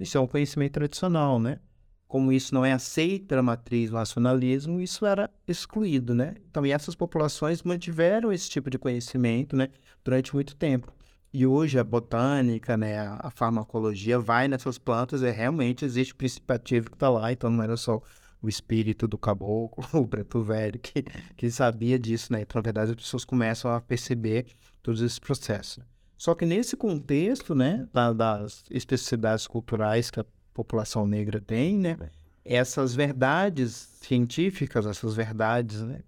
Isso 0.00 0.16
é 0.16 0.20
um 0.20 0.26
conhecimento 0.26 0.72
tradicional, 0.72 1.38
né? 1.38 1.58
Como 2.08 2.32
isso 2.32 2.54
não 2.54 2.64
é 2.64 2.72
aceito 2.72 3.26
pela 3.26 3.42
matriz 3.42 3.90
do 3.90 3.96
racionalismo, 3.96 4.80
isso 4.80 5.06
era 5.06 5.30
excluído, 5.46 6.14
né? 6.14 6.34
Então, 6.50 6.64
essas 6.64 6.94
populações 6.94 7.62
mantiveram 7.62 8.32
esse 8.32 8.48
tipo 8.50 8.70
de 8.70 8.78
conhecimento, 8.78 9.54
né? 9.54 9.68
Durante 10.02 10.34
muito 10.34 10.56
tempo. 10.56 10.92
E 11.32 11.46
hoje 11.46 11.78
a 11.78 11.84
botânica, 11.84 12.76
né, 12.76 12.98
a 12.98 13.30
farmacologia 13.30 14.18
vai 14.18 14.48
nessas 14.48 14.78
plantas 14.78 15.22
e 15.22 15.30
realmente 15.30 15.84
existe 15.84 16.12
o 16.12 16.16
princípio 16.16 16.56
ativo 16.56 16.90
que 16.90 16.96
está 16.96 17.08
lá, 17.08 17.30
então 17.30 17.48
não 17.48 17.62
era 17.62 17.76
só 17.76 18.02
o 18.42 18.48
espírito 18.48 19.06
do 19.06 19.16
caboclo, 19.16 19.84
o 19.94 20.06
preto 20.08 20.42
velho, 20.42 20.80
que, 20.80 21.04
que 21.36 21.50
sabia 21.50 21.98
disso, 21.98 22.32
né? 22.32 22.40
Então, 22.40 22.58
na 22.58 22.62
verdade, 22.62 22.90
as 22.90 22.96
pessoas 22.96 23.24
começam 23.24 23.70
a 23.70 23.80
perceber 23.80 24.46
todos 24.82 25.00
esses 25.02 25.18
processos. 25.20 25.84
Só 26.20 26.34
que 26.34 26.44
nesse 26.44 26.76
contexto, 26.76 27.54
né, 27.54 27.88
da, 27.94 28.12
das 28.12 28.62
especificidades 28.70 29.46
culturais 29.46 30.10
que 30.10 30.20
a 30.20 30.26
população 30.52 31.06
negra 31.06 31.40
tem, 31.40 31.78
né, 31.78 31.96
essas 32.44 32.94
verdades 32.94 33.88
científicas, 34.02 34.84
essas 34.84 35.16
verdades, 35.16 35.80
né, 35.80 36.02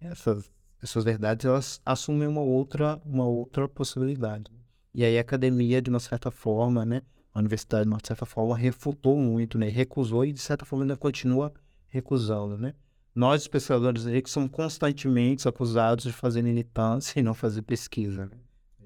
essas, 0.00 0.50
essas 0.82 1.04
verdades, 1.04 1.46
elas 1.46 1.80
assumem 1.86 2.26
uma 2.26 2.40
outra, 2.40 3.00
uma 3.06 3.24
outra 3.24 3.68
possibilidade. 3.68 4.50
E 4.92 5.04
aí 5.04 5.16
a 5.16 5.20
academia, 5.20 5.80
de 5.80 5.90
uma 5.90 6.00
certa 6.00 6.32
forma, 6.32 6.84
né, 6.84 7.00
a 7.32 7.38
universidade, 7.38 7.84
de 7.84 7.90
uma 7.90 8.00
certa 8.04 8.26
forma, 8.26 8.56
refutou 8.56 9.16
muito, 9.16 9.56
né, 9.56 9.68
recusou 9.68 10.24
e, 10.24 10.32
de 10.32 10.40
certa 10.40 10.64
forma, 10.64 10.82
ainda 10.84 10.96
continua 10.96 11.52
recusando, 11.86 12.58
né. 12.58 12.74
Nós, 13.14 13.46
pesquisadores 13.46 14.06
negros, 14.06 14.32
somos 14.32 14.50
constantemente 14.50 15.46
acusados 15.46 16.04
de 16.04 16.12
fazer 16.12 16.42
militância 16.42 17.20
e 17.20 17.22
não 17.22 17.32
fazer 17.32 17.62
pesquisa. 17.62 18.26
Né? 18.26 18.32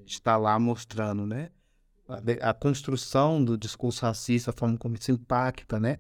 Está 0.07 0.37
lá 0.37 0.59
mostrando, 0.59 1.27
né, 1.27 1.51
a, 2.09 2.51
a, 2.51 2.55
construção 2.55 3.45
do 3.45 3.59
discurso 3.59 4.03
racista, 4.07 4.51
a 4.51 4.55
forma 4.55 4.79
como 4.79 4.95
isso 4.95 5.11
impacta, 5.11 5.81
né, 5.81 5.99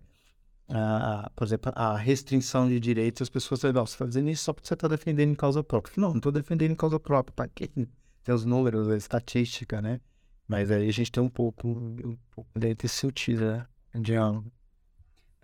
por 1.34 1.46
exemplo, 1.46 1.72
a 1.74 1.96
restrição 1.96 2.68
de 2.68 2.80
direitos, 2.80 3.22
as 3.22 3.28
pessoas 3.28 3.60
dizem, 3.60 3.72
você 3.72 3.94
está 3.94 4.04
fazendo 4.04 4.30
isso 4.30 4.44
só 4.44 4.52
porque 4.52 4.66
você 4.66 4.74
está 4.74 4.88
defendendo 4.88 5.30
em 5.30 5.34
causa 5.34 5.62
própria. 5.62 5.94
Não, 5.96 6.10
não 6.10 6.16
estou 6.16 6.32
defendendo 6.32 6.72
em 6.72 6.76
causa 6.76 6.98
própria, 6.98 7.32
para 7.34 7.48
quê? 7.48 7.68
Tem 7.68 8.34
os 8.34 8.44
números, 8.44 8.88
a 8.88 8.96
estatística, 8.96 9.80
né? 9.80 10.00
Mas 10.48 10.70
aí 10.70 10.88
a 10.88 10.92
gente 10.92 11.10
tem 11.10 11.22
um 11.22 11.28
pouco, 11.28 11.68
um 11.68 12.16
pouco 12.30 12.50
desse 12.58 12.88
sutil, 12.88 13.40
né? 13.40 13.66
Diálogo. 13.94 14.50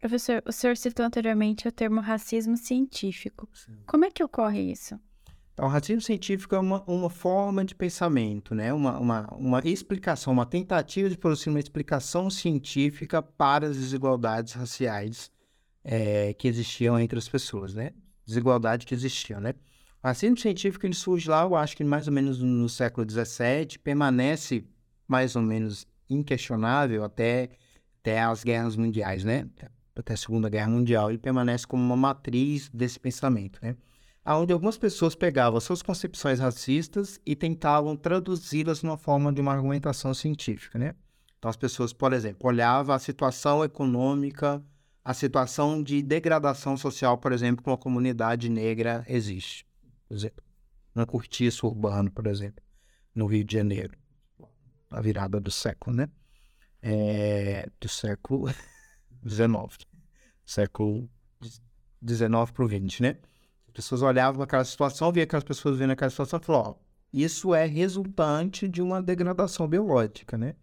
Professor, 0.01 0.43
o 0.45 0.53
senhor 0.53 0.77
citou 0.77 1.07
anteriormente 1.07 1.69
o 1.69 1.73
termo 1.73 2.01
racismo 2.01 2.57
científico. 2.57 3.49
Sim. 3.55 3.79
Como 3.87 4.05
é 4.05 4.11
que 4.11 4.23
ocorre 4.23 4.61
isso? 4.61 4.99
O 5.63 5.69
racismo 5.69 6.01
científico 6.01 6.57
é 6.57 6.59
uma, 6.59 6.83
uma 6.89 7.09
forma 7.09 7.65
de 7.65 7.73
pensamento, 7.73 8.53
né? 8.53 8.73
uma, 8.73 8.99
uma, 8.99 9.29
uma 9.33 9.61
explicação, 9.61 10.33
uma 10.33 10.45
tentativa 10.45 11.09
de 11.09 11.17
produzir 11.17 11.51
uma 11.51 11.61
explicação 11.61 12.29
científica 12.29 13.23
para 13.23 13.69
as 13.69 13.77
desigualdades 13.77 14.55
raciais 14.55 15.31
é, 15.85 16.35
que 16.35 16.49
existiam 16.49 16.99
entre 16.99 17.17
as 17.17 17.29
pessoas, 17.29 17.75
né? 17.75 17.93
Desigualdade 18.27 18.85
que 18.85 18.93
existiam, 18.93 19.41
né? 19.41 19.55
O 20.03 20.09
racismo 20.09 20.37
científico 20.37 20.85
ele 20.85 20.95
surge 20.95 21.31
lá, 21.31 21.43
eu 21.43 21.55
acho 21.55 21.77
que 21.77 21.85
mais 21.85 22.09
ou 22.09 22.13
menos 22.13 22.41
no 22.41 22.69
século 22.69 23.09
XVII, 23.09 23.79
permanece 23.85 24.67
mais 25.07 25.37
ou 25.37 25.43
menos 25.43 25.87
inquestionável 26.11 27.05
até, 27.05 27.51
até 28.01 28.21
as 28.21 28.43
guerras 28.43 28.75
mundiais, 28.75 29.23
né? 29.23 29.49
Até 29.95 30.15
a 30.15 30.17
Segunda 30.17 30.49
Guerra 30.49 30.71
Mundial, 30.71 31.09
ele 31.09 31.19
permanece 31.19 31.69
como 31.69 31.85
uma 31.85 31.97
matriz 31.97 32.69
desse 32.69 32.99
pensamento, 32.99 33.61
né? 33.63 33.77
Onde 34.25 34.53
algumas 34.53 34.79
pessoas 34.79 35.15
pegavam 35.15 35.61
suas 35.61 35.83
concepções 35.83 36.39
racistas 36.39 37.21
e 37.27 37.35
tentavam 37.35 37.97
traduzi-las 37.97 38.83
numa 38.83 38.97
forma 38.97 39.33
de 39.33 39.41
uma 39.41 39.53
argumentação 39.53 40.15
científica, 40.15 40.79
né? 40.79 40.95
Então 41.39 41.51
as 41.51 41.57
pessoas, 41.57 41.93
por 41.93 42.13
exemplo, 42.13 42.49
olhavam 42.49 42.95
a 42.95 42.99
situação 43.01 43.65
econômica, 43.65 44.63
a 45.05 45.13
situação 45.13 45.83
de 45.83 46.01
degradação 46.01 46.77
social, 46.77 47.19
por 47.19 47.33
exemplo, 47.33 47.65
que 47.65 47.69
uma 47.69 47.77
comunidade 47.77 48.49
negra 48.49 49.05
existe, 49.09 49.67
por 50.07 50.17
exemplo, 50.17 50.45
no 50.95 51.05
cortiço 51.05 51.67
urbano, 51.67 52.11
por 52.13 52.29
exemplo, 52.29 52.63
no 53.13 53.27
Rio 53.27 53.45
de 53.45 53.55
Janeiro, 53.57 53.99
na 54.89 55.01
virada 55.01 55.41
do 55.41 55.51
século, 55.51 55.97
né? 55.97 56.09
É, 56.81 57.69
do 57.81 57.89
século 57.89 58.49
XIX, 59.27 59.85
século 60.45 61.11
XIX 62.07 62.51
para 62.53 62.65
o 62.65 62.69
XX, 62.69 63.01
né? 63.01 63.17
As 63.73 63.77
pessoas 63.77 64.03
olhavam 64.03 64.43
aquela 64.43 64.65
situação, 64.67 65.11
via 65.11 65.23
aquelas 65.23 65.45
pessoas 65.45 65.79
vendo 65.79 65.93
aquela 65.93 66.11
situação 66.11 66.39
e 66.39 66.45
falavam, 66.45 66.73
ó, 66.73 66.75
isso 67.11 67.55
é 67.55 67.65
resultante 67.65 68.69
de 68.69 68.83
uma 68.83 69.01
degradação 69.01 69.67
biológica, 69.67 70.37
né? 70.37 70.55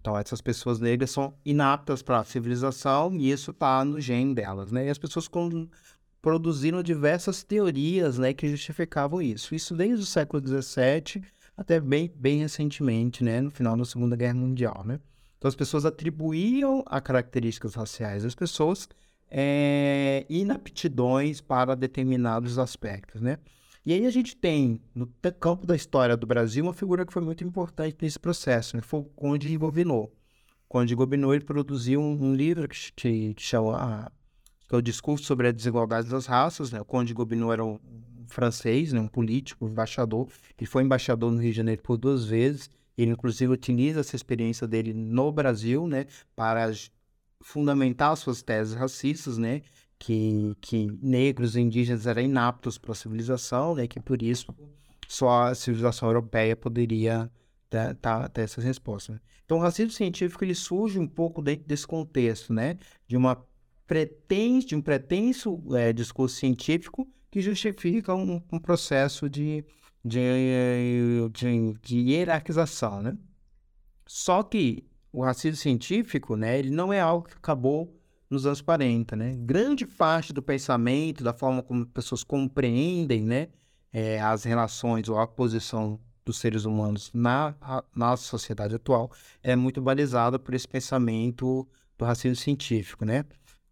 Então, 0.00 0.18
essas 0.18 0.40
pessoas 0.40 0.80
negras 0.80 1.12
são 1.12 1.32
inaptas 1.44 2.02
para 2.02 2.18
a 2.18 2.24
civilização 2.24 3.14
e 3.14 3.30
isso 3.30 3.52
está 3.52 3.84
no 3.84 4.00
gene 4.00 4.34
delas, 4.34 4.72
né? 4.72 4.86
E 4.86 4.90
as 4.90 4.98
pessoas 4.98 5.28
com, 5.28 5.68
produziram 6.20 6.82
diversas 6.82 7.44
teorias, 7.44 8.18
né, 8.18 8.32
que 8.32 8.48
justificavam 8.48 9.22
isso. 9.22 9.54
Isso 9.54 9.72
desde 9.72 10.02
o 10.02 10.06
século 10.06 10.44
XVII 10.44 11.22
até 11.56 11.78
bem, 11.78 12.12
bem 12.16 12.40
recentemente, 12.40 13.22
né, 13.22 13.40
no 13.40 13.50
final 13.52 13.76
da 13.76 13.84
Segunda 13.84 14.16
Guerra 14.16 14.34
Mundial, 14.34 14.82
né? 14.84 14.98
Então, 15.38 15.48
as 15.48 15.54
pessoas 15.54 15.86
atribuíam 15.86 16.82
a 16.84 17.00
características 17.00 17.76
raciais 17.76 18.24
às 18.24 18.34
pessoas 18.34 18.88
é, 19.30 20.26
inaptidões 20.28 21.40
para 21.40 21.74
determinados 21.74 22.58
aspectos, 22.58 23.20
né? 23.20 23.38
E 23.84 23.92
aí 23.94 24.06
a 24.06 24.10
gente 24.10 24.36
tem, 24.36 24.80
no 24.94 25.06
campo 25.38 25.66
da 25.66 25.74
história 25.74 26.16
do 26.16 26.26
Brasil, 26.26 26.64
uma 26.64 26.74
figura 26.74 27.06
que 27.06 27.12
foi 27.12 27.22
muito 27.22 27.42
importante 27.42 27.96
nesse 28.02 28.18
processo, 28.18 28.76
né? 28.76 28.82
Foi 28.82 29.00
o 29.00 29.04
Conde 29.04 29.56
Gobineau. 29.56 30.12
Conde 30.68 30.94
Gobineau, 30.94 31.34
ele 31.34 31.44
produziu 31.44 32.00
um, 32.00 32.26
um 32.26 32.34
livro 32.34 32.68
que, 32.68 32.92
que, 32.92 33.34
que 33.34 33.42
chama 33.42 33.76
a, 33.76 34.12
que 34.68 34.74
é 34.74 34.78
o 34.78 34.82
Discurso 34.82 35.24
sobre 35.24 35.48
a 35.48 35.52
Desigualdade 35.52 36.08
das 36.08 36.26
Raças, 36.26 36.70
né? 36.70 36.80
O 36.80 36.84
Conde 36.84 37.14
Gobineau 37.14 37.52
era 37.52 37.64
um 37.64 37.78
francês, 38.30 38.92
né? 38.92 39.00
um 39.00 39.08
político, 39.08 39.66
um 39.66 39.68
embaixador. 39.68 40.28
Ele 40.58 40.66
foi 40.66 40.82
embaixador 40.82 41.30
no 41.30 41.40
Rio 41.40 41.50
de 41.50 41.56
Janeiro 41.56 41.82
por 41.82 41.96
duas 41.96 42.24
vezes. 42.24 42.70
Ele, 42.96 43.10
inclusive, 43.10 43.52
utiliza 43.52 44.00
essa 44.00 44.14
experiência 44.14 44.66
dele 44.68 44.92
no 44.92 45.32
Brasil, 45.32 45.86
né? 45.86 46.06
Para 46.36 46.70
fundamentar 47.40 48.16
suas 48.16 48.42
teses 48.42 48.74
racistas, 48.74 49.38
né? 49.38 49.62
Que, 49.98 50.56
que 50.60 50.86
negros 51.02 51.56
e 51.56 51.60
indígenas 51.60 52.06
eram 52.06 52.22
inaptos 52.22 52.78
para 52.78 52.92
a 52.92 52.94
civilização, 52.94 53.74
né? 53.74 53.86
Que 53.86 54.00
por 54.00 54.22
isso 54.22 54.54
só 55.08 55.48
a 55.48 55.54
civilização 55.54 56.08
europeia 56.08 56.56
poderia 56.56 57.30
ter, 57.68 57.96
ter 58.32 58.42
essas 58.42 58.64
respostas. 58.64 59.18
Então, 59.44 59.58
o 59.58 59.60
racismo 59.60 59.90
científico 59.90 60.44
ele 60.44 60.54
surge 60.54 60.98
um 60.98 61.08
pouco 61.08 61.42
dentro 61.42 61.66
desse 61.66 61.86
contexto, 61.86 62.52
né? 62.52 62.78
De 63.06 63.16
uma 63.16 63.44
pretenso, 63.86 64.68
de 64.68 64.76
um 64.76 64.80
pretenso 64.80 65.60
é, 65.74 65.92
discurso 65.92 66.36
científico 66.36 67.08
que 67.28 67.40
justifica 67.42 68.14
um, 68.14 68.40
um 68.52 68.58
processo 68.60 69.28
de, 69.28 69.64
de, 70.04 70.20
de, 71.32 71.74
de 71.82 71.98
hierarquização, 71.98 73.02
né? 73.02 73.18
Só 74.06 74.44
que 74.44 74.84
o 75.12 75.22
racismo 75.22 75.56
científico, 75.56 76.36
né, 76.36 76.58
ele 76.58 76.70
não 76.70 76.92
é 76.92 77.00
algo 77.00 77.28
que 77.28 77.34
acabou 77.34 77.96
nos 78.28 78.46
anos 78.46 78.60
40, 78.60 79.16
né? 79.16 79.34
Grande 79.38 79.84
parte 79.84 80.32
do 80.32 80.40
pensamento, 80.40 81.24
da 81.24 81.32
forma 81.32 81.62
como 81.62 81.84
pessoas 81.84 82.22
compreendem, 82.22 83.24
né, 83.24 83.48
é, 83.92 84.20
as 84.20 84.44
relações 84.44 85.08
ou 85.08 85.18
a 85.18 85.26
posição 85.26 85.98
dos 86.24 86.38
seres 86.38 86.64
humanos 86.64 87.10
na, 87.12 87.54
na 87.94 88.16
sociedade 88.16 88.74
atual 88.74 89.10
é 89.42 89.56
muito 89.56 89.80
balizada 89.82 90.38
por 90.38 90.54
esse 90.54 90.68
pensamento 90.68 91.66
do 91.98 92.04
racismo 92.04 92.36
científico, 92.36 93.04
né? 93.04 93.24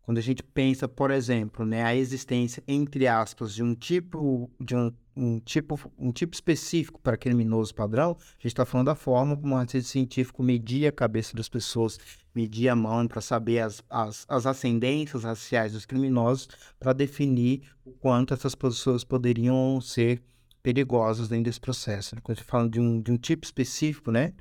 Quando 0.08 0.16
a 0.16 0.22
gente 0.22 0.42
pensa, 0.42 0.88
por 0.88 1.10
exemplo, 1.10 1.66
né, 1.66 1.82
a 1.82 1.94
existência, 1.94 2.62
entre 2.66 3.06
aspas, 3.06 3.52
de 3.52 3.62
um 3.62 3.74
tipo, 3.74 4.50
de 4.58 4.74
um, 4.74 4.90
um 5.14 5.38
tipo, 5.38 5.78
um 5.98 6.10
tipo 6.10 6.34
específico 6.34 6.98
para 6.98 7.14
criminoso 7.14 7.74
padrão, 7.74 8.16
a 8.18 8.32
gente 8.40 8.46
está 8.46 8.64
falando 8.64 8.86
da 8.86 8.94
forma 8.94 9.36
como 9.36 9.54
o 9.54 9.58
artista 9.58 9.90
científico 9.90 10.42
media 10.42 10.88
a 10.88 10.92
cabeça 10.92 11.36
das 11.36 11.46
pessoas, 11.46 11.98
media 12.34 12.72
a 12.72 12.74
mão 12.74 13.06
para 13.06 13.20
saber 13.20 13.58
as, 13.58 13.84
as, 13.90 14.24
as 14.30 14.46
ascendências 14.46 15.24
raciais 15.24 15.74
dos 15.74 15.84
criminosos, 15.84 16.48
para 16.80 16.94
definir 16.94 17.64
o 17.84 17.90
quanto 17.90 18.32
essas 18.32 18.54
pessoas 18.54 19.04
poderiam 19.04 19.78
ser 19.78 20.22
perigosas 20.62 21.28
dentro 21.28 21.44
desse 21.44 21.60
processo. 21.60 22.16
Quando 22.22 22.38
a 22.38 22.40
gente 22.40 22.48
fala 22.48 22.66
de 22.66 22.80
um, 22.80 23.02
de 23.02 23.12
um 23.12 23.18
tipo 23.18 23.44
específico, 23.44 24.10
né? 24.10 24.32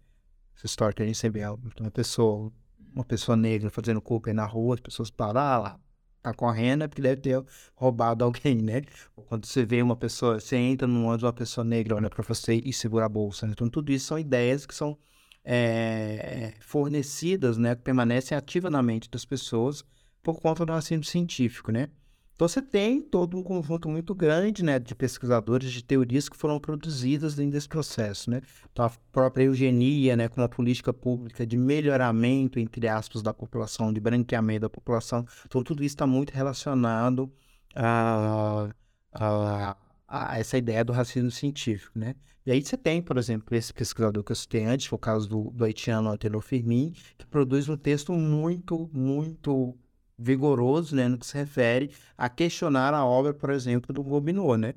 Essa 0.55 0.65
história 0.65 0.93
que 0.93 1.03
a 1.03 1.05
gente 1.05 1.17
sempre 1.17 1.41
uma 1.45 1.91
pessoa 1.91 2.53
uma 2.93 3.05
pessoa 3.05 3.35
negra 3.35 3.69
fazendo 3.69 4.03
aí 4.25 4.33
na 4.33 4.45
rua, 4.45 4.75
as 4.75 4.81
pessoas 4.81 5.09
param, 5.09 5.39
ah 5.39 5.57
lá, 5.57 5.79
tá 6.21 6.33
correndo 6.33 6.83
é 6.83 6.87
porque 6.87 7.01
deve 7.01 7.21
ter 7.21 7.43
roubado 7.75 8.23
alguém, 8.23 8.57
né? 8.61 8.81
Quando 9.27 9.45
você 9.45 9.65
vê 9.65 9.81
uma 9.81 9.95
pessoa, 9.95 10.39
você 10.39 10.55
entra 10.55 10.87
num 10.87 11.05
ônibus, 11.05 11.23
uma 11.23 11.33
pessoa 11.33 11.63
negra 11.63 11.95
olha 11.95 12.09
para 12.09 12.23
você 12.23 12.55
e 12.55 12.73
segura 12.73 13.05
a 13.05 13.09
bolsa. 13.09 13.45
Né? 13.45 13.53
Então, 13.53 13.69
tudo 13.69 13.91
isso 13.91 14.07
são 14.07 14.19
ideias 14.19 14.65
que 14.65 14.75
são 14.75 14.97
é, 15.43 16.53
fornecidas, 16.59 17.57
né? 17.57 17.75
Que 17.75 17.81
permanecem 17.81 18.37
ativas 18.37 18.71
na 18.71 18.81
mente 18.81 19.09
das 19.09 19.25
pessoas 19.25 19.83
por 20.21 20.41
conta 20.41 20.65
do 20.65 20.73
racismo 20.73 21.03
científico, 21.03 21.71
né? 21.71 21.89
Então 22.37 22.47
você 22.47 22.61
tem 22.61 23.01
todo 23.01 23.35
um 23.35 23.41
conjunto 23.41 23.89
muito 23.89 24.13
grande 24.13 24.63
né, 24.63 24.77
de 24.77 24.93
pesquisadores, 24.93 25.71
de 25.71 25.83
teorias 25.83 26.29
que 26.29 26.37
foram 26.37 26.59
produzidas 26.59 27.33
dentro 27.33 27.53
desse 27.53 27.67
processo. 27.67 28.29
Né? 28.29 28.43
Então 28.71 28.85
a 28.85 28.91
própria 29.11 29.45
eugenia, 29.45 30.15
né, 30.15 30.27
como 30.27 30.45
a 30.45 30.47
política 30.47 30.93
pública 30.93 31.47
de 31.47 31.57
melhoramento, 31.57 32.59
entre 32.59 32.87
aspas, 32.87 33.23
da 33.23 33.33
população, 33.33 33.91
de 33.91 33.99
branqueamento 33.99 34.61
da 34.61 34.69
população. 34.69 35.25
Então 35.47 35.63
tudo 35.63 35.83
isso 35.83 35.95
está 35.95 36.05
muito 36.05 36.29
relacionado 36.29 37.27
a, 37.75 38.69
a, 39.11 39.75
a, 40.07 40.37
essa 40.37 40.59
ideia 40.59 40.85
do 40.85 40.93
racismo 40.93 41.31
científico. 41.31 41.97
Né? 41.97 42.13
E 42.45 42.51
aí 42.51 42.61
você 42.61 42.77
tem, 42.77 43.01
por 43.01 43.17
exemplo, 43.17 43.57
esse 43.57 43.73
pesquisador 43.73 44.23
que 44.23 44.31
eu 44.31 44.35
citei 44.35 44.63
antes, 44.63 44.85
foi 44.85 44.95
o 44.95 44.99
caso 44.99 45.27
do, 45.27 45.49
do 45.49 45.63
haitiano 45.63 46.11
Antenor 46.11 46.41
Firmin, 46.41 46.93
que 47.17 47.25
produz 47.25 47.67
um 47.67 47.75
texto 47.75 48.13
muito, 48.13 48.87
muito 48.93 49.75
vigoroso, 50.17 50.95
né, 50.95 51.07
no 51.07 51.17
que 51.17 51.25
se 51.25 51.37
refere 51.37 51.91
a 52.17 52.27
questionar 52.27 52.93
a 52.93 53.05
obra, 53.05 53.33
por 53.33 53.49
exemplo, 53.51 53.93
do 53.93 54.03
Gobineau, 54.03 54.57
né? 54.57 54.73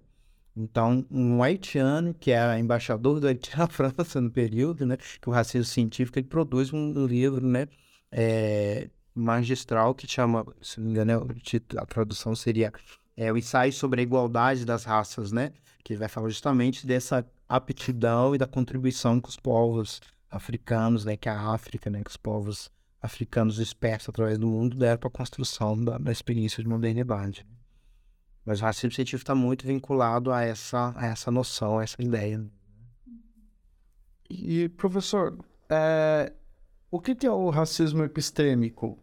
Então, 0.56 1.06
um 1.10 1.42
haitiano, 1.42 2.12
que 2.12 2.32
é 2.32 2.58
embaixador 2.58 3.20
do 3.20 3.26
Haiti 3.26 3.56
na 3.56 3.66
França 3.68 4.20
no 4.20 4.30
período, 4.30 4.84
né, 4.84 4.96
que 4.96 5.28
o 5.28 5.32
racismo 5.32 5.64
científico, 5.64 6.18
ele 6.18 6.26
produz 6.26 6.72
um 6.72 7.06
livro, 7.06 7.46
né, 7.46 7.66
é, 8.12 8.90
magistral 9.14 9.94
que 9.94 10.06
chama, 10.06 10.44
se 10.60 10.78
não 10.78 10.86
me 10.86 10.92
engano, 10.92 11.12
é 11.12 11.78
a 11.78 11.86
tradução 11.86 12.34
seria 12.34 12.72
é, 13.16 13.32
o 13.32 13.36
ensaio 13.36 13.72
sobre 13.72 14.00
a 14.00 14.02
igualdade 14.02 14.64
das 14.64 14.84
raças, 14.84 15.32
né, 15.32 15.52
que 15.84 15.96
vai 15.96 16.08
falar 16.08 16.28
justamente 16.28 16.86
dessa 16.86 17.24
aptidão 17.48 18.34
e 18.34 18.38
da 18.38 18.46
contribuição 18.46 19.20
que 19.20 19.28
os 19.28 19.36
povos 19.36 20.00
africanos, 20.30 21.04
né, 21.04 21.16
que 21.16 21.28
a 21.28 21.40
África, 21.52 21.88
né, 21.88 22.02
que 22.02 22.10
os 22.10 22.16
povos 22.16 22.70
africanos 23.00 23.56
dispersos 23.56 24.08
através 24.10 24.38
do 24.38 24.46
mundo 24.46 24.76
deram 24.76 24.98
para 24.98 25.08
a 25.08 25.12
construção 25.12 25.82
da, 25.82 25.98
da, 25.98 26.12
experiência 26.12 26.62
de 26.62 26.68
modernidade. 26.68 27.46
Mas 28.44 28.60
o 28.60 28.64
racismo 28.64 28.92
científico 28.92 29.22
está 29.22 29.34
muito 29.34 29.66
vinculado 29.66 30.32
a 30.32 30.42
essa, 30.42 30.92
a 30.96 31.06
essa 31.06 31.30
noção, 31.30 31.78
a 31.78 31.82
essa 31.82 32.02
ideia. 32.02 32.44
E, 34.28 34.68
professor, 34.70 35.38
é, 35.68 36.32
o 36.90 37.00
que, 37.00 37.14
que 37.14 37.26
é 37.26 37.30
o 37.30 37.50
racismo 37.50 38.02
epistêmico? 38.04 38.98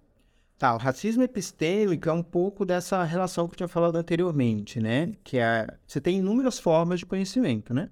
Tá, 0.57 0.73
o 0.73 0.77
racismo 0.77 1.21
epistêmico 1.21 2.09
é 2.09 2.11
um 2.11 2.23
pouco 2.23 2.65
dessa 2.65 3.03
relação 3.03 3.47
que 3.47 3.53
eu 3.53 3.57
tinha 3.57 3.67
falado 3.67 3.95
anteriormente, 3.95 4.79
né? 4.79 5.13
Que 5.23 5.37
é, 5.37 5.67
você 5.85 6.01
tem 6.01 6.17
inúmeras 6.17 6.57
formas 6.57 6.99
de 6.99 7.05
conhecimento, 7.05 7.73
né? 7.73 7.89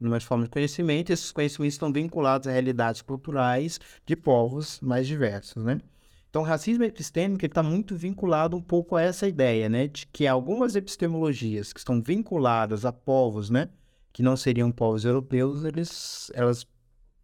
Inúmeras 0.00 0.24
formas 0.24 0.48
de 0.48 0.52
conhecimento, 0.52 1.10
e 1.10 1.12
esses 1.12 1.32
conhecimentos 1.32 1.74
estão 1.74 1.92
vinculados 1.92 2.48
a 2.48 2.52
realidades 2.52 3.00
culturais 3.02 3.78
de 4.04 4.16
povos 4.16 4.80
mais 4.80 5.06
diversos, 5.06 5.64
né? 5.64 5.80
Então, 6.28 6.42
o 6.42 6.44
racismo 6.44 6.82
epistêmico 6.82 7.46
está 7.46 7.62
muito 7.62 7.96
vinculado 7.96 8.56
um 8.56 8.60
pouco 8.60 8.96
a 8.96 9.02
essa 9.02 9.28
ideia, 9.28 9.68
né? 9.68 9.86
De 9.86 10.06
que 10.08 10.26
algumas 10.26 10.74
epistemologias 10.74 11.72
que 11.72 11.78
estão 11.78 12.02
vinculadas 12.02 12.84
a 12.84 12.92
povos, 12.92 13.50
né? 13.50 13.68
Que 14.12 14.22
não 14.22 14.36
seriam 14.36 14.72
povos 14.72 15.04
europeus, 15.04 15.64
eles, 15.64 16.30
elas 16.34 16.66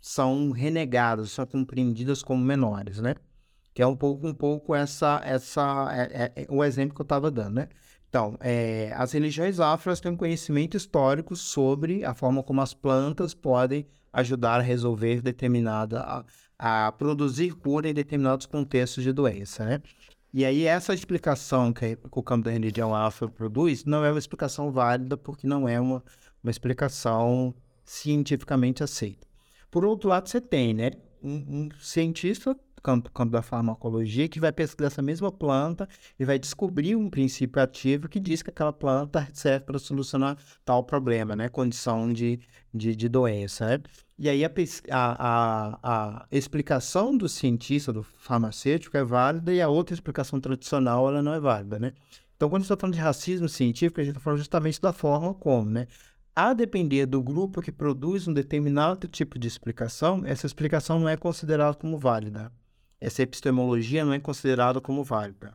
são 0.00 0.52
renegadas, 0.52 1.32
são 1.32 1.44
compreendidas 1.44 2.22
como 2.22 2.44
menores, 2.44 3.00
né? 3.00 3.14
que 3.72 3.82
é 3.82 3.86
um 3.86 3.96
pouco, 3.96 4.26
um 4.26 4.34
pouco 4.34 4.74
essa, 4.74 5.20
essa, 5.24 5.88
é, 5.92 6.32
é, 6.36 6.42
é 6.42 6.46
o 6.50 6.64
exemplo 6.64 6.94
que 6.94 7.00
eu 7.00 7.04
estava 7.04 7.30
dando, 7.30 7.54
né? 7.54 7.68
Então, 8.10 8.36
é, 8.40 8.92
as 8.96 9.12
religiões 9.12 9.60
afro 9.60 9.96
têm 10.00 10.16
conhecimento 10.16 10.76
histórico 10.76 11.36
sobre 11.36 12.04
a 12.04 12.12
forma 12.12 12.42
como 12.42 12.60
as 12.60 12.74
plantas 12.74 13.32
podem 13.32 13.86
ajudar 14.12 14.58
a 14.58 14.62
resolver 14.62 15.22
determinada, 15.22 16.00
a, 16.58 16.86
a 16.86 16.90
produzir 16.90 17.54
cura 17.54 17.88
em 17.88 17.94
determinados 17.94 18.46
contextos 18.46 19.04
de 19.04 19.12
doença, 19.12 19.64
né? 19.64 19.80
E 20.34 20.44
aí 20.44 20.64
essa 20.64 20.92
explicação 20.92 21.72
que, 21.72 21.96
o 22.10 22.22
campo 22.22 22.44
da 22.44 22.50
religião 22.50 22.94
afro 22.94 23.30
produz 23.30 23.84
não 23.84 24.04
é 24.04 24.10
uma 24.10 24.18
explicação 24.18 24.72
válida 24.72 25.16
porque 25.16 25.46
não 25.46 25.68
é 25.68 25.80
uma, 25.80 26.02
uma 26.42 26.50
explicação 26.50 27.54
cientificamente 27.84 28.82
aceita. 28.82 29.24
Por 29.70 29.84
outro 29.84 30.08
lado, 30.08 30.28
você 30.28 30.40
tem, 30.40 30.74
né, 30.74 30.90
um, 31.22 31.34
um 31.48 31.68
cientista 31.80 32.56
campo, 32.82 33.10
campo 33.12 33.32
da 33.32 33.42
farmacologia 33.42 34.28
que 34.28 34.40
vai 34.40 34.52
pesquisar 34.52 34.88
essa 34.88 35.02
mesma 35.02 35.30
planta 35.30 35.88
e 36.18 36.24
vai 36.24 36.38
descobrir 36.38 36.96
um 36.96 37.08
princípio 37.08 37.62
ativo 37.62 38.08
que 38.08 38.20
diz 38.20 38.42
que 38.42 38.50
aquela 38.50 38.72
planta 38.72 39.28
serve 39.32 39.66
para 39.66 39.78
solucionar 39.78 40.36
tal 40.64 40.82
problema, 40.84 41.36
né? 41.36 41.48
Condição 41.48 42.12
de, 42.12 42.40
de, 42.72 42.94
de 42.96 43.08
doença, 43.08 43.66
né? 43.66 43.78
E 44.18 44.28
aí 44.28 44.44
a, 44.44 44.50
a, 44.90 45.78
a, 45.82 46.26
explicação 46.30 47.16
do 47.16 47.28
cientista, 47.28 47.92
do 47.92 48.02
farmacêutico 48.02 48.96
é 48.96 49.02
válida 49.02 49.52
e 49.52 49.62
a 49.62 49.68
outra 49.68 49.94
explicação 49.94 50.38
tradicional 50.38 51.08
ela 51.08 51.22
não 51.22 51.32
é 51.32 51.40
válida, 51.40 51.78
né? 51.78 51.92
Então, 52.36 52.48
quando 52.48 52.62
está 52.62 52.76
falando 52.76 52.94
de 52.94 53.00
racismo 53.00 53.48
científico, 53.48 54.00
a 54.00 54.04
gente 54.04 54.12
está 54.12 54.20
falando 54.20 54.38
justamente 54.38 54.80
da 54.80 54.92
forma 54.92 55.34
como, 55.34 55.70
né? 55.70 55.86
A 56.34 56.54
depender 56.54 57.06
do 57.06 57.22
grupo 57.22 57.60
que 57.60 57.72
produz 57.72 58.28
um 58.28 58.32
determinado 58.32 59.08
tipo 59.08 59.38
de 59.38 59.48
explicação, 59.48 60.22
essa 60.24 60.46
explicação 60.46 60.98
não 61.00 61.08
é 61.08 61.16
considerada 61.16 61.74
como 61.74 61.98
válida 61.98 62.52
essa 63.00 63.22
epistemologia 63.22 64.04
não 64.04 64.12
é 64.12 64.20
considerada 64.20 64.80
como 64.80 65.02
válida. 65.02 65.54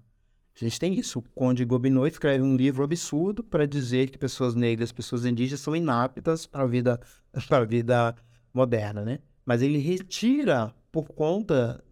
A 0.56 0.64
gente 0.64 0.80
tem 0.80 0.98
isso. 0.98 1.20
O 1.20 1.22
Conde 1.22 1.66
Gobineau 1.66 2.08
escreve 2.08 2.42
um 2.42 2.56
livro 2.56 2.84
absurdo 2.84 3.44
para 3.44 3.68
dizer 3.68 4.10
que 4.10 4.18
pessoas 4.18 4.56
negras, 4.56 4.92
pessoas 4.92 5.26
indígenas 5.26 5.60
são 5.60 5.76
inaptas 5.76 6.48
para 6.48 6.64
a 6.64 6.68
vida, 6.68 7.00
para 7.48 7.58
a 7.58 7.66
vida 7.66 8.16
moderna, 8.54 9.04
né? 9.04 9.20
Mas 9.46 9.62
ele 9.62 9.78
retira, 9.78 10.74
por 10.92 11.10
conta 11.10 11.84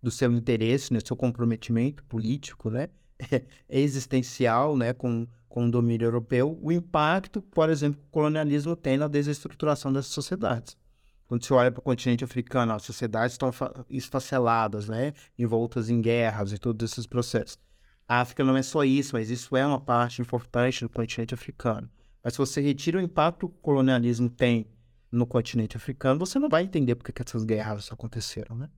do 0.00 0.10
seu 0.10 0.30
interesse, 0.32 0.92
né, 0.92 1.00
seu 1.04 1.16
comprometimento 1.16 2.04
político, 2.04 2.70
né, 2.70 2.88
existencial, 3.68 4.76
né, 4.76 4.92
com, 4.92 5.26
com 5.48 5.66
o 5.66 5.70
domínio 5.70 6.06
europeu, 6.06 6.58
o 6.62 6.70
impacto, 6.70 7.42
por 7.42 7.68
exemplo, 7.68 8.00
que 8.00 8.06
o 8.06 8.10
colonialismo 8.10 8.76
tem 8.76 8.96
na 8.96 9.08
desestruturação 9.08 9.92
dessas 9.92 10.12
sociedades. 10.12 10.76
Quando 11.26 11.44
você 11.44 11.54
olha 11.54 11.72
para 11.72 11.80
o 11.80 11.82
continente 11.82 12.22
africano, 12.22 12.72
as 12.72 12.82
sociedades 12.82 13.32
estão 13.32 13.50
esfaceladas, 13.88 14.88
né? 14.88 15.14
Envoltas 15.38 15.88
em 15.88 16.00
guerras 16.00 16.52
e 16.52 16.58
todos 16.58 16.92
esses 16.92 17.06
processos. 17.06 17.58
A 18.06 18.20
África 18.20 18.44
não 18.44 18.56
é 18.56 18.62
só 18.62 18.84
isso, 18.84 19.14
mas 19.14 19.30
isso 19.30 19.56
é 19.56 19.66
uma 19.66 19.80
parte 19.80 20.20
importante 20.20 20.84
do 20.84 20.90
continente 20.90 21.32
africano. 21.32 21.88
Mas 22.22 22.34
se 22.34 22.38
você 22.38 22.60
retira 22.60 22.98
o 22.98 23.02
impacto 23.02 23.48
que 23.48 23.54
o 23.54 23.58
colonialismo 23.60 24.28
tem 24.28 24.66
no 25.10 25.26
continente 25.26 25.76
africano, 25.76 26.18
você 26.18 26.38
não 26.38 26.48
vai 26.48 26.64
entender 26.64 26.94
por 26.94 27.10
que 27.10 27.22
essas 27.22 27.44
guerras 27.44 27.90
aconteceram, 27.90 28.56
né? 28.56 28.68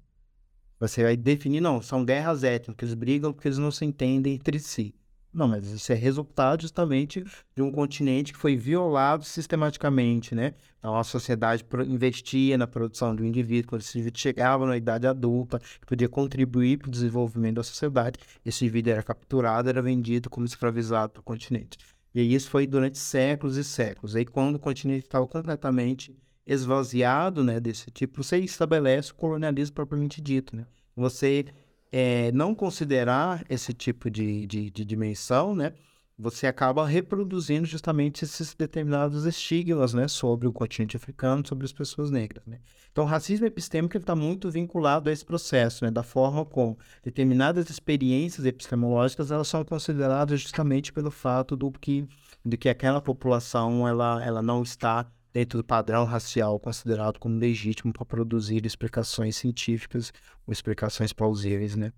Você 0.79 1.03
vai 1.03 1.17
definir, 1.17 1.61
não, 1.61 1.81
são 1.81 2.05
guerras 2.05 2.45
étnicas, 2.45 2.89
eles 2.89 2.95
brigam 2.95 3.33
porque 3.33 3.49
eles 3.49 3.59
não 3.59 3.71
se 3.71 3.85
entendem 3.85 4.35
entre 4.35 4.59
si. 4.59 4.95
Não, 5.37 5.47
mas 5.47 5.71
isso 5.71 5.93
é 5.93 5.95
resultado 5.95 6.63
justamente 6.63 7.23
de 7.55 7.61
um 7.61 7.71
continente 7.71 8.33
que 8.33 8.39
foi 8.39 8.57
violado 8.57 9.23
sistematicamente, 9.23 10.35
né? 10.35 10.55
Então, 10.79 10.97
a 10.97 11.05
sociedade 11.05 11.63
investia 11.87 12.57
na 12.57 12.67
produção 12.67 13.15
do 13.15 13.23
indivíduo, 13.23 13.69
quando 13.69 13.83
esse 13.83 13.99
indivíduo 13.99 14.19
chegava 14.19 14.65
na 14.65 14.79
idade 14.79 15.07
adulta, 15.07 15.61
podia 15.87 16.09
contribuir 16.09 16.79
para 16.79 16.89
o 16.89 16.91
desenvolvimento 16.91 17.57
da 17.57 17.63
sociedade, 17.63 18.19
esse 18.47 18.65
indivíduo 18.65 18.95
era 18.95 19.03
capturado, 19.03 19.69
era 19.69 19.83
vendido 19.83 20.31
como 20.31 20.47
escravizado 20.47 21.13
para 21.13 21.21
o 21.21 21.23
continente. 21.23 21.77
E 22.15 22.35
isso 22.35 22.49
foi 22.49 22.67
durante 22.67 22.97
séculos 22.97 23.59
e 23.59 23.65
séculos. 23.65 24.17
Aí, 24.17 24.25
quando 24.25 24.55
o 24.55 24.59
continente 24.59 25.05
estava 25.05 25.27
completamente 25.27 26.17
esvaziado 26.47 27.45
né, 27.45 27.61
desse 27.61 27.91
tipo, 27.91 28.25
você 28.25 28.39
estabelece 28.39 29.13
o 29.13 29.15
colonialismo 29.15 29.75
propriamente 29.75 30.19
dito, 30.23 30.57
né? 30.57 30.65
Você 30.97 31.45
é, 31.91 32.33
não 32.33 32.55
considerar 32.55 33.45
esse 33.49 33.73
tipo 33.73 34.11
de, 34.11 34.47
de, 34.47 34.71
de, 34.71 34.85
dimensão, 34.85 35.55
né, 35.55 35.73
você 36.19 36.47
acaba 36.47 36.87
reproduzindo 36.87 37.67
justamente 37.67 38.25
esses 38.25 38.55
determinados 38.55 39.27
estigmas 39.27 39.93
né, 39.93 40.09
sobre 40.09 40.49
o 40.49 40.53
continente 40.53 40.97
africano, 40.97 41.47
sobre 41.47 41.67
as 41.67 41.73
pessoas 41.73 42.11
negras. 42.11 42.45
Né? 42.47 42.61
Então, 42.91 43.05
o 43.05 43.07
racismo 43.07 43.47
epistêmico 43.47 43.97
está 43.97 44.17
muito 44.17 44.51
vinculado 44.51 45.11
a 45.11 45.13
esse 45.13 45.25
processo, 45.25 45.85
né, 45.85 45.91
da 45.91 46.03
forma 46.03 46.45
como 46.45 46.79
determinadas 47.03 47.69
experiências 47.69 48.47
epistemológicas 48.47 49.31
elas 49.31 49.49
são 49.49 49.65
consideradas 49.65 50.41
justamente 50.41 50.93
pelo 50.93 51.11
fato 51.11 51.55
do 51.55 51.71
que, 51.71 52.09
de 52.45 52.57
que 52.57 52.69
aquela 52.69 53.01
população 53.01 53.87
ela, 53.87 54.25
ela 54.25 54.43
não 54.43 54.63
está 54.63 55.07
dentro 55.37 55.59
do 55.59 55.65
padrão 55.65 56.07
racial 56.07 56.59
considerado 56.59 57.19
como 57.19 57.39
legítimo 57.39 57.93
para 57.93 58.07
produzir 58.07 58.65
explicações 58.65 59.37
científicas 59.37 60.11
ou 60.47 60.51
explicações 60.51 61.13
plausíveis, 61.13 61.77
né? 61.77 61.93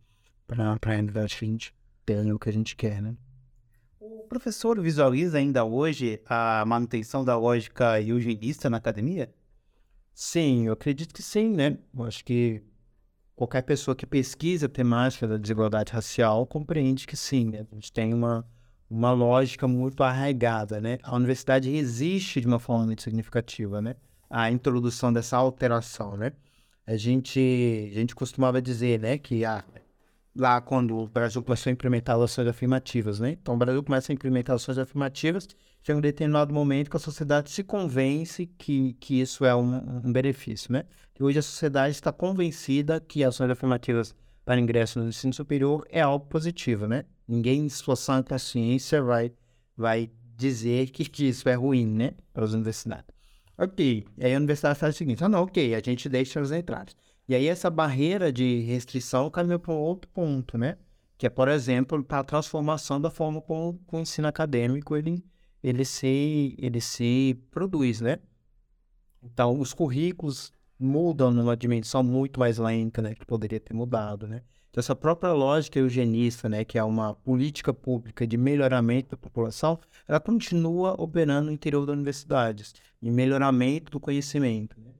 Para 0.45 0.73
a 0.73 0.79
realidade 0.85 1.37
que 1.37 1.45
a 1.45 1.49
gente 1.49 1.73
tem, 2.05 2.33
o 2.33 2.39
que 2.39 2.49
a 2.49 2.53
gente 2.53 2.75
quer, 2.75 3.01
né? 3.01 3.15
O 4.01 4.25
professor 4.29 4.81
visualiza 4.81 5.39
ainda 5.39 5.65
hoje 5.65 6.21
a 6.27 6.65
manutenção 6.67 7.25
da 7.25 7.39
lógica 7.39 8.03
eugenista 8.03 8.69
na 8.69 8.79
academia? 8.79 9.33
Sim, 10.13 10.67
eu 10.67 10.73
acredito 10.73 11.15
que 11.15 11.23
sim, 11.23 11.49
né? 11.49 11.79
Eu 11.97 12.07
acho 12.07 12.25
que 12.25 12.61
qualquer 13.37 13.63
pessoa 13.63 13.95
que 13.95 14.05
pesquisa 14.05 14.67
a 14.67 14.69
temática 14.69 15.29
da 15.29 15.37
desigualdade 15.37 15.93
racial 15.93 16.45
compreende 16.45 17.07
que 17.07 17.17
sim, 17.17 17.51
né? 17.51 17.65
a 17.71 17.75
gente 17.77 17.93
tem 17.93 18.13
uma 18.13 18.45
uma 18.91 19.13
lógica 19.13 19.69
muito 19.69 20.03
arraigada, 20.03 20.81
né? 20.81 20.99
A 21.03 21.15
universidade 21.15 21.71
resiste 21.71 22.41
de 22.41 22.47
uma 22.47 22.59
forma 22.59 22.87
muito 22.87 23.03
significativa, 23.03 23.83
né? 23.83 23.97
A 24.31 24.51
introdução 24.51 25.13
dessa 25.13 25.37
alteração, 25.37 26.17
né? 26.17 26.33
A 26.87 26.97
gente, 26.97 27.91
a 27.93 27.95
gente 27.95 28.15
costumava 28.15 28.63
dizer, 28.63 28.99
né, 28.99 29.19
que 29.19 29.45
ah, 29.45 29.63
lá 30.35 30.61
quando 30.61 30.97
o 30.97 31.07
Brasil 31.07 31.43
começou 31.43 31.69
a 31.69 31.73
implementar 31.73 32.19
ações 32.19 32.47
afirmativas, 32.49 33.21
né? 33.21 33.33
Então 33.33 33.55
o 33.55 33.59
Brasil 33.59 33.83
começa 33.83 34.11
a 34.11 34.15
implementar 34.15 34.57
ações 34.57 34.79
afirmativas, 34.79 35.49
chega 35.83 35.99
um 35.99 36.03
determinado 36.03 36.55
momento 36.55 36.91
que 36.91 36.97
a 36.97 37.01
sociedade 37.01 37.51
se 37.51 37.63
convence 37.63 38.47
que, 38.47 38.95
que 38.95 39.21
isso 39.21 39.45
é 39.45 39.55
um, 39.55 40.03
um 40.05 40.13
benefício, 40.13 40.73
né? 40.73 40.85
E 41.19 41.23
hoje 41.23 41.39
a 41.39 41.43
sociedade 41.43 41.95
está 41.95 42.13
convencida 42.13 43.01
que 43.01 43.25
ações 43.25 43.51
afirmativas 43.51 44.15
para 44.45 44.61
ingresso 44.61 44.99
no 44.99 45.09
ensino 45.09 45.35
superior 45.35 45.87
é 45.91 46.01
algo 46.01 46.27
positivo, 46.27 46.87
né? 46.87 47.05
Ninguém 47.29 47.67
em 47.67 47.69
sua 47.69 47.95
sã 47.95 48.23
consciência 48.23 49.03
vai, 49.03 49.31
vai 49.77 50.11
dizer 50.35 50.89
que, 50.91 51.05
que 51.05 51.29
isso 51.29 51.49
é 51.49 51.55
ruim, 51.55 51.87
né? 51.87 52.13
Para 52.33 52.45
as 52.45 52.55
universidades. 52.55 53.15
Ok. 53.59 54.07
E 54.17 54.25
aí 54.25 54.35
a 54.35 54.39
universidade 54.39 54.79
faz 54.79 54.95
o 54.95 54.99
seguinte: 54.99 55.23
ah, 55.23 55.29
não, 55.29 55.43
ok, 55.43 55.75
a 55.75 55.81
gente 55.81 56.09
deixa 56.09 56.41
as 56.41 56.51
entradas. 56.51 56.97
E 57.29 57.35
aí 57.35 57.47
essa 57.47 57.69
barreira 57.69 58.33
de 58.33 58.61
restrição 58.61 59.29
caminha 59.31 59.59
para 59.59 59.75
outro 59.75 60.11
ponto, 60.11 60.57
né? 60.57 60.79
Que 61.19 61.27
é, 61.27 61.31
por 61.31 61.49
exemplo, 61.49 62.03
para 62.03 62.21
a 62.21 62.25
transformação 62.25 63.01
da 63.01 63.11
forma 63.11 63.43
como 63.43 63.79
o 63.93 63.99
ensino 63.99 64.29
acadêmico 64.29 64.97
ele, 64.97 65.23
ele, 65.63 65.85
se, 65.85 66.55
ele 66.59 66.81
se 66.81 67.39
produz, 67.51 68.01
né? 68.01 68.19
Então, 69.23 69.59
os 69.61 69.75
currículos 69.75 70.53
mudam 70.79 71.33
numa 71.33 71.57
dimensão 71.57 72.03
muito 72.03 72.39
mais 72.39 72.57
lenta, 72.57 73.03
né? 73.03 73.15
Que 73.15 73.27
poderia 73.27 73.61
ter 73.61 73.75
mudado, 73.75 74.27
né? 74.29 74.43
Então, 74.71 74.81
essa 74.81 74.95
própria 74.95 75.33
lógica 75.33 75.79
eugenista, 75.79 76.49
né, 76.49 76.65
que 76.65 76.79
é 76.79 76.85
uma 76.85 77.15
política 77.15 77.73
pública 77.73 78.27
de 78.27 78.37
melhoramento 78.37 79.11
da 79.11 79.17
população, 79.17 79.79
ela 80.07 80.21
continua 80.21 80.95
operando 81.01 81.47
no 81.47 81.53
interior 81.53 81.87
das 81.87 81.95
universidades, 81.95 82.75
em 83.03 83.11
melhoramento 83.11 83.91
do 83.91 84.01
conhecimento. 84.01 84.79
Né? 84.79 84.91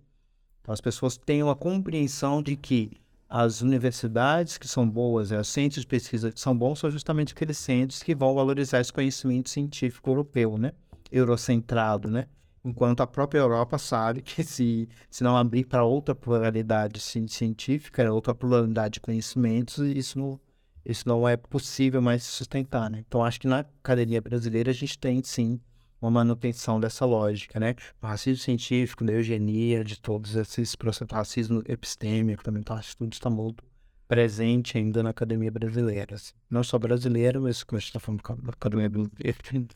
Então, 0.63 0.73
as 0.73 0.81
pessoas 0.81 1.17
têm 1.17 1.43
uma 1.43 1.55
compreensão 1.55 2.43
de 2.43 2.57
que 2.57 2.93
as 3.29 3.61
universidades 3.61 4.57
que 4.57 4.67
são 4.67 4.89
boas, 4.89 5.31
os 5.31 5.49
centros 5.49 5.83
de 5.83 5.87
pesquisa 5.87 6.33
que 6.33 6.41
são 6.41 6.57
bons, 6.57 6.79
são 6.79 6.91
justamente 6.91 7.35
aqueles 7.35 7.59
centros 7.59 8.03
que 8.03 8.15
vão 8.15 8.35
valorizar 8.35 8.81
esse 8.81 8.93
conhecimento 8.93 9.51
científico 9.51 10.09
europeu, 10.09 10.57
né? 10.57 10.73
Eurocentrado, 11.13 12.11
né? 12.11 12.27
Enquanto 12.65 13.01
a 13.01 13.07
própria 13.07 13.39
Europa 13.39 13.79
sabe 13.79 14.23
que 14.23 14.43
se, 14.43 14.89
se 15.11 15.23
não 15.23 15.37
abrir 15.37 15.65
para 15.65 15.85
outra 15.85 16.15
pluralidade 16.15 17.01
científica, 17.01 18.13
outra 18.13 18.35
pluralidade 18.35 18.95
de 18.95 19.01
conhecimentos, 19.01 19.79
isso 19.79 20.19
não, 20.19 20.41
isso 20.85 21.09
não 21.09 21.29
é 21.29 21.37
possível 21.37 22.03
mais 22.03 22.25
sustentar, 22.25 22.91
né? 22.91 23.05
Então, 23.07 23.25
acho 23.25 23.41
que 23.41 23.47
na 23.47 23.61
academia 23.61 24.21
brasileira 24.21 24.71
a 24.71 24.75
gente 24.75 24.99
tem, 24.99 25.23
sim, 25.23 25.61
uma 26.01 26.11
manutenção 26.11 26.79
dessa 26.81 27.05
lógica, 27.05 27.59
né? 27.59 27.75
O 28.01 28.07
racismo 28.07 28.43
científico, 28.43 29.05
da 29.05 29.13
eugenia, 29.13 29.85
de 29.85 30.01
todos 30.01 30.35
esses 30.37 30.75
processos, 30.77 31.13
racismo 31.13 31.63
epistêmico 31.67 32.43
também, 32.43 32.61
então 32.61 32.77
acho 32.77 32.91
que 32.91 32.99
tudo 32.99 33.13
está 33.13 33.29
muito 33.29 33.65
presente 34.07 34.79
ainda 34.79 35.03
na 35.03 35.11
academia 35.11 35.51
brasileira. 35.51 36.15
Assim. 36.15 36.33
Não 36.49 36.65
só 36.65 36.79
brasileira, 36.79 37.41
mas 37.41 37.63
como 37.63 37.77
a 37.77 37.81
gente 37.81 37.89
está 37.89 38.01
falando 38.01 38.23
da 38.43 38.53
academia 38.53 38.89
brasileira. 38.89 39.69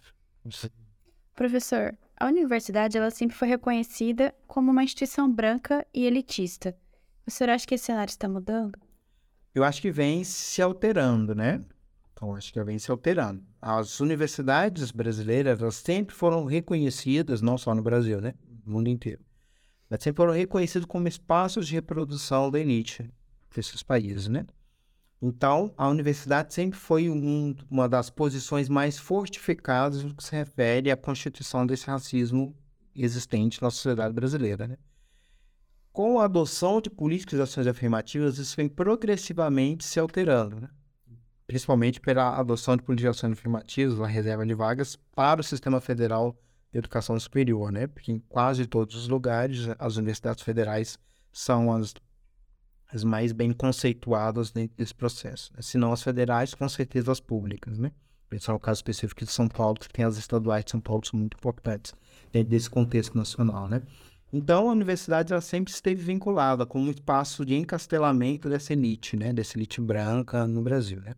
Professor, 1.35 1.95
a 2.23 2.29
universidade 2.29 2.97
ela 2.97 3.11
sempre 3.11 3.37
foi 3.37 3.49
reconhecida 3.49 4.33
como 4.47 4.71
uma 4.71 4.85
instituição 4.85 5.29
branca 5.29 5.85
e 5.93 6.05
elitista. 6.05 6.73
O 7.27 7.31
senhor 7.33 7.51
acha 7.51 7.67
que 7.67 7.75
esse 7.75 7.87
cenário 7.87 8.11
está 8.11 8.29
mudando? 8.29 8.79
Eu 9.53 9.65
acho 9.65 9.83
que 9.83 9.91
vem 9.91 10.23
se 10.23 10.63
alterando, 10.63 11.35
né? 11.35 11.61
Então, 12.13 12.37
acho 12.37 12.53
que 12.53 12.63
vem 12.63 12.79
se 12.79 12.93
alterando. 12.93 13.43
As 13.61 13.99
universidades 13.99 14.93
brasileiras, 14.93 15.61
elas 15.61 15.75
sempre 15.75 16.15
foram 16.15 16.45
reconhecidas, 16.45 17.43
não 17.43 17.59
só 17.59 17.75
no 17.75 17.83
Brasil, 17.83 18.21
né? 18.21 18.35
No 18.65 18.75
mundo 18.75 18.89
inteiro. 18.89 19.21
Mas 19.91 20.05
sempre 20.05 20.19
foram 20.19 20.33
reconhecidas 20.33 20.87
como 20.87 21.09
espaços 21.09 21.67
de 21.67 21.75
reprodução 21.75 22.53
da 22.53 22.61
elite 22.61 23.11
desses 23.53 23.83
países, 23.83 24.29
né? 24.29 24.47
Então, 25.25 25.73
a 25.79 25.89
universidade 25.89 26.53
sempre 26.53 26.77
foi 26.77 27.09
um, 27.09 27.55
uma 27.71 27.89
das 27.89 28.11
posições 28.11 28.69
mais 28.69 28.99
fortificadas 28.99 30.03
no 30.03 30.13
que 30.13 30.25
se 30.25 30.35
refere 30.35 30.91
à 30.91 30.97
constituição 30.97 31.65
desse 31.65 31.87
racismo 31.87 32.53
existente 32.95 33.63
na 33.63 33.71
sociedade 33.71 34.13
brasileira, 34.13 34.67
né? 34.67 34.77
Com 35.93 36.19
a 36.19 36.25
adoção 36.25 36.81
de 36.81 36.91
políticas 36.91 37.37
de 37.37 37.43
ações 37.43 37.67
afirmativas, 37.67 38.39
isso 38.39 38.57
vem 38.57 38.69
progressivamente 38.69 39.85
se 39.85 40.01
alterando, 40.01 40.61
né? 40.61 40.69
principalmente 41.47 42.01
pela 42.01 42.39
adoção 42.39 42.77
de 42.77 42.83
políticas 42.83 43.23
afirmativas, 43.23 44.01
a 44.01 44.07
reserva 44.07 44.47
de 44.47 44.55
vagas 44.55 44.97
para 45.15 45.41
o 45.41 45.45
sistema 45.45 45.81
federal 45.81 46.35
de 46.73 46.79
educação 46.79 47.19
superior, 47.21 47.71
né? 47.71 47.87
Porque 47.87 48.11
em 48.11 48.19
quase 48.19 48.67
todos 48.67 48.95
os 48.97 49.07
lugares 49.07 49.69
as 49.79 49.97
universidades 49.97 50.43
federais 50.43 50.99
são 51.31 51.71
as, 51.71 51.95
as 52.93 53.05
mais 53.05 53.33
bem 53.33 53.53
conceituadas 53.53 54.51
dentro 54.51 54.77
desse 54.77 54.95
processo. 54.95 55.51
Né? 55.55 55.63
Se 55.63 55.79
não 55.79 55.93
as 55.93 56.03
federais, 56.03 56.55
com 56.55 56.69
certeza 56.69 57.11
as 57.11 57.21
públicas, 57.21 57.79
né? 57.79 57.91
Pensar 58.29 58.55
o 58.55 58.61
caso 58.61 58.79
específico 58.79 59.25
de 59.25 59.31
São 59.31 59.49
Paulo, 59.49 59.79
que 59.79 59.89
tem 59.89 60.05
as 60.05 60.17
estaduais 60.17 60.65
de 60.65 60.71
São 60.71 60.81
Paulo, 60.81 61.05
são 61.05 61.19
muito 61.19 61.37
importantes 61.37 61.95
dentro 62.31 62.51
desse 62.51 62.69
contexto 62.69 63.17
nacional, 63.17 63.69
né? 63.69 63.83
Então, 64.33 64.71
a 64.71 64.73
universidade 64.73 65.33
ela 65.33 65.43
sempre 65.43 65.71
esteve 65.71 66.03
vinculada 66.03 66.65
com 66.65 66.81
um 66.81 66.91
espaço 66.91 67.45
de 67.45 67.55
encastelamento 67.55 68.49
dessa 68.49 68.73
elite, 68.73 69.17
né? 69.17 69.33
Dessa 69.33 69.59
elite 69.59 69.81
branca 69.81 70.47
no 70.47 70.63
Brasil, 70.63 71.01
né? 71.01 71.15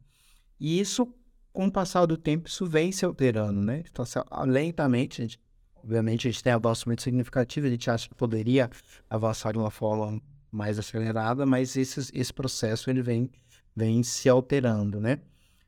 E 0.59 0.81
isso, 0.81 1.13
com 1.53 1.67
o 1.67 1.71
passar 1.71 2.07
do 2.07 2.17
tempo, 2.17 2.49
isso 2.49 2.67
vem 2.67 2.91
se 2.91 3.05
alterando, 3.05 3.61
né? 3.61 3.85
Então, 3.89 4.05
lentamente, 4.47 5.23
gente, 5.23 5.41
obviamente, 5.77 6.27
a 6.27 6.31
gente 6.33 6.43
tem 6.43 6.53
avanço 6.53 6.89
muito 6.89 7.03
significativo, 7.03 7.69
a 7.69 7.71
gente 7.71 7.89
acha 7.89 8.09
que 8.09 8.15
poderia 8.17 8.69
avançar 9.09 9.53
de 9.53 9.59
uma 9.59 9.71
forma 9.71 10.21
mais 10.55 10.79
acelerada, 10.79 11.45
mas 11.45 11.77
esse, 11.77 12.11
esse 12.15 12.33
processo 12.33 12.89
ele 12.89 13.03
vem, 13.03 13.31
vem 13.75 14.03
se 14.03 14.29
alterando, 14.29 15.01
né? 15.01 15.21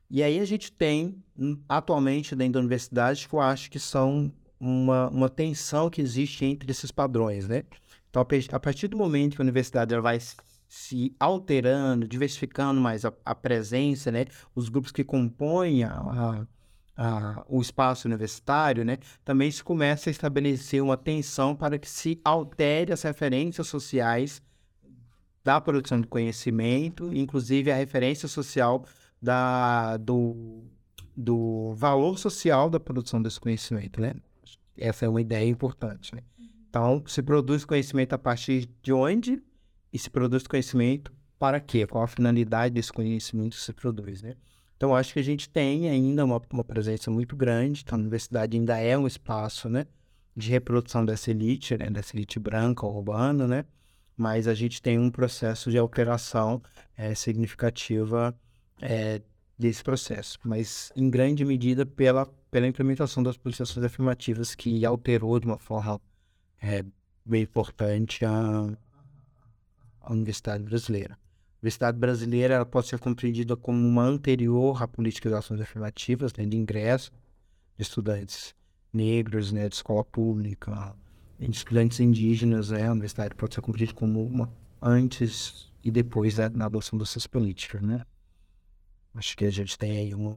E 0.09 0.23
aí 0.23 0.39
a 0.39 0.45
gente 0.45 0.71
tem, 0.71 1.21
hum, 1.37 1.59
atualmente, 1.67 2.35
dentro 2.35 2.53
da 2.53 2.59
universidade, 2.59 3.27
que 3.27 3.35
eu 3.35 3.41
acho 3.41 3.69
que 3.69 3.79
são 3.79 4.31
uma, 4.57 5.09
uma 5.09 5.29
tensão 5.29 5.89
que 5.89 6.01
existe 6.01 6.45
entre 6.45 6.71
esses 6.71 6.91
padrões, 6.91 7.47
né? 7.47 7.63
Então, 8.09 8.25
a 8.51 8.59
partir 8.59 8.87
do 8.87 8.97
momento 8.97 9.35
que 9.35 9.41
a 9.41 9.43
universidade 9.43 9.93
ela 9.93 10.01
vai 10.01 10.17
se 10.67 11.13
alterando, 11.19 12.07
diversificando 12.07 12.79
mais 12.79 13.03
a, 13.03 13.13
a 13.25 13.35
presença, 13.35 14.09
né? 14.11 14.25
Os 14.55 14.69
grupos 14.69 14.93
que 14.93 15.03
compõem 15.03 15.83
a, 15.83 16.45
a, 16.95 17.45
o 17.49 17.61
espaço 17.61 18.07
universitário, 18.07 18.85
né? 18.85 18.97
Também 19.25 19.51
se 19.51 19.61
começa 19.61 20.09
a 20.09 20.11
estabelecer 20.11 20.81
uma 20.81 20.95
tensão 20.95 21.53
para 21.53 21.77
que 21.77 21.89
se 21.89 22.19
altere 22.23 22.93
as 22.93 23.03
referências 23.03 23.67
sociais 23.67 24.41
da 25.47 25.61
produção 25.61 26.01
de 26.01 26.07
conhecimento, 26.07 27.09
inclusive 27.13 27.71
a 27.71 27.75
referência 27.77 28.27
social 28.27 28.83
da, 29.21 29.95
do, 29.95 30.65
do 31.15 31.73
valor 31.73 32.19
social 32.19 32.69
da 32.69 32.81
produção 32.81 33.21
desse 33.21 33.39
conhecimento, 33.39 34.01
né? 34.01 34.13
Essa 34.77 35.05
é 35.05 35.09
uma 35.09 35.21
ideia 35.21 35.47
importante, 35.47 36.13
né? 36.13 36.21
Então, 36.69 37.01
se 37.07 37.23
produz 37.23 37.63
conhecimento 37.63 38.11
a 38.11 38.17
partir 38.17 38.69
de 38.81 38.91
onde 38.91 39.41
e 39.93 39.97
se 39.97 40.09
produz 40.09 40.45
conhecimento 40.45 41.13
para 41.39 41.61
quê? 41.61 41.87
Qual 41.87 42.03
a 42.03 42.07
finalidade 42.07 42.73
desse 42.73 42.91
conhecimento 42.91 43.55
que 43.55 43.63
se 43.63 43.71
produz, 43.71 44.21
né? 44.21 44.35
Então, 44.75 44.93
acho 44.93 45.13
que 45.13 45.19
a 45.19 45.23
gente 45.23 45.47
tem 45.47 45.89
ainda 45.89 46.25
uma, 46.25 46.41
uma 46.51 46.63
presença 46.65 47.09
muito 47.09 47.37
grande, 47.37 47.83
então 47.85 47.97
a 47.97 48.01
universidade 48.01 48.57
ainda 48.57 48.77
é 48.77 48.97
um 48.97 49.07
espaço, 49.07 49.69
né, 49.69 49.87
de 50.35 50.51
reprodução 50.51 51.05
dessa 51.05 51.31
elite, 51.31 51.77
né, 51.77 51.89
dessa 51.89 52.17
elite 52.17 52.37
branca 52.37 52.85
urbana, 52.85 53.47
né, 53.47 53.65
mas 54.17 54.47
a 54.47 54.53
gente 54.55 54.81
tem 54.81 54.97
um 54.97 55.11
processo 55.11 55.69
de 55.69 55.77
alteração 55.77 56.61
é, 56.97 57.13
significativa 57.13 58.35
é, 58.81 59.21
desse 59.57 59.83
processo, 59.83 60.39
mas 60.43 60.91
em 60.95 61.09
grande 61.09 61.45
medida 61.45 61.85
pela, 61.85 62.25
pela 62.49 62.67
implementação 62.67 63.21
das 63.21 63.37
posições 63.37 63.77
afirmativas 63.85 64.55
que 64.55 64.83
alterou 64.83 65.39
de 65.39 65.45
uma 65.45 65.59
forma 65.59 66.01
é, 66.61 66.83
bem 67.23 67.43
importante 67.43 68.25
a, 68.25 68.67
a 70.01 70.11
Universidade 70.11 70.63
Brasileira. 70.63 71.13
A 71.13 71.59
Universidade 71.61 71.97
Brasileira 71.97 72.55
ela 72.55 72.65
pode 72.65 72.87
ser 72.87 72.99
compreendida 72.99 73.55
como 73.55 73.85
uma 73.87 74.03
anterior 74.03 74.81
à 74.81 74.87
política 74.87 75.29
de 75.29 75.35
ações 75.35 75.61
afirmativas, 75.61 76.33
né, 76.33 76.45
de 76.45 76.57
ingresso 76.57 77.11
de 77.77 77.83
estudantes 77.83 78.55
negros, 78.91 79.51
né, 79.51 79.69
de 79.69 79.75
escola 79.75 80.03
pública, 80.03 80.95
estudantes 81.39 81.99
indígenas. 81.99 82.69
Né, 82.69 82.87
a 82.87 82.91
universidade 82.91 83.35
pode 83.35 83.55
ser 83.55 83.61
compreendida 83.61 83.97
como 83.97 84.25
uma 84.25 84.51
antes 84.81 85.71
e 85.83 85.91
depois 85.91 86.37
né, 86.37 86.49
na 86.49 86.65
adoção 86.65 86.97
dessas 86.97 87.27
políticas. 87.27 87.81
Né? 87.81 88.03
Acho 89.15 89.35
que 89.35 89.45
a 89.45 89.51
gente 89.51 89.77
tem 89.77 89.97
aí 89.97 90.15
um, 90.15 90.35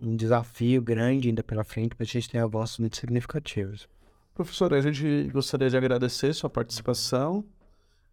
um 0.00 0.16
desafio 0.16 0.82
grande 0.82 1.28
ainda 1.28 1.42
pela 1.42 1.64
frente, 1.64 1.94
mas 1.98 2.08
a 2.08 2.12
gente 2.12 2.30
tem 2.30 2.40
avanços 2.40 2.78
muito 2.78 2.96
significativos. 2.96 3.88
Professor, 4.34 4.74
a 4.74 4.80
gente 4.80 5.30
gostaria 5.32 5.70
de 5.70 5.76
agradecer 5.76 6.32
sua 6.34 6.50
participação 6.50 7.44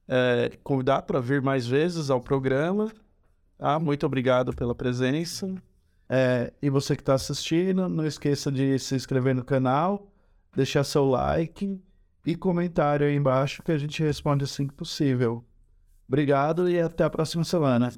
é, 0.08 0.52
convidar 0.62 1.04
para 1.04 1.22
vir 1.22 1.42
mais 1.42 1.66
vezes 1.66 2.10
ao 2.10 2.20
programa. 2.20 2.92
Ah, 3.58 3.80
muito 3.80 4.06
obrigado 4.06 4.54
pela 4.54 4.76
presença. 4.76 5.54
É, 6.10 6.52
e 6.62 6.70
você 6.70 6.96
que 6.98 7.02
está 7.02 7.14
assistindo, 7.14 7.88
não 7.88 8.06
esqueça 8.06 8.52
de 8.52 8.78
se 8.78 8.94
inscrever 8.94 9.34
no 9.34 9.46
canal, 9.46 10.12
deixar 10.54 10.84
seu 10.84 11.06
like 11.06 11.80
e 12.26 12.36
comentário 12.36 13.08
aí 13.08 13.16
embaixo 13.16 13.64
que 13.64 13.72
a 13.72 13.78
gente 13.78 14.04
responde 14.04 14.44
assim 14.44 14.68
que 14.68 14.74
possível. 14.74 15.46
Obrigado 16.08 16.70
e 16.70 16.80
até 16.80 17.04
a 17.04 17.10
próxima 17.10 17.44
semana. 17.44 17.92